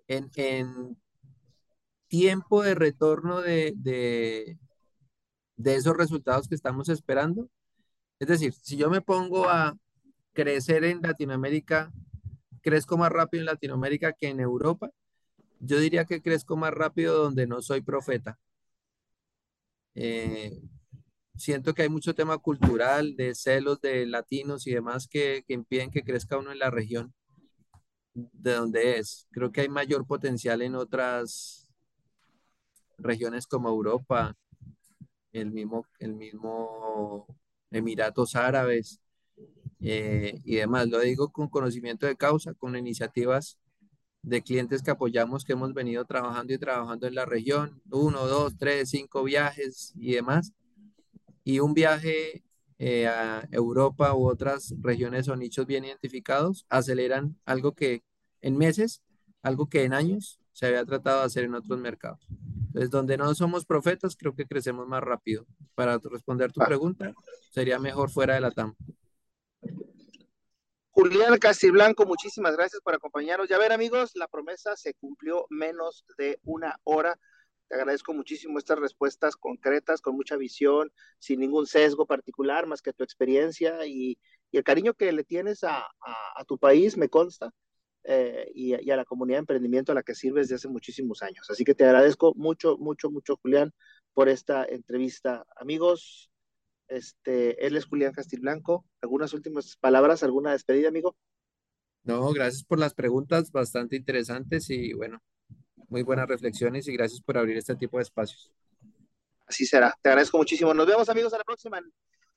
en, 0.07 0.97
tiempo 2.07 2.63
de 2.63 2.75
retorno 2.75 3.41
de, 3.41 3.73
de, 3.75 4.57
de 5.57 5.75
esos 5.75 5.95
resultados 5.97 6.47
que 6.47 6.55
estamos 6.55 6.89
esperando. 6.89 7.49
Es 8.19 8.27
decir, 8.29 8.53
si 8.53 8.77
yo 8.77 8.89
me 8.89 9.01
pongo 9.01 9.49
a 9.49 9.77
crecer 10.33 10.83
en 10.85 11.01
Latinoamérica, 11.01 11.91
crezco 12.61 12.97
más 12.97 13.11
rápido 13.11 13.41
en 13.41 13.47
Latinoamérica 13.47 14.13
que 14.13 14.29
en 14.29 14.39
Europa, 14.39 14.91
yo 15.59 15.79
diría 15.79 16.05
que 16.05 16.21
crezco 16.21 16.57
más 16.57 16.73
rápido 16.73 17.17
donde 17.17 17.47
no 17.47 17.61
soy 17.61 17.81
profeta. 17.81 18.39
Eh, 19.95 20.61
siento 21.35 21.73
que 21.73 21.83
hay 21.83 21.89
mucho 21.89 22.15
tema 22.15 22.37
cultural, 22.37 23.15
de 23.15 23.35
celos 23.35 23.81
de 23.81 24.05
latinos 24.05 24.67
y 24.67 24.71
demás 24.73 25.07
que, 25.07 25.43
que 25.47 25.53
impiden 25.53 25.91
que 25.91 26.03
crezca 26.03 26.37
uno 26.37 26.51
en 26.51 26.59
la 26.59 26.69
región 26.69 27.13
de 28.17 28.53
donde 28.53 28.97
es. 28.97 29.27
Creo 29.31 29.51
que 29.51 29.61
hay 29.61 29.69
mayor 29.69 30.05
potencial 30.05 30.61
en 30.61 30.75
otras 30.75 31.69
regiones 32.97 33.45
como 33.45 33.69
Europa, 33.69 34.35
el 35.31 35.51
mismo, 35.51 35.85
el 35.99 36.15
mismo 36.15 37.27
Emiratos 37.69 38.35
Árabes 38.35 38.99
eh, 39.81 40.39
y 40.43 40.55
demás. 40.55 40.87
Lo 40.87 40.99
digo 40.99 41.31
con 41.31 41.47
conocimiento 41.47 42.07
de 42.07 42.15
causa, 42.15 42.53
con 42.53 42.75
iniciativas 42.75 43.59
de 44.23 44.41
clientes 44.41 44.81
que 44.81 44.91
apoyamos, 44.91 45.45
que 45.45 45.53
hemos 45.53 45.73
venido 45.73 46.03
trabajando 46.05 46.53
y 46.53 46.57
trabajando 46.57 47.07
en 47.07 47.15
la 47.15 47.25
región, 47.25 47.81
uno, 47.91 48.25
dos, 48.27 48.57
tres, 48.57 48.89
cinco 48.89 49.23
viajes 49.23 49.93
y 49.95 50.13
demás. 50.13 50.53
Y 51.43 51.59
un 51.59 51.73
viaje 51.73 52.43
eh, 52.79 53.07
a 53.07 53.47
Europa 53.51 54.13
u 54.15 54.27
otras 54.27 54.73
regiones 54.81 55.27
o 55.29 55.35
nichos 55.35 55.65
bien 55.65 55.85
identificados 55.85 56.65
aceleran 56.69 57.37
algo 57.45 57.73
que 57.73 58.03
en 58.41 58.57
meses, 58.57 59.01
algo 59.41 59.67
que 59.67 59.83
en 59.83 59.93
años 59.93 60.39
se 60.53 60.65
había 60.65 60.85
tratado 60.85 61.19
de 61.19 61.25
hacer 61.25 61.43
en 61.43 61.55
otros 61.55 61.79
mercados. 61.79 62.27
Entonces, 62.67 62.89
donde 62.89 63.17
no 63.17 63.33
somos 63.35 63.65
profetas, 63.65 64.15
creo 64.15 64.35
que 64.35 64.45
crecemos 64.45 64.87
más 64.87 65.03
rápido. 65.03 65.45
Para 65.75 65.99
responder 65.99 66.51
tu 66.51 66.61
ah. 66.61 66.65
pregunta, 66.65 67.13
sería 67.51 67.79
mejor 67.79 68.09
fuera 68.09 68.35
de 68.35 68.41
la 68.41 68.51
TAM. 68.51 68.75
Julián 70.89 71.37
Castiblanco, 71.37 72.07
muchísimas 72.07 72.55
gracias 72.55 72.81
por 72.81 72.95
acompañarnos. 72.95 73.47
Ya 73.47 73.59
ver, 73.59 73.71
amigos, 73.71 74.11
la 74.15 74.27
promesa 74.27 74.75
se 74.75 74.95
cumplió 74.95 75.45
menos 75.51 76.05
de 76.17 76.39
una 76.43 76.75
hora. 76.83 77.19
Te 77.67 77.75
agradezco 77.75 78.13
muchísimo 78.13 78.57
estas 78.57 78.79
respuestas 78.79 79.35
concretas, 79.35 80.01
con 80.01 80.15
mucha 80.15 80.37
visión, 80.37 80.91
sin 81.19 81.39
ningún 81.39 81.67
sesgo 81.67 82.07
particular, 82.07 82.65
más 82.65 82.81
que 82.81 82.93
tu 82.93 83.03
experiencia 83.03 83.85
y, 83.85 84.17
el 84.51 84.63
cariño 84.63 84.95
que 84.95 85.11
le 85.11 85.23
tienes 85.23 85.63
a 85.63 85.85
tu 86.47 86.57
país, 86.57 86.97
me 86.97 87.09
consta. 87.09 87.53
Eh, 88.09 88.49
y, 88.55 88.89
a 88.89 88.95
la 88.95 89.03
comunidad 89.03 89.35
de 89.35 89.41
emprendimiento 89.41 89.91
a 89.91 89.95
la 89.95 90.01
que 90.01 90.15
sirves 90.15 90.47
desde 90.47 90.55
hace 90.55 90.69
muchísimos 90.69 91.21
años. 91.23 91.49
Así 91.49 91.65
que 91.65 91.75
te 91.75 91.83
agradezco 91.83 92.33
mucho, 92.37 92.77
mucho, 92.77 93.11
mucho, 93.11 93.35
Julián, 93.35 93.73
por 94.13 94.29
esta 94.29 94.63
entrevista. 94.63 95.45
Amigos, 95.57 96.31
este, 96.87 97.67
él 97.67 97.75
es 97.75 97.85
Julián 97.85 98.13
Castilblanco. 98.13 98.85
¿Algunas 99.01 99.33
últimas 99.33 99.75
palabras, 99.75 100.23
alguna 100.23 100.53
despedida, 100.53 100.87
amigo? 100.87 101.17
No, 102.03 102.31
gracias 102.31 102.63
por 102.63 102.79
las 102.79 102.93
preguntas, 102.93 103.51
bastante 103.51 103.97
interesantes 103.97 104.69
y 104.69 104.93
bueno, 104.93 105.21
muy 105.89 106.03
buenas 106.03 106.29
reflexiones 106.29 106.87
y 106.87 106.93
gracias 106.93 107.19
por 107.19 107.37
abrir 107.37 107.57
este 107.57 107.75
tipo 107.75 107.97
de 107.97 108.03
espacios. 108.03 108.53
Así 109.45 109.65
será. 109.65 109.93
Te 110.01 110.07
agradezco 110.07 110.37
muchísimo. 110.37 110.73
Nos 110.73 110.87
vemos, 110.87 111.09
amigos, 111.09 111.33
a 111.33 111.39
la 111.39 111.43
próxima. 111.43 111.81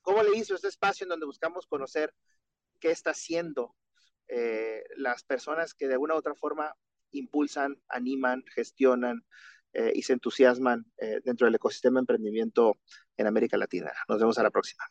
¿Cómo 0.01 0.21
le 0.21 0.37
hizo 0.37 0.53
este 0.53 0.67
espacio 0.67 1.05
en 1.05 1.09
donde 1.11 1.25
buscamos 1.25 1.65
conocer 1.65 2.13
qué 2.81 2.91
está 2.91 3.11
haciendo 3.11 3.73
eh, 4.33 4.83
las 4.95 5.23
personas 5.23 5.73
que 5.73 5.87
de 5.87 5.93
alguna 5.93 6.15
u 6.15 6.17
otra 6.17 6.35
forma 6.35 6.73
impulsan, 7.11 7.81
animan, 7.89 8.45
gestionan 8.55 9.25
eh, 9.73 9.91
y 9.93 10.03
se 10.03 10.13
entusiasman 10.13 10.85
eh, 10.97 11.19
dentro 11.25 11.45
del 11.45 11.55
ecosistema 11.55 11.99
de 11.99 12.03
emprendimiento 12.03 12.79
en 13.17 13.27
América 13.27 13.57
Latina. 13.57 13.91
Nos 14.07 14.19
vemos 14.19 14.37
a 14.37 14.43
la 14.43 14.49
próxima. 14.49 14.85